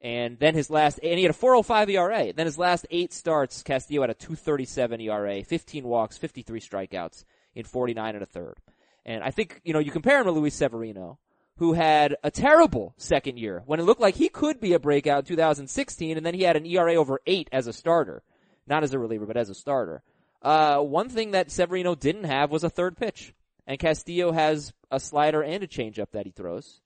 And 0.00 0.38
then 0.38 0.54
his 0.54 0.70
last, 0.70 1.00
and 1.02 1.18
he 1.18 1.24
had 1.24 1.30
a 1.30 1.34
405 1.34 1.90
ERA. 1.90 2.32
Then 2.32 2.46
his 2.46 2.58
last 2.58 2.86
eight 2.90 3.12
starts, 3.12 3.62
Castillo 3.62 4.02
had 4.02 4.10
a 4.10 4.14
237 4.14 5.00
ERA, 5.00 5.42
15 5.42 5.84
walks, 5.84 6.16
53 6.16 6.60
strikeouts 6.60 7.24
in 7.54 7.64
49 7.64 8.14
and 8.14 8.22
a 8.22 8.26
third. 8.26 8.58
And 9.04 9.24
I 9.24 9.30
think, 9.30 9.60
you 9.64 9.72
know, 9.72 9.80
you 9.80 9.90
compare 9.90 10.18
him 10.20 10.26
to 10.26 10.32
Luis 10.32 10.54
Severino, 10.54 11.18
who 11.56 11.72
had 11.72 12.16
a 12.22 12.30
terrible 12.30 12.94
second 12.96 13.38
year 13.38 13.62
when 13.66 13.80
it 13.80 13.84
looked 13.84 14.00
like 14.00 14.14
he 14.14 14.28
could 14.28 14.60
be 14.60 14.74
a 14.74 14.78
breakout 14.78 15.20
in 15.20 15.24
2016, 15.24 16.16
and 16.16 16.24
then 16.24 16.34
he 16.34 16.42
had 16.42 16.56
an 16.56 16.66
ERA 16.66 16.94
over 16.94 17.20
eight 17.26 17.48
as 17.50 17.66
a 17.66 17.72
starter. 17.72 18.22
Not 18.68 18.84
as 18.84 18.92
a 18.92 18.98
reliever, 18.98 19.26
but 19.26 19.36
as 19.36 19.50
a 19.50 19.54
starter. 19.54 20.02
Uh, 20.42 20.78
one 20.78 21.08
thing 21.08 21.32
that 21.32 21.50
Severino 21.50 21.94
didn't 21.94 22.24
have 22.24 22.52
was 22.52 22.62
a 22.62 22.70
third 22.70 22.96
pitch. 22.96 23.34
And 23.66 23.78
Castillo 23.78 24.32
has 24.32 24.72
a 24.90 25.00
slider 25.00 25.42
and 25.42 25.62
a 25.62 25.66
changeup 25.66 26.10
that 26.12 26.26
he 26.26 26.32
throws. 26.32 26.80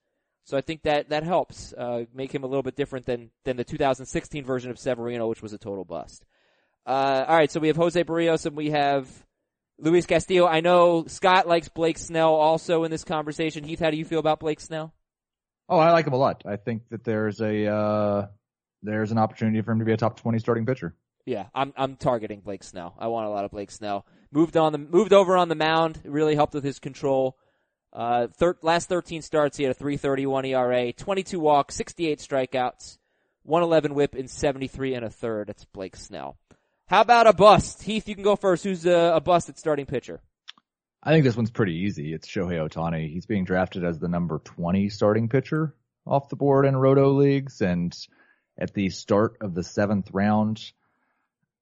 So 0.45 0.57
I 0.57 0.61
think 0.61 0.83
that 0.83 1.09
that 1.09 1.23
helps 1.23 1.73
uh, 1.73 2.05
make 2.13 2.33
him 2.33 2.43
a 2.43 2.47
little 2.47 2.63
bit 2.63 2.75
different 2.75 3.05
than 3.05 3.31
than 3.45 3.57
the 3.57 3.63
2016 3.63 4.43
version 4.43 4.71
of 4.71 4.79
Severino, 4.79 5.27
which 5.27 5.41
was 5.41 5.53
a 5.53 5.57
total 5.57 5.85
bust. 5.85 6.25
Uh, 6.85 7.23
all 7.27 7.35
right, 7.35 7.49
so 7.49 7.59
we 7.59 7.67
have 7.67 7.77
Jose 7.77 8.03
Berrios 8.03 8.45
and 8.45 8.57
we 8.57 8.71
have 8.71 9.07
Luis 9.79 10.05
Castillo. 10.05 10.45
I 10.45 10.59
know 10.59 11.05
Scott 11.07 11.47
likes 11.47 11.69
Blake 11.69 11.97
Snell 11.97 12.33
also 12.33 12.83
in 12.83 12.91
this 12.91 13.05
conversation. 13.05 13.63
Heath, 13.63 13.79
how 13.79 13.89
do 13.89 13.97
you 13.97 14.03
feel 14.03 14.19
about 14.19 14.41
Blake 14.41 14.59
Snell? 14.59 14.93
Oh, 15.69 15.77
I 15.77 15.91
like 15.91 16.05
him 16.05 16.13
a 16.13 16.17
lot. 16.17 16.43
I 16.45 16.57
think 16.57 16.89
that 16.89 17.05
there's 17.05 17.39
a 17.39 17.67
uh, 17.67 18.27
there's 18.81 19.11
an 19.11 19.17
opportunity 19.17 19.61
for 19.61 19.71
him 19.71 19.79
to 19.79 19.85
be 19.85 19.93
a 19.93 19.97
top 19.97 20.19
20 20.19 20.39
starting 20.39 20.65
pitcher. 20.65 20.93
Yeah, 21.25 21.45
I'm 21.55 21.73
I'm 21.77 21.95
targeting 21.95 22.41
Blake 22.41 22.63
Snell. 22.63 22.95
I 22.99 23.07
want 23.07 23.27
a 23.27 23.29
lot 23.29 23.45
of 23.45 23.51
Blake 23.51 23.71
Snell. 23.71 24.05
Moved 24.31 24.57
on 24.57 24.73
the 24.73 24.77
moved 24.77 25.13
over 25.13 25.37
on 25.37 25.47
the 25.47 25.55
mound. 25.55 26.01
It 26.03 26.11
really 26.11 26.35
helped 26.35 26.53
with 26.53 26.65
his 26.65 26.79
control. 26.79 27.37
Uh, 27.93 28.27
thir- 28.27 28.57
last 28.63 28.89
13 28.89 29.21
starts, 29.21 29.57
he 29.57 29.63
had 29.63 29.75
a 29.75 29.79
3.31 29.79 30.47
ERA, 30.47 30.91
22 30.91 31.39
walks, 31.39 31.75
68 31.75 32.19
strikeouts, 32.19 32.97
111 33.43 33.93
WHIP, 33.93 34.15
in 34.15 34.27
73 34.27 34.95
and 34.95 35.05
a 35.05 35.09
third. 35.09 35.47
That's 35.47 35.65
Blake 35.65 35.95
Snell. 35.95 36.37
How 36.87 37.01
about 37.01 37.27
a 37.27 37.33
bust? 37.33 37.83
Heath, 37.83 38.07
you 38.07 38.15
can 38.15 38.23
go 38.23 38.35
first. 38.35 38.63
Who's 38.63 38.85
a, 38.85 39.13
a 39.15 39.21
bust 39.21 39.49
at 39.49 39.59
starting 39.59 39.85
pitcher? 39.85 40.21
I 41.03 41.11
think 41.11 41.23
this 41.23 41.35
one's 41.35 41.51
pretty 41.51 41.75
easy. 41.75 42.13
It's 42.13 42.27
Shohei 42.27 42.67
Ohtani. 42.67 43.11
He's 43.11 43.25
being 43.25 43.45
drafted 43.45 43.83
as 43.83 43.99
the 43.99 44.07
number 44.07 44.39
20 44.39 44.89
starting 44.89 45.29
pitcher 45.29 45.75
off 46.05 46.29
the 46.29 46.35
board 46.35 46.65
in 46.65 46.75
roto 46.75 47.11
leagues, 47.11 47.61
and 47.61 47.95
at 48.57 48.73
the 48.73 48.89
start 48.89 49.37
of 49.41 49.53
the 49.53 49.63
seventh 49.63 50.09
round, 50.11 50.61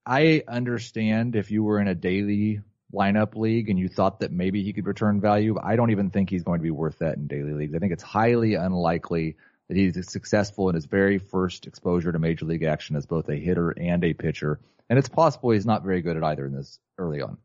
I 0.06 0.44
understand 0.48 1.36
if 1.36 1.52
you 1.52 1.64
were 1.64 1.80
in 1.80 1.88
a 1.88 1.96
daily 1.96 2.62
lineup 2.94 3.36
league 3.36 3.70
and 3.70 3.80
you 3.80 3.88
thought 3.88 4.20
that 4.20 4.32
maybe 4.32 4.64
he 4.64 4.74
could 4.74 4.86
return 4.86 5.22
value, 5.22 5.58
I 5.62 5.76
don't 5.76 5.92
even 5.92 6.10
think 6.10 6.30
he's 6.30 6.44
going 6.44 6.60
to 6.60 6.64
be 6.64 6.72
worth 6.72 7.00
that 7.00 7.18
in 7.18 7.28
daily 7.28 7.54
leagues. 7.54 7.76
I 7.76 7.80
think 7.80 7.94
it's 7.94 8.04
highly 8.04 8.56
unlikely 8.56 9.38
that 9.68 9.78
he's 9.78 10.10
successful 10.10 10.70
in 10.70 10.76
his 10.76 10.86
very 10.86 11.18
first 11.18 11.66
exposure 11.68 12.12
to 12.12 12.20
major 12.20 12.46
league 12.46 12.64
action 12.64 12.96
as 12.96 13.06
both 13.06 13.30
a 13.30 13.36
hitter 13.36 13.72
and 13.72 14.04
a 14.04 14.14
pitcher. 14.14 14.60
And 14.90 15.00
it's 15.00 15.10
possible 15.10 15.52
he's 15.52 15.66
not 15.66 15.84
very 15.84 16.02
good 16.02 16.18
at 16.18 16.24
either 16.24 16.46
in 16.46 16.54
this 16.54 16.80
early 16.98 17.22
on. 17.22 17.38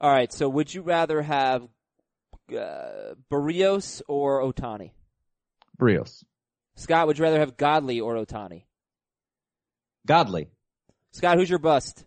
All 0.00 0.10
right. 0.10 0.32
So 0.32 0.48
would 0.48 0.72
you 0.72 0.80
rather 0.80 1.20
have 1.20 1.68
uh, 2.50 3.14
Berrios 3.30 4.00
or 4.08 4.40
Ohtani? 4.40 4.92
Berrios. 5.78 6.24
Scott, 6.76 7.06
would 7.06 7.18
you 7.18 7.24
rather 7.24 7.40
have 7.40 7.58
Godley 7.58 8.00
or 8.00 8.14
Ohtani? 8.14 8.64
Godley. 10.06 10.48
Scott, 11.12 11.36
who's 11.36 11.50
your 11.50 11.58
bust? 11.58 12.04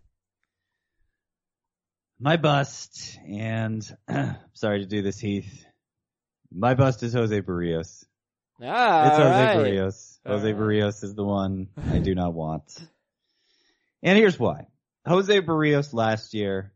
My 2.20 2.36
bust, 2.36 3.18
and 3.26 3.84
sorry 4.54 4.80
to 4.80 4.86
do 4.86 5.02
this, 5.02 5.18
Heath. 5.18 5.64
My 6.52 6.74
bust 6.74 7.02
is 7.02 7.12
Jose 7.12 7.40
Berrios. 7.42 8.04
Ah, 8.62 9.08
it's 9.08 9.16
Jose 9.16 9.44
right. 9.44 9.56
Berrios. 9.56 10.18
Jose 10.24 10.24
All 10.24 10.38
right. 10.38 10.56
Berrios 10.56 11.02
is 11.02 11.14
the 11.14 11.24
one 11.24 11.68
I 11.90 11.98
do 11.98 12.14
not 12.14 12.34
want. 12.34 12.62
And 14.06 14.18
here's 14.18 14.38
why. 14.38 14.66
Jose 15.06 15.40
Berrios 15.40 15.94
last 15.94 16.34
year 16.34 16.74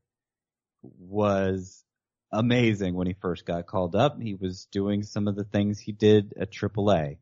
was 0.82 1.84
amazing 2.32 2.94
when 2.94 3.06
he 3.06 3.12
first 3.12 3.44
got 3.44 3.66
called 3.66 3.94
up. 3.94 4.18
He 4.18 4.34
was 4.34 4.66
doing 4.72 5.02
some 5.02 5.28
of 5.28 5.36
the 5.36 5.44
things 5.44 5.78
he 5.78 5.92
did 5.92 6.32
at 6.40 6.50
AAA. 6.50 7.18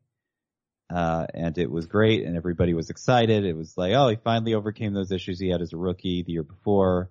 Uh, 0.88 1.26
and 1.34 1.58
it 1.58 1.68
was 1.68 1.86
great 1.86 2.24
and 2.24 2.36
everybody 2.36 2.72
was 2.72 2.90
excited. 2.90 3.44
It 3.44 3.56
was 3.56 3.76
like, 3.76 3.94
oh, 3.94 4.08
he 4.10 4.16
finally 4.22 4.54
overcame 4.54 4.94
those 4.94 5.10
issues 5.10 5.40
he 5.40 5.48
had 5.48 5.60
as 5.60 5.72
a 5.72 5.76
rookie 5.76 6.22
the 6.22 6.34
year 6.34 6.44
before. 6.44 7.10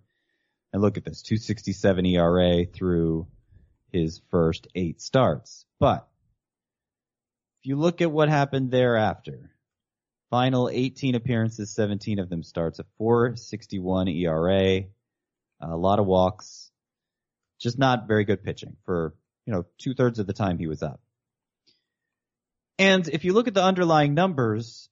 And 0.76 0.82
look 0.82 0.98
at 0.98 1.06
this, 1.06 1.22
267 1.22 2.06
ERA 2.06 2.66
through 2.66 3.28
his 3.94 4.20
first 4.30 4.68
eight 4.76 5.00
starts. 5.00 5.66
But 5.80 6.06
if 7.62 7.70
you 7.70 7.78
look 7.78 8.02
at 8.02 8.12
what 8.12 8.28
happened 8.28 8.72
thereafter, 8.72 9.52
final 10.30 10.68
18 10.70 11.16
appearances, 11.16 11.74
17 11.74 12.20
of 12.20 12.28
them 12.28 12.44
starts, 12.44 12.80
a 12.80 12.86
461 12.98 14.10
ERA, 14.10 14.82
a 15.62 15.78
lot 15.78 16.00
of 16.00 16.08
walks, 16.08 16.70
just 17.58 17.80
not 17.80 18.10
very 18.10 18.26
good 18.26 18.44
pitching 18.44 18.76
for, 18.84 19.16
you 19.46 19.54
know, 19.54 19.64
two 19.78 19.94
thirds 19.94 20.20
of 20.20 20.28
the 20.28 20.34
time 20.34 20.58
he 20.58 20.68
was 20.68 20.84
up. 20.84 21.00
And 22.78 23.08
if 23.08 23.24
you 23.24 23.32
look 23.32 23.48
at 23.48 23.54
the 23.54 23.64
underlying 23.64 24.14
numbers, 24.14 24.90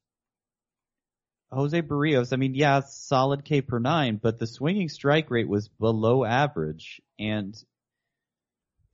Jose 1.53 1.81
Berrios, 1.81 2.33
I 2.33 2.37
mean, 2.37 2.55
yeah, 2.55 2.81
solid 2.81 3.45
K 3.45 3.61
per 3.61 3.79
nine, 3.79 4.19
but 4.21 4.39
the 4.39 4.47
swinging 4.47 4.89
strike 4.89 5.29
rate 5.31 5.47
was 5.47 5.67
below 5.67 6.23
average 6.23 7.01
and 7.19 7.55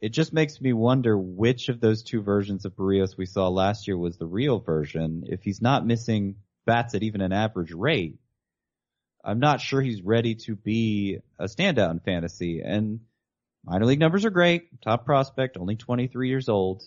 it 0.02 0.10
just 0.10 0.32
makes 0.32 0.62
me 0.62 0.72
wonder 0.72 1.18
which 1.18 1.68
of 1.68 1.82
those 1.82 2.04
two 2.04 2.22
versions 2.22 2.66
of 2.66 2.76
Berrios 2.76 3.18
we 3.18 3.26
saw 3.26 3.50
last 3.50 3.88
year 3.88 3.98
was 3.98 4.18
the 4.18 4.26
real 4.26 4.60
version. 4.60 5.26
If 5.28 5.44
he's 5.44 5.62
not 5.62 5.86
missing 5.86 6.36
bats 6.66 6.96
at 6.96 7.04
even 7.04 7.22
an 7.22 7.34
average 7.34 7.74
rate, 7.74 8.18
I'm 9.24 9.40
not 9.40 9.60
sure 9.60 9.82
he's 9.82 10.02
ready 10.02 10.36
to 10.36 10.56
be 10.56 11.20
a 11.38 11.46
standout 11.46 11.92
in 11.92 12.00
fantasy. 12.00 12.62
And 12.62 13.02
minor 13.66 13.86
league 13.86 14.00
numbers 14.00 14.24
are 14.24 14.30
great. 14.30 14.82
Top 14.82 15.06
prospect, 15.06 15.58
only 15.58 15.76
23 15.76 16.30
years 16.30 16.48
old. 16.48 16.84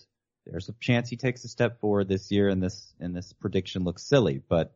There's 0.47 0.69
a 0.69 0.73
chance 0.79 1.07
he 1.07 1.15
takes 1.15 1.43
a 1.45 1.49
step 1.49 1.79
forward 1.79 2.07
this 2.07 2.31
year 2.31 2.49
and 2.49 2.63
this, 2.63 2.93
and 2.99 3.15
this 3.15 3.31
prediction 3.33 3.83
looks 3.83 4.01
silly, 4.01 4.41
but 4.49 4.75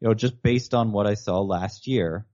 you 0.00 0.08
know, 0.08 0.14
just 0.14 0.42
based 0.42 0.74
on 0.74 0.92
what 0.92 1.06
I 1.06 1.14
saw 1.14 1.40
last 1.40 1.86
year, 1.86 2.26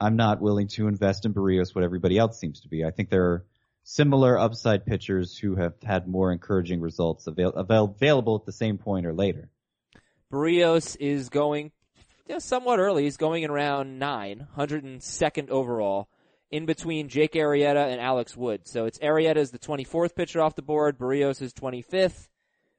I'm 0.00 0.16
not 0.16 0.40
willing 0.40 0.68
to 0.68 0.88
invest 0.88 1.26
in 1.26 1.34
Berrios 1.34 1.74
what 1.74 1.84
everybody 1.84 2.18
else 2.18 2.38
seems 2.38 2.60
to 2.60 2.68
be. 2.68 2.84
I 2.84 2.90
think 2.90 3.10
there 3.10 3.24
are 3.24 3.44
similar 3.82 4.38
upside 4.38 4.86
pitchers 4.86 5.36
who 5.36 5.56
have 5.56 5.74
had 5.82 6.06
more 6.06 6.32
encouraging 6.32 6.80
results 6.80 7.26
avail- 7.26 7.50
avail- 7.50 7.94
available 7.96 8.36
at 8.36 8.46
the 8.46 8.52
same 8.52 8.78
point 8.78 9.06
or 9.06 9.12
later. 9.12 9.50
Berrios 10.32 10.96
is 11.00 11.28
going 11.30 11.72
know, 12.28 12.38
somewhat 12.38 12.78
early. 12.78 13.04
He's 13.04 13.16
going 13.16 13.42
in 13.42 13.50
round 13.50 13.98
nine, 13.98 14.46
102nd 14.56 15.50
overall. 15.50 16.08
in 16.50 16.64
between 16.64 17.10
Jake 17.10 17.34
Arrieta 17.34 17.92
and 17.92 18.00
Alex 18.00 18.34
Wood. 18.34 18.66
So 18.66 18.86
it's 18.86 18.98
Arrieta 19.00 19.36
is 19.36 19.50
the 19.50 19.58
24th 19.58 20.14
pitcher 20.14 20.40
off 20.40 20.54
the 20.54 20.62
board. 20.62 20.96
Berrios 20.96 21.42
is 21.42 21.52
25th, 21.52 22.28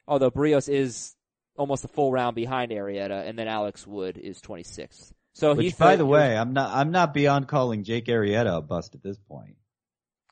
although 0.08 0.32
Berrios 0.32 0.68
is 0.68 1.16
almost 1.60 1.84
a 1.84 1.90
full 1.90 2.12
round 2.12 2.36
behind 2.36 2.72
Arrieta, 2.72 3.28
and 3.28 3.38
then 3.38 3.48
Alex 3.48 3.86
Wood 3.86 4.18
is 4.18 4.42
26th. 4.42 5.12
So 5.34 5.54
Which, 5.54 5.78
by 5.78 5.96
the 5.96 6.06
way, 6.06 6.36
I'm 6.36 6.54
not 6.54 6.72
I'm 6.74 6.92
not 6.92 7.14
beyond 7.14 7.48
calling 7.48 7.84
Jake 7.84 8.08
Arrieta 8.08 8.58
a 8.58 8.62
bust 8.62 8.96
at 8.96 9.04
this 9.04 9.18
point. 9.18 9.58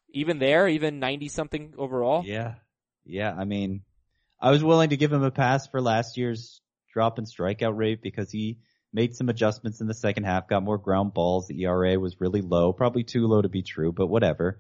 even 0.09 0.39
there, 0.39 0.67
even 0.67 0.99
90 0.99 1.28
something 1.28 1.73
overall. 1.78 2.23
Yeah, 2.25 2.55
yeah. 3.05 3.34
I 3.38 3.45
mean, 3.45 3.84
I 4.41 4.51
was 4.51 4.63
willing 4.63 4.89
to 4.89 4.97
give 4.97 5.13
him 5.13 5.23
a 5.23 5.32
pass 5.32 5.67
for 5.67 5.82
last 5.82 6.17
year's 6.17 6.61
drop 6.91 7.19
in 7.19 7.25
strikeout 7.25 7.78
rate 7.78 8.01
because 8.01 8.32
he 8.32 8.59
made 8.91 9.15
some 9.15 9.30
adjustments 9.30 9.82
in 9.82 9.88
the 9.88 9.93
second 9.93 10.23
half, 10.23 10.47
got 10.47 10.63
more 10.63 10.78
ground 10.78 11.13
balls. 11.13 11.47
The 11.47 11.61
ERA 11.63 11.99
was 11.99 12.19
really 12.19 12.41
low, 12.41 12.73
probably 12.73 13.03
too 13.03 13.28
low 13.28 13.41
to 13.41 13.49
be 13.49 13.61
true, 13.61 13.91
but 13.91 14.07
whatever. 14.07 14.59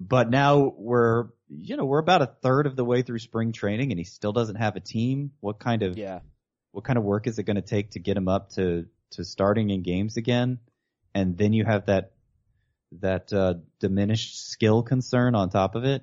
But 0.00 0.30
now 0.30 0.72
we're, 0.78 1.26
you 1.50 1.76
know, 1.76 1.84
we're 1.84 1.98
about 1.98 2.22
a 2.22 2.26
third 2.26 2.66
of 2.66 2.74
the 2.74 2.84
way 2.84 3.02
through 3.02 3.18
spring 3.18 3.52
training 3.52 3.92
and 3.92 3.98
he 3.98 4.04
still 4.04 4.32
doesn't 4.32 4.56
have 4.56 4.76
a 4.76 4.80
team. 4.80 5.32
What 5.40 5.58
kind 5.58 5.82
of, 5.82 5.98
Yeah. 5.98 6.20
what 6.72 6.84
kind 6.84 6.96
of 6.98 7.04
work 7.04 7.26
is 7.26 7.38
it 7.38 7.42
going 7.42 7.56
to 7.56 7.62
take 7.62 7.90
to 7.90 7.98
get 7.98 8.16
him 8.16 8.26
up 8.26 8.50
to, 8.52 8.86
to 9.12 9.24
starting 9.24 9.68
in 9.68 9.82
games 9.82 10.16
again? 10.16 10.58
And 11.14 11.36
then 11.36 11.52
you 11.52 11.64
have 11.66 11.86
that, 11.86 12.12
that, 13.00 13.30
uh, 13.32 13.54
diminished 13.78 14.48
skill 14.48 14.82
concern 14.82 15.34
on 15.34 15.50
top 15.50 15.74
of 15.74 15.84
it. 15.84 16.02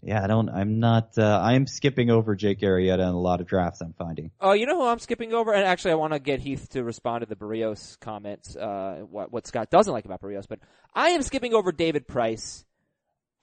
Yeah, 0.00 0.22
I 0.22 0.26
don't, 0.26 0.50
I'm 0.50 0.78
not, 0.80 1.16
uh, 1.16 1.40
I'm 1.42 1.66
skipping 1.66 2.10
over 2.10 2.36
Jake 2.36 2.60
Arrieta 2.60 2.94
in 3.00 3.00
a 3.00 3.18
lot 3.18 3.40
of 3.40 3.46
drafts 3.46 3.80
I'm 3.80 3.94
finding. 3.94 4.30
Oh, 4.38 4.52
you 4.52 4.66
know 4.66 4.76
who 4.76 4.86
I'm 4.86 4.98
skipping 4.98 5.32
over? 5.32 5.52
And 5.52 5.64
actually, 5.64 5.92
I 5.92 5.94
want 5.94 6.12
to 6.12 6.18
get 6.18 6.40
Heath 6.40 6.68
to 6.72 6.84
respond 6.84 7.22
to 7.22 7.26
the 7.26 7.34
Berrios 7.36 7.98
comments, 7.98 8.54
uh, 8.54 9.00
what, 9.10 9.32
what 9.32 9.46
Scott 9.46 9.70
doesn't 9.70 9.92
like 9.92 10.04
about 10.04 10.20
Berrios, 10.20 10.44
but 10.46 10.60
I 10.94 11.08
am 11.10 11.22
skipping 11.22 11.54
over 11.54 11.72
David 11.72 12.06
Price. 12.06 12.66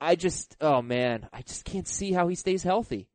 I 0.02 0.16
just, 0.16 0.56
oh 0.60 0.82
man, 0.82 1.28
I 1.32 1.42
just 1.42 1.64
can't 1.64 1.86
see 1.86 2.12
how 2.12 2.26
he 2.26 2.34
stays 2.34 2.64
healthy. 2.64 3.08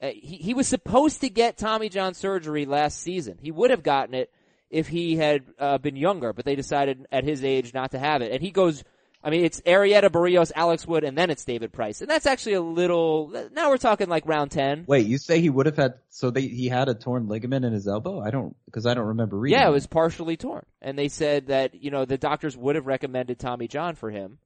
Uh, 0.00 0.10
he, 0.14 0.36
he 0.36 0.54
was 0.54 0.68
supposed 0.68 1.20
to 1.22 1.28
get 1.28 1.58
Tommy 1.58 1.88
John 1.88 2.14
surgery 2.14 2.66
last 2.66 3.00
season. 3.00 3.38
He 3.40 3.50
would 3.50 3.70
have 3.70 3.82
gotten 3.82 4.14
it 4.14 4.32
if 4.70 4.86
he 4.86 5.16
had 5.16 5.42
uh, 5.58 5.78
been 5.78 5.96
younger, 5.96 6.32
but 6.32 6.44
they 6.44 6.54
decided 6.54 7.06
at 7.10 7.24
his 7.24 7.42
age 7.44 7.74
not 7.74 7.90
to 7.90 7.98
have 7.98 8.22
it. 8.22 8.30
And 8.30 8.40
he 8.40 8.52
goes, 8.52 8.84
I 9.24 9.30
mean, 9.30 9.44
it's 9.44 9.60
Arrieta, 9.62 10.08
Berrios, 10.10 10.52
Alex 10.54 10.86
Wood, 10.86 11.02
and 11.02 11.18
then 11.18 11.30
it's 11.30 11.44
David 11.44 11.72
Price. 11.72 12.00
And 12.00 12.08
that's 12.08 12.26
actually 12.26 12.54
a 12.54 12.60
little, 12.60 13.32
now 13.52 13.70
we're 13.70 13.78
talking 13.78 14.08
like 14.08 14.26
round 14.26 14.52
10. 14.52 14.84
Wait, 14.86 15.06
you 15.06 15.18
say 15.18 15.40
he 15.40 15.50
would 15.50 15.66
have 15.66 15.76
had, 15.76 15.94
so 16.10 16.30
they, 16.30 16.42
he 16.42 16.68
had 16.68 16.88
a 16.88 16.94
torn 16.94 17.26
ligament 17.26 17.64
in 17.64 17.72
his 17.72 17.88
elbow? 17.88 18.20
I 18.20 18.30
don't, 18.30 18.54
cause 18.70 18.86
I 18.86 18.94
don't 18.94 19.06
remember 19.06 19.36
reading. 19.36 19.58
Yeah, 19.58 19.68
it 19.68 19.72
was 19.72 19.86
partially 19.86 20.36
torn. 20.36 20.64
And 20.80 20.96
they 20.96 21.08
said 21.08 21.48
that, 21.48 21.74
you 21.74 21.90
know, 21.90 22.04
the 22.04 22.18
doctors 22.18 22.56
would 22.56 22.76
have 22.76 22.86
recommended 22.86 23.38
Tommy 23.38 23.66
John 23.66 23.94
for 23.94 24.10
him 24.10 24.38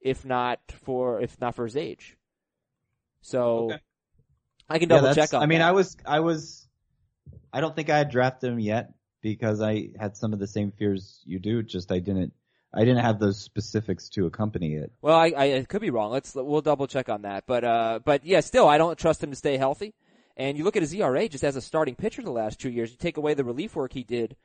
if 0.00 0.24
not 0.24 0.60
for 0.82 1.20
if 1.20 1.40
not 1.40 1.54
for 1.54 1.64
his 1.64 1.76
age. 1.76 2.16
So 3.22 3.64
Okay. 3.72 3.78
I 4.68 4.78
can 4.78 4.88
double 4.88 5.08
that's- 5.08 5.30
check 5.30 5.34
on 5.36 5.42
I 5.42 5.46
mean, 5.46 5.58
that. 5.58 5.68
I 5.68 5.72
was, 5.72 5.96
I 6.06 6.20
was, 6.20 6.68
I 7.52 7.60
don't 7.60 7.74
think 7.74 7.90
I 7.90 7.98
had 7.98 8.10
drafted 8.10 8.52
him 8.52 8.60
yet 8.60 8.92
because 9.20 9.60
I 9.60 9.90
had 9.98 10.16
some 10.16 10.32
of 10.32 10.38
the 10.38 10.46
same 10.46 10.70
fears 10.72 11.20
you 11.26 11.38
do. 11.38 11.62
Just 11.62 11.90
I 11.90 11.98
didn't, 11.98 12.32
I 12.72 12.80
didn't 12.80 13.02
have 13.04 13.18
those 13.18 13.38
specifics 13.40 14.08
to 14.10 14.26
accompany 14.26 14.74
it. 14.74 14.92
Well, 15.02 15.16
I, 15.18 15.32
I, 15.36 15.56
I 15.56 15.64
could 15.64 15.80
be 15.80 15.90
wrong. 15.90 16.12
Let's 16.12 16.34
we'll 16.34 16.60
double 16.60 16.86
check 16.86 17.08
on 17.08 17.22
that. 17.22 17.44
But 17.46 17.64
uh, 17.64 17.98
but 18.04 18.24
yeah, 18.24 18.40
still, 18.40 18.68
I 18.68 18.78
don't 18.78 18.96
trust 18.98 19.22
him 19.22 19.30
to 19.30 19.36
stay 19.36 19.56
healthy. 19.56 19.92
And 20.36 20.56
you 20.56 20.64
look 20.64 20.76
at 20.76 20.82
his 20.82 20.94
ERA 20.94 21.28
just 21.28 21.44
as 21.44 21.56
a 21.56 21.60
starting 21.60 21.96
pitcher 21.96 22.22
the 22.22 22.30
last 22.30 22.60
two 22.60 22.70
years. 22.70 22.92
You 22.92 22.96
take 22.96 23.16
away 23.18 23.34
the 23.34 23.44
relief 23.44 23.74
work 23.76 23.92
he 23.92 24.04
did. 24.04 24.36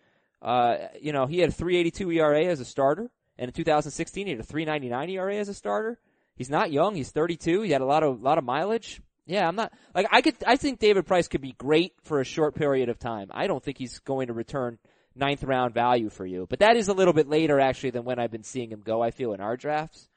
Uh, 0.42 0.78
you 1.00 1.14
know, 1.14 1.26
he 1.28 1.40
had 1.40 1.50
a 1.50 1.54
3.82 1.54 2.16
ERA 2.16 2.44
as 2.46 2.60
a 2.60 2.66
starter, 2.66 3.10
and 3.38 3.50
in 3.50 3.54
2016 3.54 4.28
he 4.28 4.32
had 4.32 4.40
a 4.40 4.44
3.99 4.44 5.12
ERA 5.12 5.36
as 5.36 5.50
a 5.50 5.54
starter. 5.54 6.00
He's 6.36 6.50
not 6.50 6.72
young. 6.72 6.96
He's 6.96 7.12
32. 7.12 7.62
He 7.62 7.72
had 7.72 7.82
a 7.82 7.86
lot 7.86 8.04
of 8.04 8.22
lot 8.22 8.38
of 8.38 8.44
mileage. 8.44 9.02
Yeah, 9.26 9.48
I'm 9.48 9.56
not 9.56 9.74
like 9.94 10.08
I 10.12 10.22
could. 10.22 10.36
I 10.46 10.56
think 10.56 10.80
David 10.80 11.08
Price 11.08 11.28
could 11.28 11.42
be 11.42 11.54
great 11.54 11.94
for 12.04 12.20
a 12.20 12.26
short 12.26 12.56
period 12.56 12.90
of 12.90 13.00
time. 13.00 13.30
I 13.32 13.48
don't 13.48 13.64
think 13.64 13.78
he's 13.78 14.00
going 14.00 14.28
to 14.28 14.34
return 14.34 14.78
ninth 15.16 15.44
round 15.44 15.74
value 15.74 16.10
for 16.10 16.26
you, 16.26 16.46
but 16.50 16.60
that 16.60 16.76
is 16.76 16.90
a 16.90 16.94
little 16.94 17.14
bit 17.14 17.28
later 17.28 17.60
actually 17.60 17.92
than 17.92 18.04
when 18.04 18.20
I've 18.20 18.32
been 18.32 18.44
seeing 18.44 18.72
him 18.72 18.82
go. 18.82 19.02
I 19.02 19.12
feel 19.12 19.34
in 19.34 19.42
our 19.42 19.58
drafts. 19.58 20.10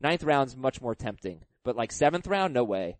Ninth 0.00 0.22
round's 0.22 0.56
much 0.56 0.80
more 0.80 0.94
tempting, 0.94 1.42
but 1.62 1.76
like 1.76 1.92
seventh 1.92 2.26
round, 2.26 2.54
no 2.54 2.64
way 2.64 2.96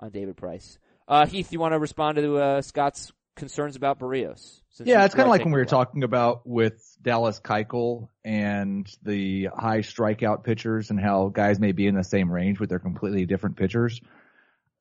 on 0.00 0.10
David 0.10 0.36
Price. 0.36 0.78
Uh, 1.06 1.26
Heath, 1.26 1.52
you 1.52 1.60
want 1.60 1.72
to 1.72 1.78
respond 1.78 2.16
to 2.16 2.38
uh, 2.38 2.62
Scott's 2.62 3.12
concerns 3.34 3.76
about 3.76 3.98
Berrios? 3.98 4.60
Yeah, 4.82 5.04
it's 5.04 5.14
kind 5.14 5.26
of 5.26 5.30
like 5.30 5.44
when 5.44 5.52
we 5.52 5.60
were 5.60 5.64
talking 5.64 6.02
about 6.02 6.46
with 6.46 6.96
Dallas 7.00 7.40
Keuchel 7.40 8.08
and 8.24 8.88
the 9.02 9.48
high 9.56 9.80
strikeout 9.80 10.44
pitchers 10.44 10.90
and 10.90 11.00
how 11.00 11.28
guys 11.28 11.60
may 11.60 11.72
be 11.72 11.86
in 11.86 11.94
the 11.94 12.02
same 12.02 12.30
range, 12.30 12.58
but 12.58 12.68
they're 12.68 12.78
completely 12.78 13.26
different 13.26 13.56
pitchers. 13.56 14.00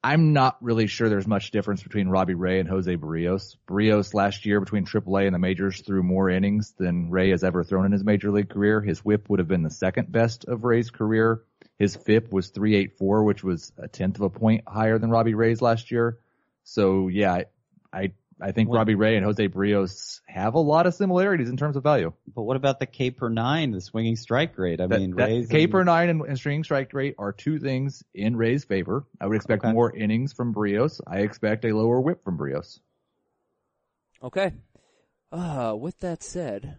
I'm 0.05 0.33
not 0.33 0.57
really 0.61 0.87
sure 0.87 1.07
there's 1.07 1.27
much 1.27 1.51
difference 1.51 1.81
between 1.81 2.09
Robbie 2.09 2.33
Ray 2.33 2.59
and 2.59 2.67
Jose 2.67 2.93
Berrios. 2.97 3.55
Berrios 3.69 4.13
last 4.13 4.45
year 4.45 4.59
between 4.59 4.85
AAA 4.85 5.27
and 5.27 5.33
the 5.33 5.39
majors 5.39 5.79
threw 5.79 6.03
more 6.03 6.29
innings 6.29 6.73
than 6.77 7.09
Ray 7.09 7.29
has 7.29 7.43
ever 7.43 7.63
thrown 7.63 7.85
in 7.85 7.93
his 7.93 8.03
major 8.03 8.29
league 8.29 8.49
career. 8.49 8.81
His 8.81 8.99
whip 9.05 9.29
would 9.29 9.39
have 9.39 9.47
been 9.47 9.63
the 9.63 9.69
second 9.69 10.11
best 10.11 10.43
of 10.45 10.65
Ray's 10.65 10.89
career. 10.89 11.43
His 11.79 11.95
FIP 11.95 12.33
was 12.33 12.49
384, 12.49 13.23
which 13.23 13.43
was 13.43 13.71
a 13.77 13.87
tenth 13.87 14.17
of 14.17 14.23
a 14.23 14.29
point 14.29 14.63
higher 14.67 14.99
than 14.99 15.09
Robbie 15.09 15.35
Ray's 15.35 15.61
last 15.61 15.89
year. 15.89 16.19
So 16.65 17.07
yeah, 17.07 17.33
I, 17.33 17.45
I, 17.93 18.11
I 18.43 18.51
think 18.51 18.69
What- 18.69 18.77
Robbie 18.79 18.95
Ray 18.95 19.15
and 19.15 19.23
Jose 19.25 19.47
Berrios 19.47 20.19
have 20.27 20.55
a 20.55 20.59
lot 20.59 20.85
of 20.85 20.93
similarities 20.93 21.49
in 21.49 21.55
terms 21.55 21.77
of 21.77 21.83
value. 21.83 22.11
But 22.27 22.43
what 22.43 22.57
about 22.57 22.79
the 22.79 22.85
K 22.85 23.09
per 23.09 23.29
nine, 23.29 23.71
the 23.71 23.79
swinging 23.79 24.17
strike 24.17 24.57
rate? 24.57 24.81
I 24.81 24.87
That, 24.87 24.99
mean, 24.99 25.15
that 25.15 25.27
Rays 25.29 25.47
K 25.47 25.63
and- 25.63 25.71
per 25.71 25.83
nine 25.85 26.09
and, 26.09 26.21
and 26.23 26.37
string 26.37 26.63
strike 26.65 26.93
rate 26.93 27.15
are 27.17 27.31
two 27.31 27.57
things 27.57 28.03
in 28.13 28.35
Ray's 28.35 28.65
favor. 28.65 29.05
I 29.21 29.27
would 29.27 29.35
expect 29.37 29.63
Okay. 29.63 29.71
more 29.71 29.95
innings 29.95 30.33
from 30.33 30.53
Berrios. 30.53 30.99
I 31.07 31.19
expect 31.19 31.63
a 31.63 31.71
lower 31.73 32.01
whip 32.01 32.23
from 32.23 32.37
Berrios. 32.37 32.79
Okay. 34.21 34.51
Uh, 35.31 35.75
with 35.79 35.99
that 35.99 36.21
said, 36.21 36.77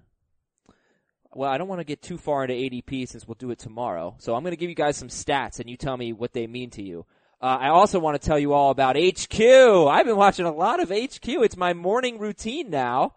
well, 1.34 1.50
I 1.50 1.58
don't 1.58 1.68
want 1.68 1.80
to 1.80 1.84
get 1.84 2.02
too 2.02 2.18
far 2.18 2.44
into 2.44 2.54
ADP 2.54 3.08
since 3.08 3.26
we'll 3.26 3.34
do 3.36 3.50
it 3.50 3.58
tomorrow. 3.58 4.14
So 4.18 4.34
I'm 4.34 4.42
going 4.42 4.52
to 4.52 4.56
give 4.56 4.68
you 4.70 4.76
guys 4.76 4.96
some 4.96 5.08
stats 5.08 5.60
and 5.60 5.68
you 5.68 5.76
tell 5.76 5.96
me 5.96 6.12
what 6.12 6.32
they 6.32 6.46
mean 6.46 6.70
to 6.70 6.82
you. 6.82 7.06
Uh, 7.44 7.58
I 7.60 7.68
also 7.68 7.98
want 7.98 8.18
to 8.18 8.26
tell 8.26 8.38
you 8.38 8.54
all 8.54 8.70
about 8.70 8.96
HQ. 8.96 9.38
I've 9.38 10.06
been 10.06 10.16
watching 10.16 10.46
a 10.46 10.50
lot 10.50 10.80
of 10.80 10.88
HQ. 10.88 11.28
It's 11.28 11.58
my 11.58 11.74
morning 11.74 12.18
routine 12.18 12.70
now. 12.70 13.16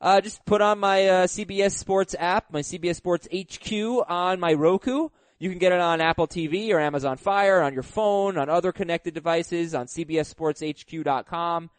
Uh, 0.00 0.20
just 0.20 0.44
put 0.44 0.60
on 0.60 0.80
my 0.80 1.06
uh, 1.06 1.26
CBS 1.28 1.76
Sports 1.76 2.16
app, 2.18 2.52
my 2.52 2.58
CBS 2.58 2.96
Sports 2.96 3.28
HQ 3.32 4.10
on 4.10 4.40
my 4.40 4.52
Roku. 4.54 5.10
You 5.38 5.48
can 5.48 5.60
get 5.60 5.70
it 5.70 5.80
on 5.80 6.00
Apple 6.00 6.26
TV 6.26 6.70
or 6.70 6.80
Amazon 6.80 7.18
Fire, 7.18 7.62
on 7.62 7.72
your 7.72 7.84
phone, 7.84 8.36
on 8.36 8.48
other 8.48 8.72
connected 8.72 9.14
devices, 9.14 9.76
on 9.76 9.86
CBSSportsHQ.com. 9.86 11.70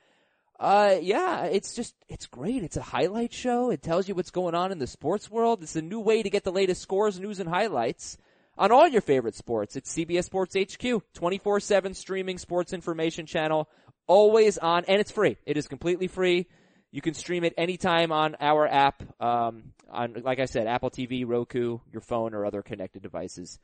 Uh, 0.58 0.96
yeah, 1.02 1.44
it's 1.48 1.76
just, 1.76 1.96
it's 2.08 2.28
great. 2.28 2.64
It's 2.64 2.78
a 2.78 2.82
highlight 2.82 3.34
show. 3.34 3.72
It 3.72 3.84
tells 3.84 4.08
you 4.08 4.16
what's 4.16 4.32
going 4.32 4.56
on 4.56 4.72
in 4.72 4.80
the 4.80 4.88
sports 4.88 5.30
world. 5.30 5.64
It's 5.64 5.76
a 5.76 5.82
new 5.82 6.00
way 6.00 6.24
to 6.24 6.30
get 6.30 6.46
the 6.46 6.52
latest 6.54 6.82
scores, 6.82 7.20
news, 7.20 7.42
and 7.42 7.50
highlights 7.50 8.18
on 8.60 8.74
all 8.74 8.88
your 8.88 9.02
favorite 9.02 9.36
sports. 9.36 9.78
It's 9.78 9.92
CBS 9.96 10.26
Sports 10.26 10.54
HQ, 10.54 11.02
24-7 11.16 11.96
streaming 11.96 12.38
sports 12.38 12.74
information 12.74 13.26
channel, 13.26 13.70
always 14.06 14.58
on, 14.58 14.84
and 14.86 15.00
it's 15.00 15.12
free. 15.12 15.38
It 15.46 15.56
is 15.56 15.68
completely 15.68 16.08
free. 16.08 16.46
You 16.92 17.02
can 17.02 17.14
stream 17.14 17.44
it 17.46 17.54
anytime 17.58 18.12
on 18.12 18.36
our 18.42 18.68
app, 18.68 19.02
um, 19.22 19.72
on, 19.90 20.22
like 20.24 20.40
I 20.40 20.46
said, 20.46 20.68
Apple 20.68 20.90
TV, 20.92 21.26
Roku, 21.26 21.80
your 21.92 22.02
phone, 22.02 22.34
or 22.34 22.46
other 22.46 22.62
connected 22.62 23.02
devices. 23.02 23.60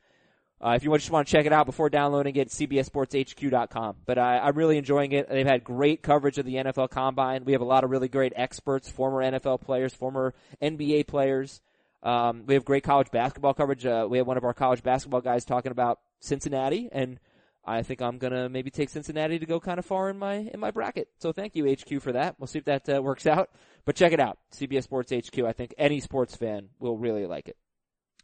Uh, 0.58 0.70
if 0.70 0.84
you 0.84 0.96
just 0.96 1.10
want 1.10 1.28
to 1.28 1.32
check 1.32 1.44
it 1.44 1.52
out 1.52 1.66
before 1.66 1.90
downloading 1.90 2.34
it, 2.36 2.48
cbssportshq.com. 2.48 3.96
But 4.06 4.16
I, 4.16 4.38
I'm 4.38 4.56
really 4.56 4.78
enjoying 4.78 5.12
it. 5.12 5.28
They've 5.28 5.46
had 5.46 5.62
great 5.62 6.02
coverage 6.02 6.38
of 6.38 6.46
the 6.46 6.54
NFL 6.54 6.88
Combine. 6.88 7.44
We 7.44 7.52
have 7.52 7.60
a 7.60 7.66
lot 7.66 7.84
of 7.84 7.90
really 7.90 8.08
great 8.08 8.32
experts, 8.34 8.88
former 8.88 9.18
NFL 9.18 9.60
players, 9.60 9.92
former 9.92 10.32
NBA 10.62 11.06
players. 11.06 11.60
Um, 12.02 12.44
we 12.46 12.54
have 12.54 12.64
great 12.64 12.84
college 12.84 13.10
basketball 13.10 13.54
coverage. 13.54 13.84
Uh, 13.84 14.06
we 14.08 14.18
have 14.18 14.26
one 14.26 14.36
of 14.36 14.44
our 14.44 14.54
college 14.54 14.82
basketball 14.82 15.20
guys 15.20 15.44
talking 15.44 15.72
about 15.72 16.00
Cincinnati, 16.20 16.88
and 16.92 17.18
I 17.64 17.82
think 17.82 18.00
I'm 18.00 18.18
gonna 18.18 18.48
maybe 18.48 18.70
take 18.70 18.90
Cincinnati 18.90 19.38
to 19.38 19.46
go 19.46 19.58
kind 19.58 19.78
of 19.78 19.84
far 19.84 20.08
in 20.08 20.18
my 20.18 20.34
in 20.34 20.60
my 20.60 20.70
bracket. 20.70 21.08
So 21.18 21.32
thank 21.32 21.56
you 21.56 21.66
HQ 21.68 22.00
for 22.00 22.12
that. 22.12 22.36
We'll 22.38 22.46
see 22.46 22.58
if 22.58 22.64
that 22.66 22.88
uh, 22.88 23.02
works 23.02 23.26
out. 23.26 23.50
But 23.84 23.96
check 23.96 24.12
it 24.12 24.20
out, 24.20 24.38
CBS 24.54 24.84
Sports 24.84 25.12
HQ. 25.12 25.38
I 25.40 25.52
think 25.52 25.74
any 25.76 26.00
sports 26.00 26.36
fan 26.36 26.68
will 26.78 26.96
really 26.96 27.26
like 27.26 27.48
it. 27.48 27.56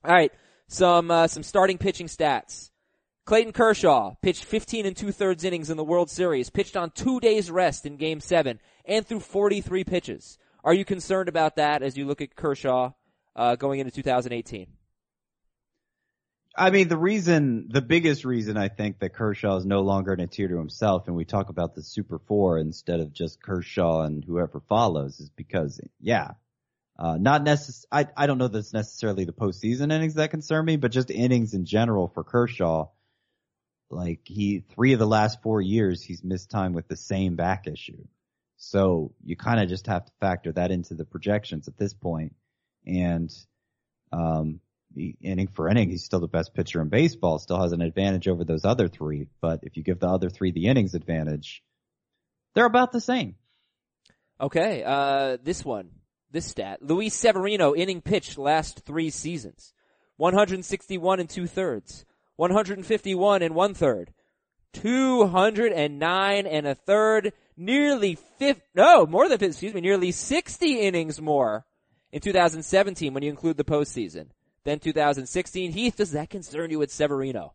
All 0.05 0.12
right, 0.12 0.33
some 0.68 1.11
uh, 1.11 1.27
some 1.27 1.43
starting 1.43 1.79
pitching 1.79 2.07
stats. 2.07 2.70
Clayton 3.25 3.53
Kershaw 3.53 4.14
pitched 4.20 4.45
15 4.45 4.85
and 4.85 4.97
two 4.97 5.12
thirds 5.12 5.45
innings 5.45 5.70
in 5.70 5.77
the 5.77 5.85
World 5.85 6.11
Series, 6.11 6.51
pitched 6.51 6.77
on 6.77 6.91
two 6.91 7.20
days 7.20 7.51
rest 7.51 7.87
in 7.87 7.97
Game 7.97 8.20
Seven, 8.20 8.59
and 8.85 9.07
threw 9.07 9.20
43 9.20 9.85
pitches. 9.85 10.39
Are 10.64 10.75
you 10.75 10.85
concerned 10.85 11.29
about 11.29 11.57
that 11.57 11.83
as 11.83 11.97
you 11.97 12.05
look 12.05 12.20
at 12.20 12.35
Kershaw 12.35 12.93
uh, 13.37 13.57
going 13.57 13.80
into 13.80 13.91
2018? 13.93 14.66
I 16.55 16.70
mean, 16.70 16.89
the 16.89 16.99
reason, 16.99 17.68
the 17.70 17.80
biggest 17.80 18.24
reason 18.26 18.59
I 18.59 18.68
think 18.68 18.99
that 18.99 19.14
Kershaw 19.14 19.57
is 19.57 19.64
no 19.64 19.80
longer 19.80 20.12
in 20.12 20.20
a 20.20 20.26
tier 20.26 20.49
to 20.49 20.59
himself, 20.59 21.07
and 21.07 21.16
we 21.16 21.24
talk 21.24 21.49
about 21.49 21.74
the 21.74 21.83
Super 21.83 22.18
Four 22.18 22.59
instead 22.59 23.01
of 23.01 23.12
just 23.12 23.43
Kershaw 23.43 24.03
and 24.03 24.22
whoever 24.22 24.61
follows, 24.61 25.18
is 25.20 25.30
because, 25.30 25.80
yeah, 26.01 26.33
Uh, 26.99 27.16
not 27.16 27.43
necess- 27.43 27.87
I, 27.91 28.07
I 28.16 28.26
don't 28.26 28.37
know 28.37 28.49
that 28.49 28.59
it's 28.59 28.74
necessarily 28.74 29.24
the 29.24 29.33
postseason 29.33 29.91
innings 29.91 30.14
that 30.14 30.30
concern 30.30 30.64
me, 30.66 30.76
but 30.76 30.93
just 30.93 31.11
innings 31.11 31.55
in 31.55 31.64
general 31.64 32.09
for 32.09 32.22
Kershaw. 32.22 32.89
Like 33.89 34.20
he, 34.26 34.61
three 34.61 34.93
of 34.93 34.99
the 34.99 35.07
last 35.07 35.43
four 35.43 35.61
years, 35.62 36.03
he's 36.03 36.22
missed 36.22 36.51
time 36.51 36.74
with 36.74 36.89
the 36.89 36.97
same 36.97 37.35
back 37.35 37.66
issue. 37.66 38.05
So 38.59 39.14
you 39.24 39.37
kind 39.37 39.59
of 39.59 39.70
just 39.70 39.87
have 39.87 40.05
to 40.05 40.12
factor 40.20 40.53
that 40.53 40.70
into 40.70 40.95
the 40.95 41.07
projections 41.07 41.66
at 41.66 41.78
this 41.78 41.95
point. 41.95 42.35
And, 42.87 43.30
um, 44.12 44.61
inning 45.22 45.49
for 45.49 45.68
inning, 45.68 45.91
he's 45.91 46.05
still 46.05 46.20
the 46.20 46.28
best 46.28 46.55
pitcher 46.55 46.80
in 46.83 46.89
baseball, 46.89 47.39
still 47.39 47.61
has 47.61 47.72
an 47.72 47.80
advantage 47.80 48.28
over 48.28 48.45
those 48.45 48.64
other 48.64 48.89
three. 48.89 49.28
But 49.41 49.61
if 49.62 49.76
you 49.76 49.83
give 49.83 50.01
the 50.01 50.09
other 50.09 50.28
three 50.28 50.53
the 50.53 50.66
innings 50.66 50.95
advantage, 50.95 51.62
they're 52.55 52.66
about 52.66 52.93
the 52.93 53.01
same. 53.01 53.37
Okay, 54.41 54.83
uh, 54.85 55.39
this 55.43 55.64
one, 55.64 55.91
this 56.30 56.47
stat. 56.47 56.83
Luis 56.83 57.14
Severino 57.14 57.74
inning 57.74 58.01
pitched 58.01 58.39
last 58.39 58.85
three 58.85 59.11
seasons. 59.11 59.72
161 60.16 61.20
and 61.20 61.28
two 61.28 61.47
thirds. 61.47 62.05
151 62.37 63.43
and 63.43 63.55
one 63.55 63.74
third. 63.74 64.12
209 64.74 66.47
and 66.47 66.66
a 66.66 66.74
third. 66.74 67.33
Nearly 67.57 68.16
fifth, 68.39 68.62
no, 68.74 69.07
more 69.07 69.28
than, 69.28 69.43
excuse 69.45 69.74
me, 69.74 69.80
nearly 69.80 70.11
60 70.11 70.80
innings 70.80 71.20
more 71.20 71.64
in 72.12 72.20
2017 72.20 73.12
when 73.14 73.22
you 73.22 73.30
include 73.30 73.56
the 73.56 73.64
postseason. 73.64 74.26
Then 74.64 74.78
2016. 74.78 75.72
Heath, 75.72 75.96
does 75.96 76.12
that 76.12 76.30
concern 76.30 76.70
you 76.70 76.78
with 76.78 76.92
Severino? 76.92 77.54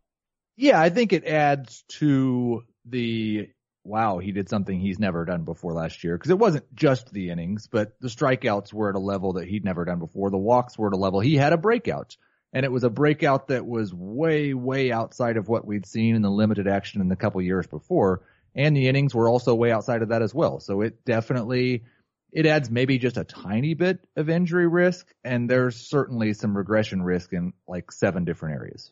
Yeah, 0.57 0.81
I 0.81 0.89
think 0.89 1.13
it 1.13 1.25
adds 1.25 1.83
to 1.99 2.63
the 2.85 3.49
wow, 3.87 4.17
he 4.17 4.33
did 4.33 4.49
something 4.49 4.79
he's 4.79 4.99
never 4.99 5.23
done 5.23 5.43
before 5.43 5.73
last 5.73 6.03
year. 6.03 6.17
Because 6.17 6.29
it 6.29 6.37
wasn't 6.37 6.75
just 6.75 7.11
the 7.11 7.29
innings, 7.29 7.67
but 7.71 7.93
the 8.01 8.09
strikeouts 8.09 8.73
were 8.73 8.89
at 8.89 8.95
a 8.95 8.99
level 8.99 9.33
that 9.33 9.47
he'd 9.47 9.63
never 9.63 9.85
done 9.85 9.99
before. 9.99 10.29
The 10.29 10.37
walks 10.37 10.77
were 10.77 10.87
at 10.87 10.93
a 10.93 10.97
level 10.97 11.21
he 11.21 11.35
had 11.35 11.53
a 11.53 11.57
breakout. 11.57 12.17
And 12.53 12.65
it 12.65 12.71
was 12.71 12.83
a 12.83 12.89
breakout 12.89 13.47
that 13.47 13.65
was 13.65 13.93
way, 13.93 14.53
way 14.53 14.91
outside 14.91 15.37
of 15.37 15.47
what 15.47 15.65
we'd 15.65 15.85
seen 15.85 16.15
in 16.15 16.21
the 16.21 16.29
limited 16.29 16.67
action 16.67 17.01
in 17.01 17.09
the 17.09 17.15
couple 17.15 17.41
years 17.41 17.67
before. 17.67 18.23
And 18.55 18.75
the 18.75 18.87
innings 18.87 19.13
were 19.13 19.29
also 19.29 19.55
way 19.55 19.71
outside 19.71 20.01
of 20.01 20.09
that 20.09 20.21
as 20.21 20.33
well. 20.33 20.59
So 20.59 20.81
it 20.81 21.05
definitely, 21.05 21.83
it 22.31 22.45
adds 22.45 22.69
maybe 22.69 22.97
just 22.97 23.17
a 23.17 23.23
tiny 23.23 23.73
bit 23.73 23.99
of 24.15 24.29
injury 24.29 24.67
risk. 24.67 25.07
And 25.23 25.49
there's 25.49 25.75
certainly 25.75 26.33
some 26.33 26.55
regression 26.55 27.01
risk 27.01 27.33
in 27.33 27.53
like 27.67 27.91
seven 27.91 28.25
different 28.25 28.55
areas. 28.55 28.91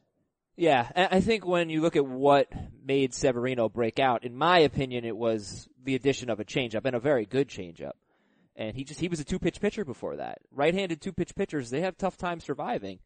Yeah, 0.58 0.90
I 0.96 1.20
think 1.20 1.46
when 1.46 1.70
you 1.70 1.82
look 1.82 1.98
at 1.98 2.06
what 2.06 2.48
made 2.86 3.14
Severino 3.14 3.68
break 3.68 4.00
out, 4.00 4.24
in 4.24 4.38
my 4.38 4.60
opinion, 4.60 5.04
it 5.04 5.18
was 5.18 5.68
the 5.84 5.96
addition 5.96 6.30
of 6.30 6.40
a 6.40 6.46
changeup 6.46 6.86
and 6.86 6.96
a 6.96 7.00
very 7.00 7.26
good 7.26 7.50
changeup. 7.50 7.92
And 8.56 8.74
he 8.74 8.86
just, 8.86 9.02
he 9.02 9.10
was 9.10 9.20
a 9.20 9.26
two 9.26 9.38
pitch 9.38 9.60
pitcher 9.60 9.84
before 9.84 10.16
that. 10.16 10.40
Right-handed 10.52 11.02
two 11.02 11.12
pitch 11.12 11.36
pitchers, 11.36 11.70
they 11.70 11.82
have 11.82 11.98
tough 11.98 12.16
time 12.18 12.40
surviving. 12.40 13.00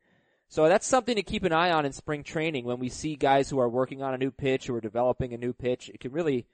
So 0.47 0.67
that's 0.67 0.85
something 0.85 1.15
to 1.15 1.23
keep 1.23 1.43
an 1.43 1.51
eye 1.51 1.71
on 1.71 1.87
in 1.87 1.91
spring 1.91 2.23
training 2.23 2.65
when 2.65 2.77
we 2.77 2.89
see 2.89 3.15
guys 3.15 3.49
who 3.49 3.59
are 3.59 3.69
working 3.69 4.03
on 4.03 4.13
a 4.13 4.17
new 4.19 4.29
pitch, 4.29 4.67
who 4.67 4.75
are 4.75 4.81
developing 4.81 5.33
a 5.33 5.37
new 5.37 5.53
pitch. 5.53 5.89
It 5.89 5.99
can 5.99 6.11
really, 6.11 6.45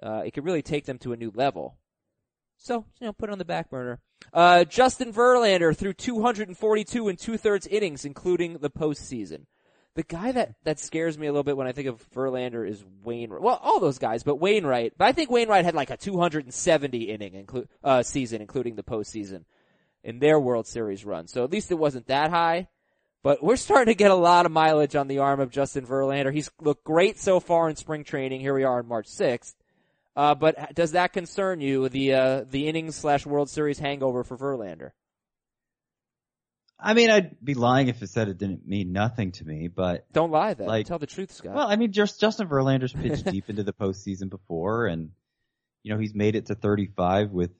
uh, 0.00 0.22
it 0.24 0.34
can 0.34 0.44
really 0.44 0.62
take 0.62 0.86
them 0.86 0.98
to 0.98 1.12
a 1.12 1.16
new 1.16 1.32
level. 1.34 1.76
So, 2.58 2.84
you 3.00 3.06
know, 3.06 3.12
put 3.12 3.30
it 3.30 3.32
on 3.32 3.38
the 3.38 3.44
back 3.44 3.70
burner. 3.70 4.00
Uh, 4.32 4.64
Justin 4.64 5.12
Verlander 5.12 5.74
threw 5.74 5.92
242 5.92 7.08
and 7.08 7.18
two 7.18 7.36
thirds 7.36 7.66
innings, 7.66 8.04
including 8.04 8.58
the 8.58 8.70
postseason. 8.70 9.46
The 9.94 10.02
guy 10.02 10.32
that, 10.32 10.54
that 10.64 10.78
scares 10.78 11.16
me 11.16 11.26
a 11.26 11.32
little 11.32 11.44
bit 11.44 11.56
when 11.56 11.66
I 11.66 11.72
think 11.72 11.88
of 11.88 12.08
Verlander 12.10 12.68
is 12.68 12.84
Wainwright. 13.02 13.42
Well, 13.42 13.58
all 13.62 13.80
those 13.80 13.98
guys, 13.98 14.22
but 14.22 14.36
Wainwright. 14.36 14.94
But 14.98 15.06
I 15.06 15.12
think 15.12 15.30
Wainwright 15.30 15.64
had 15.64 15.74
like 15.74 15.90
a 15.90 15.96
270 15.96 17.10
inning 17.10 17.32
inclu- 17.32 17.66
uh, 17.82 18.02
season, 18.02 18.40
including 18.40 18.76
the 18.76 18.82
postseason 18.82 19.44
in 20.04 20.18
their 20.18 20.38
World 20.38 20.66
Series 20.66 21.04
run. 21.04 21.26
So 21.26 21.44
at 21.44 21.50
least 21.50 21.70
it 21.70 21.78
wasn't 21.78 22.06
that 22.08 22.30
high. 22.30 22.68
But 23.22 23.42
we're 23.42 23.56
starting 23.56 23.92
to 23.92 23.98
get 23.98 24.12
a 24.12 24.16
lot 24.16 24.46
of 24.46 24.52
mileage 24.52 24.94
on 24.94 25.08
the 25.08 25.18
arm 25.18 25.40
of 25.40 25.50
Justin 25.50 25.84
Verlander. 25.84 26.32
He's 26.32 26.50
looked 26.60 26.84
great 26.84 27.18
so 27.18 27.40
far 27.40 27.68
in 27.68 27.74
spring 27.74 28.04
training. 28.04 28.40
Here 28.40 28.54
we 28.54 28.64
are 28.64 28.78
on 28.78 28.86
March 28.86 29.08
6th. 29.08 29.54
Uh, 30.18 30.34
but 30.34 30.74
does 30.74 30.92
that 30.92 31.12
concern 31.12 31.60
you, 31.60 31.88
the, 31.88 32.12
uh, 32.12 32.44
the 32.50 32.66
innings 32.66 32.96
slash 32.96 33.24
World 33.24 33.48
Series 33.48 33.78
hangover 33.78 34.24
for 34.24 34.36
Verlander? 34.36 34.90
I 36.80 36.94
mean, 36.94 37.08
I'd 37.08 37.36
be 37.42 37.54
lying 37.54 37.86
if 37.86 38.02
it 38.02 38.08
said 38.08 38.26
it 38.26 38.36
didn't 38.36 38.66
mean 38.66 38.92
nothing 38.92 39.30
to 39.32 39.44
me, 39.44 39.68
but 39.68 40.12
don't 40.12 40.32
lie 40.32 40.54
then. 40.54 40.66
Like, 40.66 40.86
Tell 40.86 40.98
the 40.98 41.06
truth, 41.06 41.30
Scott. 41.30 41.54
Well, 41.54 41.68
I 41.68 41.76
mean, 41.76 41.92
just 41.92 42.20
Justin 42.20 42.48
Verlander's 42.48 42.92
pitched 42.92 43.24
deep 43.30 43.48
into 43.48 43.62
the 43.62 43.72
postseason 43.72 44.28
before, 44.28 44.86
and 44.86 45.10
you 45.84 45.94
know 45.94 46.00
he's 46.00 46.16
made 46.16 46.34
it 46.34 46.46
to 46.46 46.56
35 46.56 47.30
with 47.30 47.52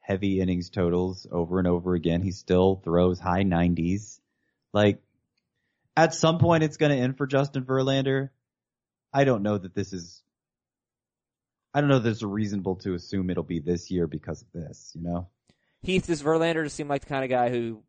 heavy 0.00 0.40
innings 0.40 0.70
totals 0.70 1.26
over 1.30 1.58
and 1.58 1.68
over 1.68 1.94
again. 1.94 2.22
He 2.22 2.32
still 2.32 2.76
throws 2.82 3.20
high 3.20 3.44
90s. 3.44 4.20
Like, 4.72 5.02
at 5.98 6.14
some 6.14 6.38
point, 6.38 6.62
it's 6.62 6.78
going 6.78 6.96
to 6.96 7.02
end 7.02 7.18
for 7.18 7.26
Justin 7.26 7.64
Verlander. 7.64 8.30
I 9.12 9.24
don't 9.24 9.42
know 9.42 9.58
that 9.58 9.74
this 9.74 9.92
is. 9.92 10.22
I 11.72 11.80
don't 11.80 11.88
know 11.88 11.98
There's 11.98 12.22
a 12.22 12.26
reasonable 12.26 12.76
to 12.76 12.94
assume 12.94 13.30
it'll 13.30 13.42
be 13.42 13.60
this 13.60 13.90
year 13.90 14.06
because 14.06 14.42
of 14.42 14.48
this. 14.52 14.92
You 14.94 15.02
know. 15.02 15.28
Heath, 15.82 16.06
does 16.06 16.22
Verlander 16.22 16.64
just 16.64 16.76
seem 16.76 16.88
like 16.88 17.02
the 17.02 17.08
kind 17.08 17.24
of 17.24 17.30
guy 17.30 17.48
who 17.48 17.82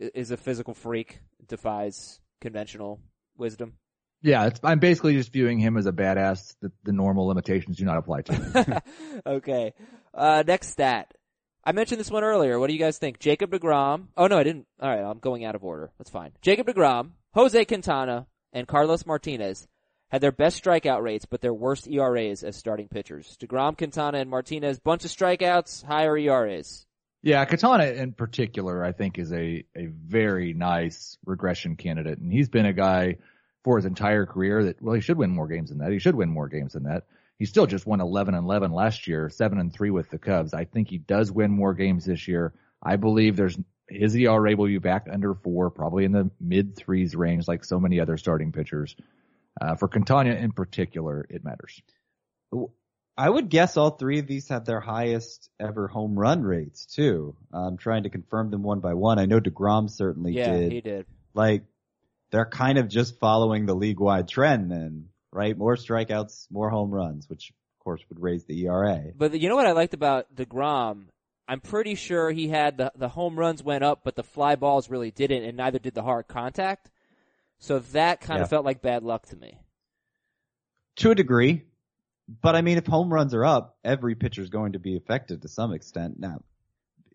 is 0.00 0.30
a 0.30 0.36
physical 0.36 0.74
freak, 0.74 1.20
defies 1.46 2.20
conventional 2.40 3.00
wisdom. 3.36 3.74
Yeah, 4.22 4.50
I'm 4.62 4.80
basically 4.80 5.14
just 5.14 5.32
viewing 5.32 5.58
him 5.58 5.76
as 5.76 5.86
a 5.86 5.92
badass 5.92 6.54
that 6.60 6.72
the 6.84 6.92
normal 6.92 7.26
limitations 7.26 7.78
do 7.78 7.84
not 7.84 7.96
apply 7.96 8.22
to. 8.22 8.82
okay. 9.26 9.72
Uh, 10.12 10.42
next 10.46 10.68
stat. 10.68 11.14
I 11.64 11.72
mentioned 11.72 12.00
this 12.00 12.10
one 12.10 12.24
earlier. 12.24 12.58
What 12.58 12.66
do 12.68 12.74
you 12.74 12.78
guys 12.78 12.98
think? 12.98 13.18
Jacob 13.18 13.50
DeGrom. 13.50 14.08
Oh 14.16 14.26
no, 14.26 14.38
I 14.38 14.42
didn't. 14.42 14.66
Alright, 14.82 15.04
I'm 15.04 15.18
going 15.18 15.44
out 15.44 15.54
of 15.54 15.64
order. 15.64 15.90
That's 15.98 16.10
fine. 16.10 16.32
Jacob 16.42 16.66
DeGrom, 16.66 17.12
Jose 17.34 17.64
Quintana, 17.64 18.26
and 18.52 18.66
Carlos 18.66 19.06
Martinez 19.06 19.66
had 20.10 20.20
their 20.20 20.32
best 20.32 20.62
strikeout 20.62 21.02
rates, 21.02 21.24
but 21.24 21.40
their 21.40 21.54
worst 21.54 21.88
ERAs 21.88 22.42
as 22.42 22.56
starting 22.56 22.88
pitchers. 22.88 23.36
DeGrom, 23.40 23.78
Quintana, 23.78 24.18
and 24.18 24.30
Martinez, 24.30 24.78
bunch 24.78 25.04
of 25.04 25.10
strikeouts, 25.10 25.84
higher 25.84 26.16
ERAs. 26.16 26.86
Yeah, 27.22 27.44
Quintana 27.44 27.84
in 27.84 28.12
particular, 28.12 28.82
I 28.82 28.92
think 28.92 29.18
is 29.18 29.32
a, 29.32 29.64
a 29.76 29.86
very 29.86 30.52
nice 30.54 31.18
regression 31.24 31.76
candidate. 31.76 32.18
And 32.18 32.32
he's 32.32 32.48
been 32.48 32.66
a 32.66 32.72
guy 32.72 33.16
for 33.62 33.76
his 33.76 33.84
entire 33.84 34.26
career 34.26 34.64
that, 34.64 34.82
well, 34.82 34.94
he 34.94 35.00
should 35.00 35.18
win 35.18 35.30
more 35.30 35.46
games 35.46 35.68
than 35.68 35.78
that. 35.78 35.92
He 35.92 35.98
should 35.98 36.14
win 36.14 36.30
more 36.30 36.48
games 36.48 36.72
than 36.72 36.84
that. 36.84 37.04
He 37.38 37.44
still 37.44 37.66
just 37.66 37.86
won 37.86 38.00
11 38.00 38.34
and 38.34 38.44
11 38.44 38.72
last 38.72 39.06
year, 39.06 39.28
7 39.30 39.58
and 39.58 39.72
3 39.72 39.90
with 39.90 40.10
the 40.10 40.18
Cubs. 40.18 40.54
I 40.54 40.64
think 40.64 40.88
he 40.88 40.98
does 40.98 41.30
win 41.30 41.50
more 41.50 41.74
games 41.74 42.04
this 42.04 42.26
year. 42.26 42.54
I 42.82 42.96
believe 42.96 43.36
there's, 43.36 43.58
his 43.88 44.14
ERA 44.16 44.56
will 44.56 44.66
be 44.66 44.78
back 44.78 45.06
under 45.10 45.34
four, 45.34 45.70
probably 45.70 46.04
in 46.04 46.12
the 46.12 46.30
mid 46.40 46.76
threes 46.76 47.14
range, 47.14 47.48
like 47.48 47.64
so 47.64 47.78
many 47.78 48.00
other 48.00 48.16
starting 48.16 48.52
pitchers. 48.52 48.96
Uh, 49.60 49.74
for 49.76 49.88
Quintana 49.88 50.34
in 50.34 50.52
particular, 50.52 51.26
it 51.28 51.44
matters. 51.44 51.82
I 53.16 53.28
would 53.28 53.50
guess 53.50 53.76
all 53.76 53.90
three 53.90 54.18
of 54.18 54.26
these 54.26 54.48
have 54.48 54.64
their 54.64 54.80
highest 54.80 55.50
ever 55.60 55.88
home 55.88 56.18
run 56.18 56.42
rates 56.42 56.86
too. 56.86 57.36
I'm 57.52 57.76
trying 57.76 58.04
to 58.04 58.10
confirm 58.10 58.50
them 58.50 58.62
one 58.62 58.80
by 58.80 58.94
one. 58.94 59.18
I 59.18 59.26
know 59.26 59.40
Degrom 59.40 59.90
certainly 59.90 60.32
yeah, 60.32 60.56
did. 60.56 60.72
he 60.72 60.80
did. 60.80 61.06
Like 61.34 61.64
they're 62.30 62.46
kind 62.46 62.78
of 62.78 62.88
just 62.88 63.18
following 63.18 63.66
the 63.66 63.74
league 63.74 64.00
wide 64.00 64.28
trend 64.28 64.70
then, 64.70 65.08
right? 65.32 65.56
More 65.56 65.76
strikeouts, 65.76 66.46
more 66.50 66.70
home 66.70 66.90
runs, 66.90 67.28
which 67.28 67.50
of 67.50 67.84
course 67.84 68.00
would 68.08 68.20
raise 68.20 68.44
the 68.46 68.66
ERA. 68.66 69.12
But 69.14 69.38
you 69.38 69.50
know 69.50 69.56
what 69.56 69.66
I 69.66 69.72
liked 69.72 69.92
about 69.94 70.34
Degrom? 70.34 71.08
I'm 71.46 71.60
pretty 71.60 71.96
sure 71.96 72.30
he 72.30 72.48
had 72.48 72.78
the 72.78 72.92
the 72.94 73.08
home 73.08 73.38
runs 73.38 73.62
went 73.62 73.84
up, 73.84 74.00
but 74.02 74.16
the 74.16 74.22
fly 74.22 74.54
balls 74.54 74.88
really 74.88 75.10
didn't, 75.10 75.44
and 75.44 75.56
neither 75.56 75.78
did 75.78 75.94
the 75.94 76.02
hard 76.02 76.28
contact. 76.28 76.90
So 77.60 77.78
that 77.78 78.20
kind 78.20 78.38
Yeah. 78.38 78.44
of 78.44 78.50
felt 78.50 78.64
like 78.64 78.82
bad 78.82 79.04
luck 79.04 79.26
to 79.26 79.36
me. 79.36 79.60
To 80.96 81.10
a 81.12 81.14
degree. 81.14 81.66
But 82.42 82.56
I 82.56 82.62
mean, 82.62 82.78
if 82.78 82.86
home 82.86 83.12
runs 83.12 83.34
are 83.34 83.44
up, 83.44 83.76
every 83.84 84.14
pitcher 84.14 84.42
is 84.42 84.50
going 84.50 84.72
to 84.72 84.78
be 84.78 84.96
affected 84.96 85.42
to 85.42 85.48
some 85.48 85.72
extent. 85.72 86.18
Now, 86.18 86.42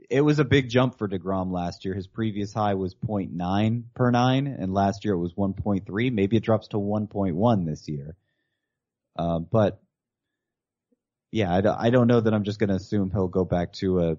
it 0.10 0.22
was 0.22 0.39
a 0.39 0.46
big 0.46 0.70
jump 0.70 0.98
for 0.98 1.08
DeGrom 1.08 1.52
last 1.52 1.84
year. 1.86 1.93
His 1.96 2.06
previous 2.08 2.54
high 2.54 2.76
was 2.76 2.93
0.9 2.96 3.84
per 3.93 4.12
nine, 4.12 4.48
and 4.48 4.74
last 4.74 5.04
year 5.04 5.16
it 5.16 5.20
was 5.20 5.34
1.3. 5.34 6.12
Maybe 6.12 6.38
it 6.38 6.43
drops 6.43 6.68
to 6.70 6.78
1.1 6.78 7.66
this 7.66 7.88
year. 7.88 8.16
Uh, 9.16 9.39
but 9.39 9.82
yeah, 11.32 11.54
I 11.54 11.62
don't, 11.62 11.78
I 11.80 11.89
don't 11.89 12.08
know 12.08 12.20
that 12.22 12.34
I'm 12.34 12.43
just 12.43 12.60
going 12.60 12.70
to 12.70 12.76
assume 12.76 13.10
he'll 13.10 13.28
go 13.28 13.46
back 13.46 13.74
to 13.74 14.00
a 14.12 14.18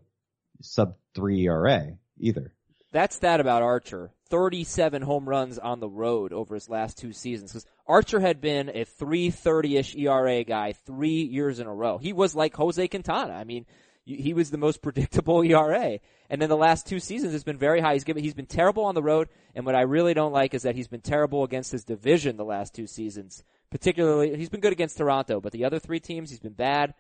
sub 0.63 0.97
three 1.15 1.47
ERA 1.47 1.97
either. 2.19 2.53
That's 2.93 3.19
that 3.19 3.41
about 3.41 3.63
Archer. 3.63 4.11
37 4.29 5.03
home 5.03 5.29
runs 5.29 5.59
on 5.59 5.81
the 5.81 5.89
road 5.89 6.33
over 6.33 6.55
his 6.55 6.69
last 6.69 6.99
two 6.99 7.13
seasons. 7.13 7.53
Because 7.53 7.67
Archer 7.87 8.21
had 8.21 8.41
been 8.41 8.69
a 8.71 8.85
330-ish 8.85 9.95
ERA 9.97 10.45
guy 10.45 10.73
three 10.73 11.23
years 11.23 11.61
in 11.61 11.67
a 11.67 11.75
row. 11.75 11.99
He 11.99 12.13
was 12.13 12.35
like 12.35 12.57
Jose 12.57 12.89
Quintana. 12.89 13.33
I 13.33 13.45
mean, 13.45 13.67
he 14.05 14.35
was 14.35 14.51
the 14.51 14.59
most 14.59 14.83
predictable 14.83 15.43
ERA. 15.43 15.99
And 16.29 16.41
then 16.43 16.49
the 16.49 16.57
last 16.57 16.87
two 16.87 17.01
seasons 17.01 17.33
has 17.33 17.45
been 17.45 17.59
very 17.59 17.81
high. 17.81 17.95
He's 17.95 18.05
given, 18.05 18.23
he's 18.23 18.35
been 18.35 18.47
terrible 18.47 18.85
on 18.85 18.95
the 18.95 19.03
road. 19.03 19.29
And 19.55 19.65
what 19.65 19.75
I 19.75 19.83
really 19.83 20.15
don't 20.15 20.33
like 20.33 20.55
is 20.55 20.63
that 20.63 20.75
he's 20.75 20.89
been 20.89 21.01
terrible 21.01 21.45
against 21.45 21.73
his 21.73 21.85
division 21.85 22.37
the 22.37 22.45
last 22.45 22.75
two 22.75 22.87
seasons. 22.87 23.45
Particularly, 23.71 24.37
he's 24.37 24.49
been 24.49 24.61
good 24.61 24.73
against 24.73 24.99
Toronto, 24.99 25.41
but 25.41 25.53
the 25.53 25.65
other 25.65 25.79
three 25.79 26.01
teams, 26.01 26.31
he's 26.31 26.41
been 26.41 26.53
bad. 26.53 26.95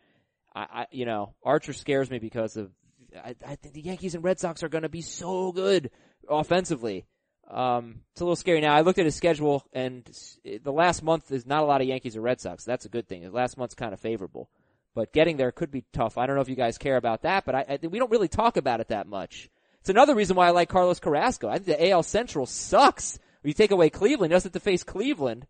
I, 0.54 0.60
I 0.62 0.86
you 0.90 1.06
know, 1.06 1.34
Archer 1.42 1.72
scares 1.72 2.10
me 2.10 2.18
because 2.18 2.56
of 2.56 2.70
I, 3.16 3.34
I 3.46 3.56
think 3.56 3.74
the 3.74 3.82
Yankees 3.82 4.14
and 4.14 4.24
Red 4.24 4.38
Sox 4.38 4.62
are 4.62 4.68
going 4.68 4.82
to 4.82 4.88
be 4.88 5.02
so 5.02 5.52
good 5.52 5.90
offensively. 6.28 7.06
Um, 7.50 8.00
it's 8.12 8.20
a 8.20 8.24
little 8.24 8.36
scary 8.36 8.60
now. 8.60 8.74
I 8.74 8.80
looked 8.80 8.98
at 8.98 9.04
his 9.04 9.14
schedule, 9.14 9.64
and 9.72 10.04
the 10.44 10.72
last 10.72 11.02
month 11.02 11.30
is 11.30 11.46
not 11.46 11.62
a 11.62 11.66
lot 11.66 11.80
of 11.80 11.86
Yankees 11.86 12.16
or 12.16 12.20
Red 12.20 12.40
Sox. 12.40 12.64
That's 12.64 12.84
a 12.84 12.90
good 12.90 13.08
thing. 13.08 13.22
The 13.22 13.30
last 13.30 13.56
month's 13.56 13.74
kind 13.74 13.92
of 13.92 14.00
favorable, 14.00 14.50
but 14.94 15.12
getting 15.12 15.36
there 15.36 15.52
could 15.52 15.70
be 15.70 15.84
tough. 15.92 16.18
I 16.18 16.26
don't 16.26 16.34
know 16.34 16.42
if 16.42 16.48
you 16.48 16.56
guys 16.56 16.78
care 16.78 16.96
about 16.96 17.22
that, 17.22 17.44
but 17.44 17.54
I, 17.54 17.64
I 17.68 17.86
we 17.86 17.98
don't 17.98 18.10
really 18.10 18.28
talk 18.28 18.56
about 18.56 18.80
it 18.80 18.88
that 18.88 19.06
much. 19.06 19.48
It's 19.80 19.90
another 19.90 20.16
reason 20.16 20.34
why 20.36 20.48
I 20.48 20.50
like 20.50 20.68
Carlos 20.68 20.98
Carrasco. 20.98 21.48
I 21.48 21.58
think 21.58 21.66
the 21.66 21.90
AL 21.90 22.02
Central 22.02 22.46
sucks. 22.46 23.18
When 23.42 23.50
you 23.50 23.54
take 23.54 23.70
away 23.70 23.90
Cleveland, 23.90 24.32
he 24.32 24.34
doesn't 24.34 24.52
have 24.52 24.60
to 24.60 24.64
face 24.64 24.82
Cleveland. 24.82 25.46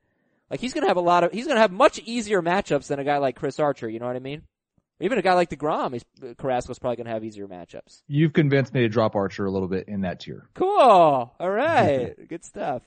Like 0.50 0.60
he's 0.60 0.74
gonna 0.74 0.88
have 0.88 0.98
a 0.98 1.00
lot 1.00 1.24
of, 1.24 1.32
he's 1.32 1.46
gonna 1.46 1.60
have 1.60 1.72
much 1.72 1.98
easier 2.00 2.42
matchups 2.42 2.88
than 2.88 2.98
a 2.98 3.04
guy 3.04 3.16
like 3.16 3.36
Chris 3.36 3.58
Archer. 3.58 3.88
You 3.88 3.98
know 3.98 4.06
what 4.06 4.16
I 4.16 4.20
mean? 4.20 4.42
Even 5.00 5.18
a 5.18 5.22
guy 5.22 5.34
like 5.34 5.50
Degrom, 5.50 5.92
he's 5.92 6.04
uh, 6.22 6.34
Carrasco's 6.38 6.78
probably 6.78 6.96
going 6.96 7.06
to 7.06 7.12
have 7.12 7.22
easier 7.22 7.46
matchups. 7.46 8.02
You've 8.08 8.32
convinced 8.32 8.72
me 8.72 8.80
to 8.80 8.88
drop 8.88 9.14
Archer 9.14 9.44
a 9.44 9.50
little 9.50 9.68
bit 9.68 9.88
in 9.88 10.02
that 10.02 10.20
tier. 10.20 10.48
Cool. 10.54 10.70
All 11.38 11.50
right. 11.50 12.14
Good 12.28 12.44
stuff. 12.44 12.82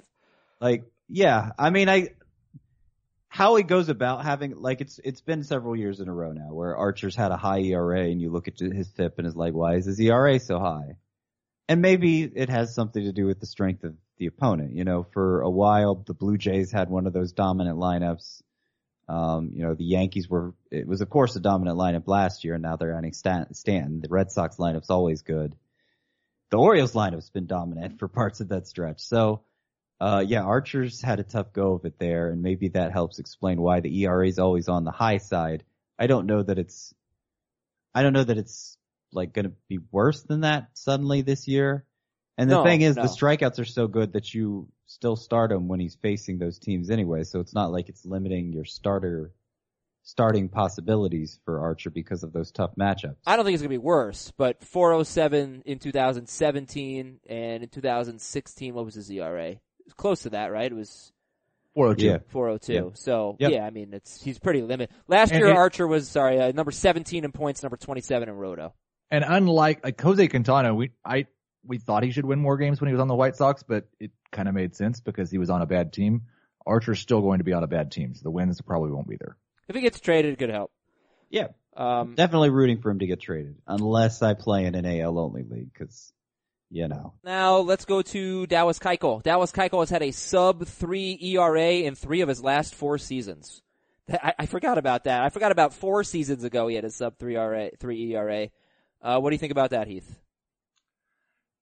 Like, 0.60 0.84
yeah. 1.08 1.52
I 1.58 1.70
mean, 1.70 1.88
I 1.88 2.10
how 3.30 3.56
he 3.56 3.64
goes 3.64 3.90
about 3.90 4.24
having 4.26 4.56
like 4.56 4.82
it's 4.82 5.00
it's 5.04 5.22
been 5.22 5.44
several 5.44 5.76
years 5.76 6.00
in 6.00 6.10
a 6.10 6.14
row 6.14 6.32
now 6.32 6.52
where 6.52 6.76
Archer's 6.76 7.16
had 7.16 7.32
a 7.32 7.38
high 7.38 7.60
ERA, 7.60 8.02
and 8.02 8.20
you 8.20 8.32
look 8.32 8.48
at 8.48 8.60
his 8.60 8.90
FIP 8.92 9.20
and 9.20 9.28
is 9.28 9.36
like, 9.36 9.54
why 9.54 9.76
is 9.76 9.86
his 9.86 10.00
ERA 10.00 10.40
so 10.40 10.60
high? 10.60 10.96
And 11.68 11.84
maybe 11.84 12.24
it 12.24 12.50
has 12.50 12.74
something 12.74 13.04
to 13.04 13.12
do 13.12 13.28
with 13.28 13.40
the 13.40 13.46
strength 13.46 13.84
of 13.84 13.94
the 14.18 14.26
opponent. 14.26 14.74
You 14.74 14.84
know, 14.84 15.06
for 15.14 15.42
a 15.42 15.50
while, 15.50 16.04
the 16.08 16.16
Blue 16.16 16.38
Jays 16.38 16.72
had 16.72 16.90
one 16.90 17.06
of 17.06 17.14
those 17.14 17.32
dominant 17.32 17.78
lineups 17.78 18.42
um, 19.10 19.50
you 19.56 19.64
know, 19.64 19.74
the 19.74 19.84
Yankees 19.84 20.30
were, 20.30 20.54
it 20.70 20.88
was 20.88 21.02
of 21.02 21.10
course 21.10 21.36
a 21.36 21.40
dominant 21.40 21.80
lineup 21.80 22.08
last 22.08 22.44
year 22.44 22.54
and 22.54 22.62
now 22.62 22.76
they're 22.76 22.96
adding 22.96 23.12
Stanton. 23.12 24.02
The 24.02 24.08
Red 24.08 24.32
Sox 24.32 24.58
lineup's 24.58 24.92
always 24.92 25.24
good. 25.24 25.56
The 26.52 26.58
Orioles 26.58 26.94
lineup's 26.94 27.32
been 27.32 27.48
dominant 27.48 27.98
for 27.98 28.08
parts 28.08 28.40
of 28.40 28.50
that 28.50 28.68
stretch. 28.68 29.02
So, 29.02 29.42
uh, 30.00 30.24
yeah, 30.26 30.44
Archer's 30.44 31.02
had 31.02 31.20
a 31.20 31.24
tough 31.24 31.52
go 31.54 31.74
of 31.74 31.86
it 31.86 31.98
there 31.98 32.30
and 32.30 32.44
maybe 32.44 32.70
that 32.70 32.92
helps 32.92 33.18
explain 33.18 33.60
why 33.60 33.80
the 33.80 34.04
ERA 34.04 34.28
is 34.28 34.38
always 34.38 34.70
on 34.70 34.84
the 34.84 34.92
high 34.92 35.18
side. 35.18 35.64
I 35.98 36.06
don't 36.06 36.28
know 36.28 36.44
that 36.44 36.60
it's, 36.60 36.94
I 37.96 38.04
don't 38.04 38.14
know 38.14 38.24
that 38.24 38.38
it's 38.38 38.78
like 39.12 39.34
going 39.34 39.46
to 39.46 39.54
be 39.68 39.80
worse 39.92 40.22
than 40.22 40.42
that 40.42 40.70
suddenly 40.76 41.24
this 41.24 41.48
year. 41.48 41.84
And 42.40 42.50
the 42.50 42.56
No, 42.56 42.64
thing 42.64 42.82
is, 42.82 42.96
no. 42.96 43.02
the 43.04 43.08
strikeouts 43.10 43.60
are 43.60 43.66
so 43.66 43.88
good 43.88 44.14
that 44.14 44.34
you 44.34 44.68
still 44.86 45.16
start 45.16 45.52
him 45.52 45.68
when 45.68 45.80
he's 45.80 45.96
facing 45.96 46.38
those 46.40 46.58
teams 46.58 46.90
anyway. 46.90 47.24
So 47.24 47.40
it's 47.40 47.54
not 47.54 47.72
like 47.72 47.90
it's 47.90 48.06
limiting 48.06 48.54
your 48.54 48.66
starter 48.66 49.32
starting 50.04 50.50
possibilities 50.50 51.40
for 51.46 51.60
Archer 51.60 51.90
because 51.92 52.24
of 52.24 52.32
those 52.34 52.52
tough 52.52 52.72
matchups. 52.80 53.18
I 53.28 53.36
don't 53.36 53.46
think 53.46 53.54
it's 53.56 53.62
going 53.62 53.70
to 53.72 53.74
be 53.74 53.78
worse, 53.78 54.32
but 54.38 54.64
407 54.64 55.64
in 55.66 55.78
2017 55.80 57.20
and 57.30 57.64
in 57.64 57.70
2016, 57.70 58.74
what 58.74 58.86
was 58.86 58.96
his 58.96 59.12
ERA? 59.12 59.50
It 59.52 59.60
was 59.86 59.94
close 59.94 60.22
to 60.22 60.30
that, 60.32 60.52
right? 60.52 60.72
It 60.72 60.76
was 60.76 61.12
402. 61.76 62.06
Yeah. 62.06 62.18
402. 62.30 62.74
Yep. 62.74 62.84
So 62.98 63.36
Yep. 63.40 63.52
yeah, 63.52 63.66
I 63.66 63.70
mean, 63.70 63.94
it's 63.94 64.22
he's 64.22 64.40
pretty 64.40 64.62
limited. 64.62 64.96
Last 65.08 65.32
And 65.32 65.40
year, 65.42 65.50
it- 65.50 65.58
Archer 65.58 65.88
was 65.88 66.08
sorry, 66.10 66.40
uh, 66.40 66.52
number 66.54 66.72
17 66.72 67.24
in 67.26 67.32
points, 67.32 67.62
number 67.62 67.78
27 67.78 68.30
in 68.30 68.36
roto. 68.36 68.74
And 69.12 69.24
unlike 69.28 69.84
like 69.84 70.00
Jose 70.02 70.28
Quintana, 70.28 70.74
we 70.74 70.92
I 71.04 71.28
we 71.70 71.78
thought 71.78 72.04
he 72.04 72.12
should 72.12 72.26
win 72.26 72.40
more 72.40 72.58
games 72.58 72.82
when 72.82 72.88
he 72.88 72.94
was 72.94 73.00
on 73.00 73.08
the 73.08 73.16
White 73.16 73.36
Sox, 73.36 73.64
but 73.64 73.88
it 74.00 74.12
kind 74.32 74.50
of 74.50 74.56
made 74.56 74.76
sense 74.76 75.00
because 75.00 75.30
he 75.30 75.38
was 75.38 75.50
on 75.52 75.62
a 75.62 75.68
bad 75.68 75.94
team. 75.94 76.24
Archer's 76.66 77.00
still 77.00 77.22
going 77.22 77.38
to 77.38 77.44
be 77.44 77.54
on 77.54 77.64
a 77.64 77.68
bad 77.68 77.92
team, 77.92 78.16
so 78.16 78.22
the 78.24 78.32
wins 78.32 78.60
probably 78.60 78.92
won't 78.92 79.08
be 79.08 79.18
there. 79.18 79.38
If 79.68 79.76
he 79.76 79.82
gets 79.82 80.00
traded, 80.00 80.34
it 80.34 80.40
could 80.40 80.50
help. 80.50 80.72
Yeah, 81.30 81.50
Um, 81.78 82.16
definitely 82.16 82.50
rooting 82.50 82.82
for 82.82 82.90
him 82.90 83.00
to 83.00 83.06
get 83.06 83.22
traded, 83.22 83.56
unless 83.68 84.24
I 84.24 84.34
play 84.34 84.66
in 84.66 84.74
an 84.74 84.86
AL 84.86 85.18
only 85.20 85.44
league, 85.44 85.72
because 85.72 86.12
you 86.72 86.88
know. 86.88 87.14
Now 87.24 87.58
let's 87.58 87.86
go 87.86 88.02
to 88.02 88.48
Dallas 88.48 88.80
Keuchel. 88.80 89.22
Dallas 89.22 89.52
Keuchel 89.52 89.82
has 89.82 89.90
had 89.92 90.02
a 90.04 90.12
sub 90.12 90.66
three 90.66 91.18
ERA 91.22 91.72
in 91.72 91.94
three 91.96 92.22
of 92.22 92.30
his 92.30 92.44
last 92.44 92.74
four 92.76 92.98
seasons. 92.98 93.62
I, 94.12 94.34
I 94.40 94.46
forgot 94.48 94.80
about 94.80 95.04
that. 95.04 95.22
I 95.22 95.30
forgot 95.30 95.52
about 95.52 95.74
four 95.76 96.04
seasons 96.04 96.44
ago 96.44 96.68
he 96.68 96.76
had 96.76 96.86
a 96.86 96.90
sub 96.90 97.18
three 97.20 97.36
ERA. 97.36 97.70
Three 97.80 98.14
ERA. 98.16 98.50
Uh, 99.02 99.20
what 99.20 99.30
do 99.30 99.36
you 99.36 99.40
think 99.40 99.52
about 99.52 99.70
that, 99.70 99.88
Heath? 99.88 100.16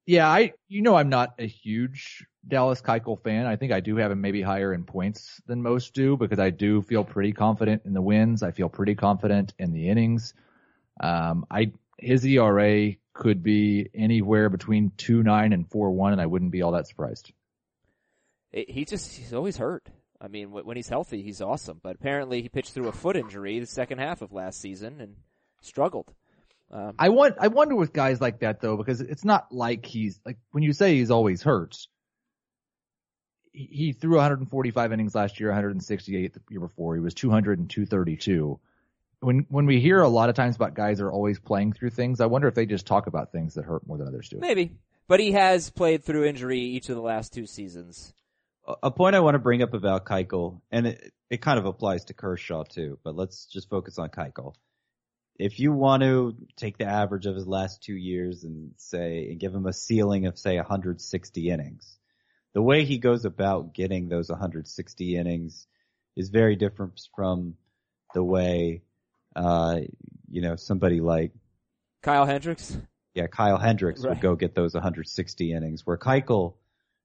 Yeah, 0.08 0.30
I 0.30 0.54
you 0.70 0.82
know 0.82 0.96
I'm 0.96 1.10
not 1.10 1.36
a 1.38 1.46
huge 1.46 2.26
Dallas 2.48 2.82
Keuchel 2.82 3.22
fan. 3.22 3.46
I 3.46 3.58
think 3.58 3.74
I 3.74 3.82
do 3.82 3.98
have 3.98 4.10
him 4.10 4.22
maybe 4.22 4.42
higher 4.42 4.74
in 4.74 4.86
points 4.86 5.42
than 5.48 5.62
most 5.62 5.94
do 5.94 6.16
because 6.16 6.40
I 6.40 6.50
do 6.50 6.82
feel 6.82 7.04
pretty 7.04 7.34
confident 7.34 7.84
in 7.86 7.94
the 7.94 8.02
wins. 8.02 8.42
I 8.42 8.52
feel 8.52 8.70
pretty 8.70 8.96
confident 8.96 9.54
in 9.60 9.74
the 9.74 9.90
innings. 9.90 10.34
Um, 11.02 11.46
I 11.52 11.74
his 12.00 12.26
ERA 12.26 12.94
could 13.14 13.44
be 13.44 13.90
anywhere 13.94 14.50
between 14.50 14.94
two 14.96 15.24
nine 15.24 15.52
and 15.52 15.70
four 15.70 15.92
one, 15.92 16.14
and 16.14 16.22
I 16.22 16.26
wouldn't 16.26 16.52
be 16.52 16.62
all 16.62 16.72
that 16.72 16.88
surprised. 16.88 17.34
It, 18.54 18.70
he 18.70 18.86
just 18.86 19.14
he's 19.18 19.34
always 19.34 19.58
hurt. 19.58 19.90
I 20.22 20.30
mean, 20.30 20.52
when 20.52 20.78
he's 20.78 20.88
healthy, 20.88 21.22
he's 21.22 21.42
awesome. 21.42 21.82
But 21.84 21.96
apparently, 21.96 22.42
he 22.42 22.48
pitched 22.48 22.72
through 22.72 22.88
a 22.88 22.94
foot 22.94 23.18
injury 23.18 23.60
the 23.60 23.68
second 23.68 24.00
half 24.00 24.22
of 24.22 24.32
last 24.32 24.62
season 24.62 25.02
and 25.02 25.18
struggled. 25.62 26.14
Um, 26.70 26.96
I 27.00 27.10
want 27.10 27.36
I 27.40 27.48
wonder 27.48 27.76
with 27.76 27.94
guys 27.94 28.20
like 28.20 28.40
that 28.40 28.60
though 28.60 28.76
because 28.78 29.00
it's 29.02 29.24
not 29.24 29.52
like 29.54 29.86
he's 29.86 30.20
like 30.26 30.38
when 30.52 30.64
you 30.64 30.74
say 30.74 30.96
he's 30.96 31.12
always 31.12 31.42
hurt. 31.42 31.78
He, 33.52 33.70
he 33.72 33.94
threw 33.94 34.16
145 34.18 34.92
innings 34.92 35.16
last 35.16 35.40
year, 35.40 35.50
168 35.50 36.34
the 36.34 36.42
year 36.50 36.60
before. 36.60 36.96
He 36.96 37.02
was 37.02 37.14
200 37.14 37.60
and 37.60 37.70
232. 37.70 38.60
When 39.22 39.46
when 39.50 39.66
we 39.66 39.80
hear 39.80 40.02
a 40.02 40.10
lot 40.10 40.30
of 40.30 40.36
times 40.36 40.56
about 40.56 40.74
guys 40.76 40.98
that 41.00 41.06
are 41.06 41.12
always 41.12 41.40
playing 41.40 41.74
through 41.74 41.90
things, 41.92 42.22
I 42.22 42.28
wonder 42.28 42.48
if 42.48 42.54
they 42.56 42.66
just 42.66 42.86
talk 42.86 43.08
about 43.08 43.32
things 43.32 43.56
that 43.56 43.66
hurt 43.66 43.88
more 43.88 43.98
than 43.98 44.08
others 44.08 44.30
do. 44.30 44.38
maybe, 44.40 44.74
but 45.08 45.20
he 45.20 45.32
has 45.32 45.70
played 45.72 46.04
through 46.04 46.26
injury 46.26 46.60
each 46.60 46.90
of 46.90 46.96
the 46.96 47.02
last 47.02 47.34
two 47.34 47.48
seasons. 47.48 48.14
A- 48.68 48.76
A 48.84 48.92
point 48.92 49.16
I 49.16 49.22
want 49.22 49.34
to 49.36 49.40
bring 49.40 49.64
up 49.64 49.74
about 49.74 50.06
Keuchel, 50.06 50.62
and 50.70 50.86
it, 50.88 51.14
it 51.32 51.42
kind 51.42 51.58
of 51.58 51.66
applies 51.66 52.06
to 52.06 52.14
Kershaw 52.14 52.64
too, 52.64 53.00
but 53.04 53.16
let's 53.16 53.46
just 53.46 53.70
focus 53.72 53.98
on 53.98 54.10
Keuchel. 54.10 54.54
If 55.40 55.60
you 55.60 55.72
want 55.72 56.02
to 56.04 56.36
take 56.56 56.78
the 56.78 56.86
average 56.86 57.26
of 57.26 57.36
his 57.36 57.48
last 57.48 57.84
two 57.84 57.96
years 57.96 58.44
and 58.44 58.72
say, 58.78 59.30
and 59.30 59.40
give 59.40 59.54
him 59.54 59.66
a 59.68 59.74
ceiling 59.74 60.26
of 60.26 60.38
say 60.38 60.58
160 60.58 61.50
innings, 61.50 61.98
the 62.54 62.62
way 62.62 62.86
he 62.86 62.98
goes 62.98 63.24
about 63.26 63.74
getting 63.74 64.10
those 64.10 64.30
160 64.30 65.16
innings 65.16 65.68
is 66.16 66.30
very 66.30 66.56
different 66.56 67.00
from 67.16 67.54
the 68.16 68.24
way, 68.24 68.82
uh, 69.36 69.82
you 70.30 70.42
know, 70.42 70.56
somebody 70.56 71.00
like 71.02 71.32
Kyle 72.02 72.26
Hendricks. 72.26 72.78
yeah, 73.14 73.28
Kyle 73.28 73.58
Hendricks 73.58 74.02
Right. 74.02 74.10
would 74.12 74.22
go 74.22 74.36
get 74.36 74.56
those 74.56 74.74
160 74.74 75.54
innings. 75.54 75.86
Where 75.86 75.98
Keuchel, 75.98 76.56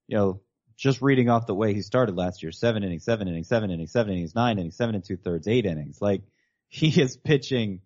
you 0.07 0.17
know, 0.17 0.41
just 0.75 1.03
reading 1.03 1.29
off 1.29 1.45
the 1.45 1.53
way 1.53 1.75
he 1.75 1.83
started 1.83 2.15
last 2.15 2.41
year, 2.41 2.51
seven 2.51 2.83
innings, 2.83 3.03
seven 3.03 3.27
innings, 3.27 3.47
seven 3.47 3.69
innings, 3.69 3.91
seven 3.91 4.13
innings, 4.13 4.33
nine 4.33 4.57
innings, 4.57 4.75
seven 4.75 4.95
and 4.95 5.03
two 5.03 5.17
thirds, 5.17 5.47
eight 5.47 5.65
innings. 5.67 6.01
Like 6.01 6.23
he 6.67 6.99
is 6.99 7.15
pitching. 7.15 7.81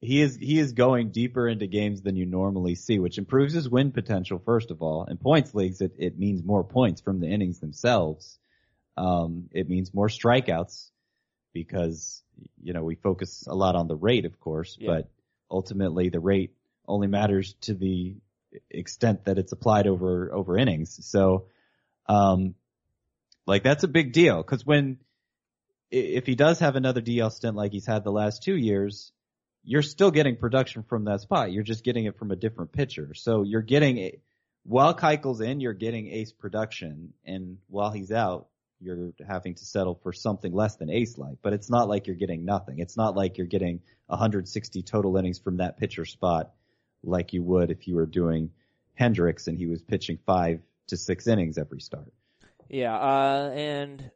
He 0.00 0.22
is 0.22 0.36
he 0.36 0.58
is 0.58 0.72
going 0.72 1.10
deeper 1.10 1.48
into 1.48 1.66
games 1.66 2.02
than 2.02 2.14
you 2.14 2.24
normally 2.24 2.76
see, 2.76 2.98
which 3.00 3.18
improves 3.18 3.52
his 3.52 3.68
win 3.68 3.90
potential. 3.90 4.40
First 4.44 4.70
of 4.70 4.80
all, 4.80 5.04
in 5.04 5.16
points 5.16 5.54
leagues, 5.54 5.80
it 5.80 5.94
it 5.98 6.18
means 6.18 6.44
more 6.44 6.62
points 6.62 7.00
from 7.00 7.18
the 7.20 7.26
innings 7.26 7.58
themselves. 7.58 8.38
Um, 8.96 9.48
it 9.52 9.68
means 9.68 9.92
more 9.92 10.08
strikeouts 10.08 10.90
because 11.52 12.22
you 12.62 12.72
know 12.72 12.84
we 12.84 12.94
focus 12.94 13.44
a 13.48 13.54
lot 13.54 13.74
on 13.74 13.88
the 13.88 13.96
rate, 13.96 14.24
of 14.24 14.38
course, 14.38 14.76
Yeah. 14.78 14.88
but 14.88 15.10
ultimately 15.50 16.10
the 16.10 16.20
rate 16.20 16.54
only 16.86 17.08
matters 17.08 17.54
to 17.62 17.74
the 17.74 18.16
extent 18.70 19.24
that 19.24 19.38
it's 19.38 19.52
applied 19.52 19.88
over 19.88 20.32
over 20.32 20.56
innings. 20.56 21.04
So, 21.06 21.46
um, 22.06 22.54
like 23.46 23.64
that's 23.64 23.82
a 23.82 23.88
big 23.88 24.12
deal 24.12 24.36
because 24.36 24.64
when 24.64 24.98
if 25.90 26.26
he 26.26 26.36
does 26.36 26.60
have 26.60 26.76
another 26.76 27.00
DL 27.00 27.32
stint 27.32 27.56
like 27.56 27.72
he's 27.72 27.86
had 27.86 28.04
the 28.04 28.12
last 28.12 28.42
two 28.42 28.56
years, 28.56 29.12
you're 29.68 29.82
still 29.82 30.10
getting 30.10 30.34
production 30.34 30.82
from 30.82 31.04
that 31.04 31.20
spot. 31.20 31.52
You're 31.52 31.62
just 31.62 31.84
getting 31.84 32.06
it 32.06 32.18
from 32.18 32.30
a 32.30 32.36
different 32.36 32.72
pitcher. 32.72 33.12
So 33.12 33.42
you're 33.42 33.60
getting 33.60 33.98
a, 33.98 34.18
while 34.62 34.94
Keuchel's 34.94 35.42
in, 35.42 35.60
you're 35.60 35.74
getting 35.74 36.08
ace 36.08 36.32
production, 36.32 37.12
and 37.26 37.58
while 37.68 37.90
he's 37.90 38.10
out, 38.10 38.48
you're 38.80 39.12
having 39.28 39.56
to 39.56 39.64
settle 39.66 40.00
for 40.02 40.14
something 40.14 40.54
less 40.54 40.76
than 40.76 40.88
ace 40.88 41.18
like. 41.18 41.36
But 41.42 41.52
it's 41.52 41.68
not 41.68 41.86
like 41.86 42.06
you're 42.06 42.16
getting 42.16 42.46
nothing. 42.46 42.78
It's 42.78 42.96
not 42.96 43.14
like 43.14 43.36
you're 43.36 43.46
getting 43.46 43.80
160 44.06 44.82
total 44.84 45.14
innings 45.18 45.38
from 45.38 45.58
that 45.58 45.76
pitcher 45.76 46.06
spot 46.06 46.52
like 47.04 47.34
you 47.34 47.42
would 47.42 47.70
if 47.70 47.86
you 47.86 47.94
were 47.94 48.06
doing 48.06 48.50
Hendricks 48.94 49.48
and 49.48 49.58
he 49.58 49.66
was 49.66 49.82
pitching 49.82 50.18
five 50.24 50.62
to 50.86 50.96
six 50.96 51.26
innings 51.26 51.58
every 51.58 51.80
start. 51.80 52.10
Yeah, 52.70 52.96
uh, 52.96 53.50
and 53.54 54.10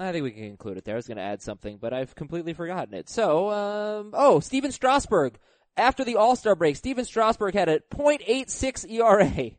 I 0.00 0.12
think 0.12 0.24
we 0.24 0.30
can 0.30 0.48
conclude 0.48 0.78
it 0.78 0.84
there. 0.84 0.94
I 0.94 0.96
was 0.96 1.06
going 1.06 1.18
to 1.18 1.22
add 1.22 1.42
something, 1.42 1.78
but 1.80 1.92
I've 1.92 2.14
completely 2.14 2.54
forgotten 2.54 2.94
it. 2.94 3.08
So, 3.08 3.50
um, 3.50 4.10
oh, 4.14 4.40
Stephen 4.40 4.72
Strasburg. 4.72 5.38
After 5.76 6.04
the 6.04 6.16
All-Star 6.16 6.56
break, 6.56 6.76
Stephen 6.76 7.04
Strasburg 7.04 7.54
had 7.54 7.68
a 7.68 7.80
.86 7.80 8.90
ERA. 8.90 9.52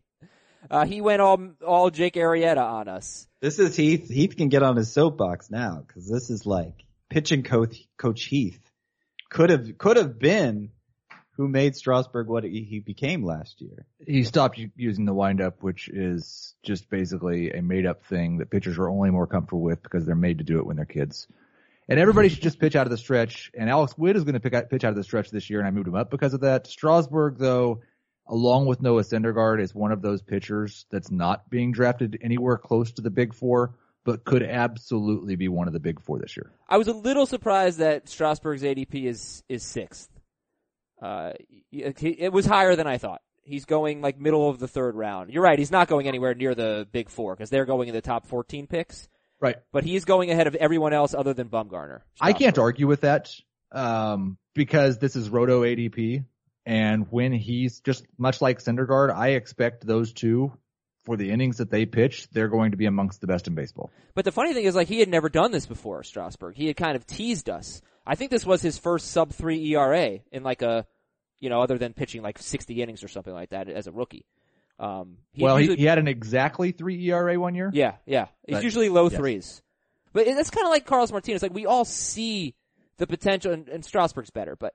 Uh, 0.70 0.86
he 0.86 1.02
went 1.02 1.22
all, 1.22 1.40
all 1.66 1.90
Jake 1.90 2.16
Arrieta 2.16 2.62
on 2.62 2.88
us. 2.88 3.28
This 3.40 3.58
is 3.58 3.76
Heath. 3.76 4.10
Heath 4.10 4.36
can 4.38 4.50
get 4.50 4.62
on 4.62 4.76
his 4.76 4.92
soapbox 4.92 5.50
now 5.50 5.84
because 5.88 6.08
this 6.08 6.30
is 6.30 6.46
like 6.46 6.86
pitching 7.10 7.44
coach, 7.44 7.78
coach 7.98 8.26
Heath 8.26 8.72
could 9.32 9.50
have 9.50 9.78
could 9.78 9.98
have 9.98 10.20
been 10.20 10.70
who 11.42 11.48
made 11.48 11.76
Strasburg 11.76 12.28
what 12.28 12.44
he 12.44 12.62
he 12.62 12.80
became 12.80 13.26
last 13.26 13.62
year. 13.62 13.88
He 14.06 14.24
stopped 14.24 14.60
using 14.76 15.06
the 15.06 15.14
windup, 15.14 15.64
which 15.64 15.90
is 15.90 16.54
just 16.62 16.88
basically 16.88 17.50
a 17.50 17.64
made 17.64 17.88
up 17.88 18.06
thing 18.06 18.38
that 18.38 18.52
pitchers 18.52 18.78
are 18.78 18.88
only 18.88 19.10
more 19.10 19.26
comfortable 19.26 19.64
with 19.64 19.82
because 19.82 20.06
they're 20.06 20.14
made 20.14 20.38
to 20.38 20.44
do 20.44 20.60
it 20.60 20.68
when 20.68 20.76
they're 20.76 20.86
kids. 20.86 21.28
And 21.90 22.00
everybody 22.00 22.30
should 22.30 22.44
just 22.44 22.60
pitch 22.60 22.76
out 22.76 22.86
of 22.86 22.92
the 22.92 22.98
stretch. 22.98 23.50
And 23.58 23.72
Alex 23.72 23.98
Wood 23.98 24.16
is 24.16 24.24
going 24.24 24.36
to 24.36 24.40
pick 24.40 24.54
out, 24.54 24.70
pitch 24.70 24.84
out 24.84 24.92
of 24.92 24.96
the 24.96 25.04
stretch 25.04 25.32
this 25.32 25.50
year, 25.50 25.58
and 25.58 25.68
I 25.68 25.72
moved 25.72 25.88
him 25.88 25.96
up 25.96 26.12
because 26.12 26.36
of 26.36 26.42
that. 26.42 26.68
Strasburg, 26.68 27.40
though, 27.40 27.82
along 28.28 28.68
with 28.68 28.84
Noah 28.84 29.02
Syndergaard, 29.02 29.60
is 29.60 29.74
one 29.74 29.92
of 29.92 30.04
those 30.04 30.22
pitchers 30.22 30.86
that's 30.92 31.10
not 31.10 31.50
being 31.50 31.72
drafted 31.72 32.20
anywhere 32.22 32.60
close 32.60 32.92
to 32.92 33.02
the 33.02 33.10
big 33.10 33.34
four, 33.34 33.74
but 34.04 34.26
could 34.26 34.44
absolutely 34.44 35.36
be 35.38 35.48
one 35.48 35.66
of 35.66 35.74
the 35.74 35.80
big 35.80 36.00
four 36.02 36.20
this 36.20 36.38
year. 36.38 36.52
I 36.70 36.78
was 36.78 36.88
a 36.88 36.94
little 36.94 37.26
surprised 37.26 37.80
that 37.80 38.08
Strasburg's 38.10 38.62
ADP 38.62 39.06
is 39.06 39.42
is 39.50 39.64
sixth. 39.64 40.08
Uh, 41.02 41.32
it 41.72 42.02
it 42.04 42.34
was 42.34 42.46
higher 42.46 42.76
than 42.76 42.88
I 42.88 42.98
thought. 42.98 43.22
He's 43.44 43.66
going 43.66 44.02
like 44.02 44.20
middle 44.20 44.50
of 44.50 44.60
the 44.60 44.68
third 44.68 44.96
round. 44.96 45.34
You're 45.34 45.44
right. 45.44 45.58
He's 45.58 45.72
not 45.72 45.88
going 45.88 46.08
anywhere 46.08 46.36
near 46.36 46.54
the 46.54 46.88
big 46.92 47.10
four 47.10 47.36
because 47.36 47.50
they're 47.50 47.66
going 47.66 47.88
in 47.88 47.96
the 47.96 48.02
top 48.02 48.28
14 48.28 48.68
picks. 48.68 49.10
Right. 49.40 49.56
But 49.72 49.84
he's 49.84 50.06
going 50.06 50.30
ahead 50.30 50.46
of 50.46 50.54
everyone 50.54 50.94
else 50.94 51.16
other 51.16 51.34
than 51.34 51.50
Bumgarner. 51.50 52.02
I 52.20 52.34
can't 52.34 52.60
argue 52.60 52.86
with 52.86 53.02
that 53.02 53.32
um, 53.72 54.38
because 54.54 55.00
this 55.00 55.16
is 55.16 55.30
Roto 55.30 55.64
ADP, 55.64 56.26
and 56.68 57.08
when 57.10 57.34
he's 57.34 57.80
just 57.80 58.06
much 58.20 58.40
like 58.40 58.60
Syndergaard, 58.60 59.12
I 59.12 59.30
expect 59.30 59.86
those 59.86 60.14
two 60.14 60.54
for 61.04 61.18
the 61.18 61.32
innings 61.32 61.58
that 61.58 61.72
they 61.72 61.86
pitch, 61.86 62.28
they're 62.32 62.48
going 62.48 62.72
to 62.72 62.78
be 62.78 62.86
amongst 62.86 63.22
the 63.22 63.28
best 63.28 63.48
in 63.48 63.56
baseball. 63.56 63.90
But 64.14 64.26
the 64.26 64.32
funny 64.32 64.54
thing 64.54 64.66
is, 64.66 64.76
like, 64.76 64.88
he 64.88 65.00
had 65.00 65.10
never 65.10 65.30
done 65.30 65.52
this 65.52 65.66
before, 65.66 66.04
Strasburg. 66.04 66.56
He 66.56 66.68
had 66.68 66.76
kind 66.76 66.96
of 66.96 67.08
teased 67.08 67.50
us. 67.50 67.82
I 68.06 68.16
think 68.16 68.32
this 68.32 68.46
was 68.46 68.62
his 68.62 68.78
first 68.78 69.12
sub 69.12 69.32
three 69.32 69.74
ERA 69.74 70.20
in 70.32 70.44
like 70.44 70.62
a, 70.62 70.86
you 71.40 71.50
know, 71.50 71.62
other 71.62 71.78
than 71.78 71.94
pitching 71.94 72.22
like 72.22 72.38
60 72.40 72.82
innings 72.82 73.04
or 73.04 73.08
something 73.08 73.34
like 73.34 73.50
that 73.50 73.68
as 73.70 73.88
a 73.88 73.92
rookie. 73.92 74.26
Um, 74.80 75.18
he 75.34 75.44
well, 75.44 75.60
usually- 75.60 75.78
he, 75.78 75.82
he 75.84 75.88
had 75.88 76.00
an 76.00 76.08
exactly 76.08 76.72
three 76.72 77.04
ERA 77.10 77.40
one 77.40 77.56
year. 77.56 77.70
Yeah, 77.74 77.96
yeah. 78.06 78.28
It's 78.44 78.58
But- 78.58 78.64
usually 78.64 78.90
low 78.90 79.10
yes. 79.10 79.16
threes. 79.16 79.62
But 80.14 80.26
that's 80.26 80.50
kind 80.50 80.66
of 80.66 80.72
like 80.72 80.86
Carlos 80.86 81.12
Martinez. 81.12 81.42
Like 81.42 81.54
we 81.54 81.66
all 81.66 81.86
see 81.86 82.56
the 82.98 83.08
potential, 83.08 83.54
and, 83.54 83.70
and 83.70 83.84
Strasburg's 83.86 84.30
better, 84.30 84.56
but 84.56 84.74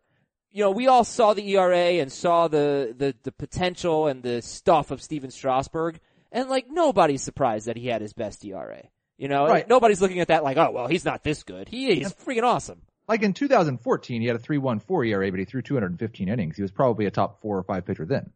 you 0.51 0.63
know, 0.63 0.71
we 0.71 0.87
all 0.87 1.05
saw 1.05 1.35
the 1.35 1.47
ERA 1.51 2.01
and 2.01 2.11
saw 2.11 2.49
the, 2.49 2.95
the, 2.97 3.15
the 3.25 3.33
potential 3.33 4.07
and 4.07 4.23
the 4.23 4.41
stuff 4.41 4.91
of 4.91 5.03
Stephen 5.03 5.31
Strasburg, 5.31 6.01
and 6.33 6.49
like 6.49 6.67
nobody's 6.71 7.23
surprised 7.23 7.67
that 7.67 7.77
he 7.77 7.87
had 7.89 8.03
his 8.03 8.13
best 8.13 8.45
ERA. 8.45 8.83
You 9.19 9.29
know, 9.29 9.47
Right. 9.47 9.67
nobody's 9.69 10.01
looking 10.03 10.21
at 10.21 10.29
that 10.29 10.45
like, 10.45 10.57
oh 10.57 10.71
well, 10.71 10.87
he's 10.89 11.05
not 11.05 11.25
this 11.25 11.43
good. 11.43 11.69
He 11.69 12.01
is 12.01 12.13
freaking 12.15 12.43
awesome. 12.43 12.83
Like 13.09 13.23
in 13.23 13.33
2014, 13.35 14.21
he 14.21 14.27
had 14.27 14.37
a 14.37 14.41
3.14 14.41 15.07
ERA, 15.09 15.31
but 15.31 15.39
he 15.39 15.45
threw 15.47 15.63
215 15.63 16.29
innings. 16.29 16.57
He 16.57 16.63
was 16.63 16.73
probably 16.73 17.07
a 17.07 17.11
top 17.11 17.41
four 17.41 17.57
or 17.57 17.63
five 17.63 17.87
pitcher 17.87 18.05
then. 18.05 18.31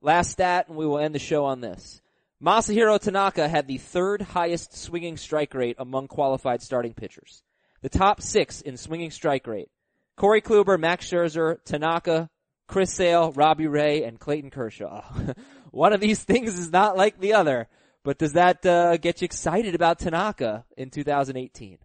Last 0.00 0.32
stat, 0.32 0.66
and 0.68 0.76
we 0.76 0.86
will 0.86 0.98
end 0.98 1.14
the 1.14 1.20
show 1.20 1.44
on 1.44 1.60
this. 1.60 2.00
Masahiro 2.42 2.98
Tanaka 2.98 3.48
had 3.48 3.68
the 3.68 3.78
third 3.78 4.20
highest 4.20 4.76
swinging 4.76 5.16
strike 5.16 5.54
rate 5.54 5.76
among 5.78 6.08
qualified 6.08 6.60
starting 6.62 6.92
pitchers. 6.94 7.44
The 7.82 7.88
top 7.88 8.20
six 8.20 8.60
in 8.60 8.76
swinging 8.76 9.12
strike 9.12 9.46
rate. 9.46 9.68
Corey 10.16 10.42
Kluber, 10.42 10.78
Max 10.78 11.08
Scherzer, 11.08 11.58
Tanaka, 11.64 12.28
Chris 12.66 12.92
Sale, 12.92 13.30
Robbie 13.32 13.68
Ray, 13.68 14.02
and 14.02 14.18
Clayton 14.18 14.50
Kershaw. 14.50 15.04
One 15.72 15.92
of 15.92 16.00
these 16.00 16.22
things 16.24 16.56
is 16.58 16.70
not 16.70 16.96
like 16.96 17.18
the 17.18 17.32
other, 17.34 17.66
but 18.04 18.18
does 18.18 18.34
that 18.34 18.64
uh, 18.64 18.96
get 18.98 19.20
you 19.20 19.24
excited 19.24 19.74
about 19.74 19.98
Tanaka 19.98 20.64
in 20.76 20.90
2018? 20.90 21.78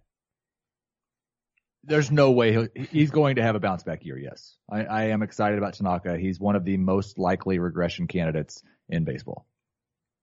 There's 1.83 2.11
no 2.11 2.31
way 2.31 2.67
he's 2.91 3.11
going 3.11 3.37
to 3.37 3.43
have 3.43 3.55
a 3.55 3.59
bounce 3.59 3.83
back 3.83 4.03
year. 4.05 4.17
Yes, 4.17 4.55
I, 4.69 4.83
I 4.83 5.03
am 5.05 5.23
excited 5.23 5.57
about 5.57 5.73
Tanaka. 5.75 6.17
He's 6.17 6.37
one 6.39 6.57
of 6.57 6.65
the 6.65 6.75
most 6.75 7.17
likely 7.17 7.59
regression 7.59 8.07
candidates 8.07 8.61
in 8.89 9.05
baseball. 9.05 9.45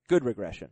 Good 0.09 0.25
regression. 0.27 0.69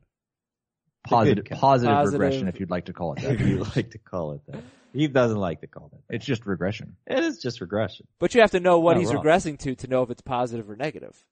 Positive, 1.04 1.44
kind. 1.46 1.60
positive, 1.60 1.94
Positive. 1.94 2.20
regression, 2.20 2.48
if 2.48 2.60
you'd 2.60 2.70
like 2.70 2.84
to 2.86 2.92
call 2.92 3.14
it 3.14 3.22
If 3.24 3.38
that. 3.38 3.46
you 3.46 3.64
like 3.74 3.90
to 3.92 3.98
call 3.98 4.32
it 4.32 4.42
that. 4.48 4.62
He 4.92 5.08
doesn't 5.08 5.38
like 5.38 5.62
to 5.62 5.66
call 5.66 5.86
it 5.86 5.92
that. 6.08 6.14
it's 6.14 6.26
just 6.26 6.44
regression. 6.44 6.96
It 7.06 7.20
is 7.24 7.38
just 7.40 7.62
regression. 7.62 8.06
But 8.18 8.34
you 8.34 8.42
have 8.42 8.50
to 8.50 8.60
know 8.60 8.78
what 8.78 8.92
Not 8.94 9.00
he's 9.00 9.14
wrong. 9.14 9.24
regressing 9.24 9.58
to 9.60 9.74
to 9.76 9.86
know 9.88 10.02
if 10.02 10.10
it's 10.10 10.20
positive 10.20 10.68
or 10.68 10.76
negative. 10.76 11.24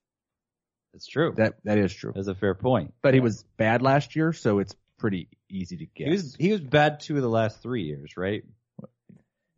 It's 0.94 1.06
true. 1.06 1.34
That 1.36 1.54
that 1.64 1.78
is 1.78 1.94
true. 1.94 2.12
That's 2.14 2.28
a 2.28 2.34
fair 2.34 2.54
point. 2.54 2.94
But 3.02 3.14
he 3.14 3.20
was 3.20 3.44
bad 3.56 3.80
last 3.82 4.16
year, 4.16 4.32
so 4.32 4.58
it's 4.58 4.74
pretty 4.98 5.28
easy 5.48 5.76
to 5.78 5.86
guess. 5.86 6.06
He 6.06 6.10
was 6.12 6.34
he 6.36 6.52
was 6.52 6.60
bad 6.60 7.00
two 7.00 7.16
of 7.16 7.22
the 7.22 7.28
last 7.28 7.62
three 7.62 7.84
years, 7.84 8.16
right? 8.16 8.42
Yeah, 8.82 8.86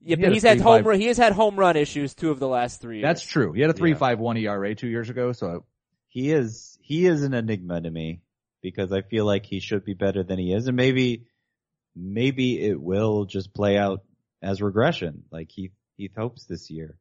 He 0.04 0.14
but 0.16 0.24
had 0.24 0.32
he's 0.32 0.42
had 0.42 0.58
three, 0.58 0.62
home 0.62 0.78
five- 0.78 0.86
run, 0.86 1.00
he 1.00 1.06
has 1.06 1.16
had 1.16 1.32
home 1.32 1.56
run 1.56 1.76
issues 1.76 2.14
two 2.14 2.30
of 2.30 2.38
the 2.40 2.48
last 2.48 2.80
three 2.80 2.98
years. 2.98 3.04
That's 3.04 3.22
true. 3.24 3.52
He 3.52 3.60
had 3.60 3.70
a 3.70 3.72
three 3.74 3.90
Yeah. 3.92 3.96
five 3.96 4.18
one 4.18 4.36
ERA 4.36 4.74
two 4.74 4.88
years 4.88 5.08
ago, 5.10 5.32
so 5.32 5.64
He 6.08 6.30
is 6.30 6.78
he 6.82 7.06
is 7.06 7.22
an 7.22 7.32
enigma 7.34 7.80
to 7.80 7.90
me 7.90 8.20
because 8.60 8.92
I 8.92 9.00
feel 9.02 9.24
like 9.24 9.46
he 9.46 9.60
should 9.60 9.84
be 9.84 9.94
better 9.94 10.22
than 10.22 10.38
he 10.38 10.52
is, 10.52 10.66
and 10.66 10.76
maybe 10.76 11.26
maybe 11.96 12.60
it 12.62 12.80
will 12.80 13.24
just 13.24 13.54
play 13.54 13.78
out 13.78 14.02
as 14.42 14.60
regression, 14.60 15.24
like 15.30 15.50
Heath 15.50 15.72
Heath 15.96 16.12
hopes 16.16 16.44
this 16.44 16.70
year. 16.70 16.98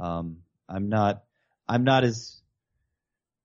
Um, 0.00 0.38
I'm 0.68 0.88
not 0.88 1.22
I'm 1.68 1.84
not 1.84 2.02
as 2.04 2.41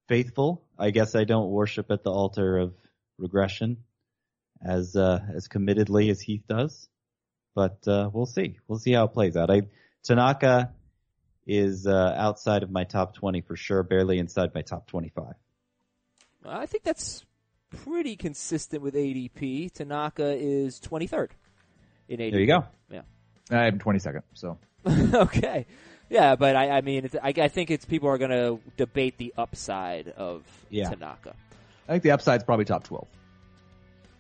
faithful. 0.08 0.64
I 0.78 0.92
guess 0.92 1.16
I 1.16 1.24
don't 1.24 1.50
worship 1.50 1.92
at 1.92 2.04
the 2.04 2.12
altar 2.12 2.58
of 2.58 2.74
regression 3.18 3.78
as 4.64 4.96
uh, 4.96 5.20
as 5.34 5.48
committedly 5.48 6.10
as 6.12 6.22
Heath 6.22 6.44
does. 6.48 6.88
But 7.56 7.88
uh, 7.88 8.10
we'll 8.14 8.26
see. 8.26 8.60
We'll 8.68 8.80
see 8.80 8.94
how 8.94 9.06
it 9.06 9.14
plays 9.14 9.36
out. 9.36 9.50
I 9.50 9.64
Tanaka 10.04 10.72
is 11.46 11.88
uh, 11.88 12.14
outside 12.18 12.64
of 12.64 12.70
my 12.70 12.84
top 12.84 13.16
20 13.16 13.42
for 13.42 13.56
sure, 13.56 13.82
barely 13.82 14.20
inside 14.20 14.54
my 14.54 14.62
top 14.62 14.88
25. 14.88 15.34
I 16.46 16.66
think 16.66 16.84
that's 16.84 17.26
pretty 17.70 18.16
consistent 18.16 18.82
with 18.82 18.96
ADP. 18.96 19.72
Tanaka 19.72 20.36
is 20.38 20.80
23rd 20.80 21.30
in 22.10 22.20
ADP. 22.20 22.32
There 22.32 22.40
you 22.40 22.48
go. 22.48 22.66
Yeah. 22.90 23.02
I'm 23.50 23.80
twenty 23.80 24.00
second. 24.00 24.24
So 24.34 24.58
okay. 24.88 25.66
Yeah, 26.10 26.36
but 26.36 26.56
I, 26.56 26.78
I 26.78 26.82
mean, 26.82 27.06
it's, 27.06 27.16
I, 27.16 27.34
I 27.38 27.48
think 27.50 27.70
it's 27.70 27.86
people 27.86 28.10
are 28.10 28.18
going 28.18 28.32
to 28.32 28.60
debate 28.78 29.18
the 29.18 29.34
upside 29.38 30.08
of 30.10 30.44
Yeah. 30.70 30.90
Tanaka. 30.90 31.34
I 31.88 31.92
think 31.92 32.04
the 32.04 32.12
upside's 32.12 32.44
probably 32.44 32.66
top 32.66 32.84
twelve. 32.84 33.08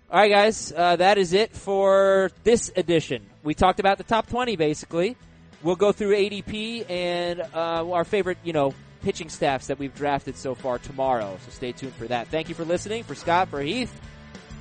All 0.10 0.20
right, 0.20 0.32
guys, 0.32 0.72
uh, 0.76 0.96
that 0.96 1.18
is 1.18 1.34
it 1.34 1.52
for 1.54 2.32
this 2.46 2.72
edition. 2.78 3.26
We 3.44 3.54
talked 3.54 3.82
about 3.82 3.98
the 3.98 4.06
top 4.06 4.28
20, 4.28 4.56
basically. 4.56 5.18
We'll 5.64 5.76
go 5.76 5.92
through 5.92 6.16
ADP 6.16 6.90
and 6.90 7.42
uh, 7.42 7.92
our 7.92 8.06
favorite, 8.06 8.38
you 8.42 8.54
know, 8.54 8.74
pitching 9.02 9.28
staffs 9.28 9.68
that 9.68 9.80
we've 9.80 9.94
drafted 9.94 10.38
so 10.38 10.56
far 10.56 10.80
tomorrow. 10.80 11.38
So 11.44 11.52
stay 11.52 11.74
tuned 11.74 11.94
for 11.96 12.08
that. 12.08 12.30
Thank 12.30 12.48
you 12.48 12.56
for 12.56 12.64
listening. 12.64 13.04
For 13.04 13.16
Scott, 13.16 13.50
for 13.50 13.60
Heath, 13.62 13.94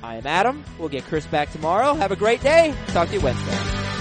I 0.03 0.15
am 0.15 0.27
Adam. 0.27 0.65
We'll 0.77 0.89
get 0.89 1.05
Chris 1.05 1.25
back 1.27 1.49
tomorrow. 1.53 1.93
Have 1.93 2.11
a 2.11 2.17
great 2.17 2.41
day. 2.41 2.73
Talk 2.87 3.07
to 3.07 3.13
you 3.13 3.21
Wednesday. 3.21 3.96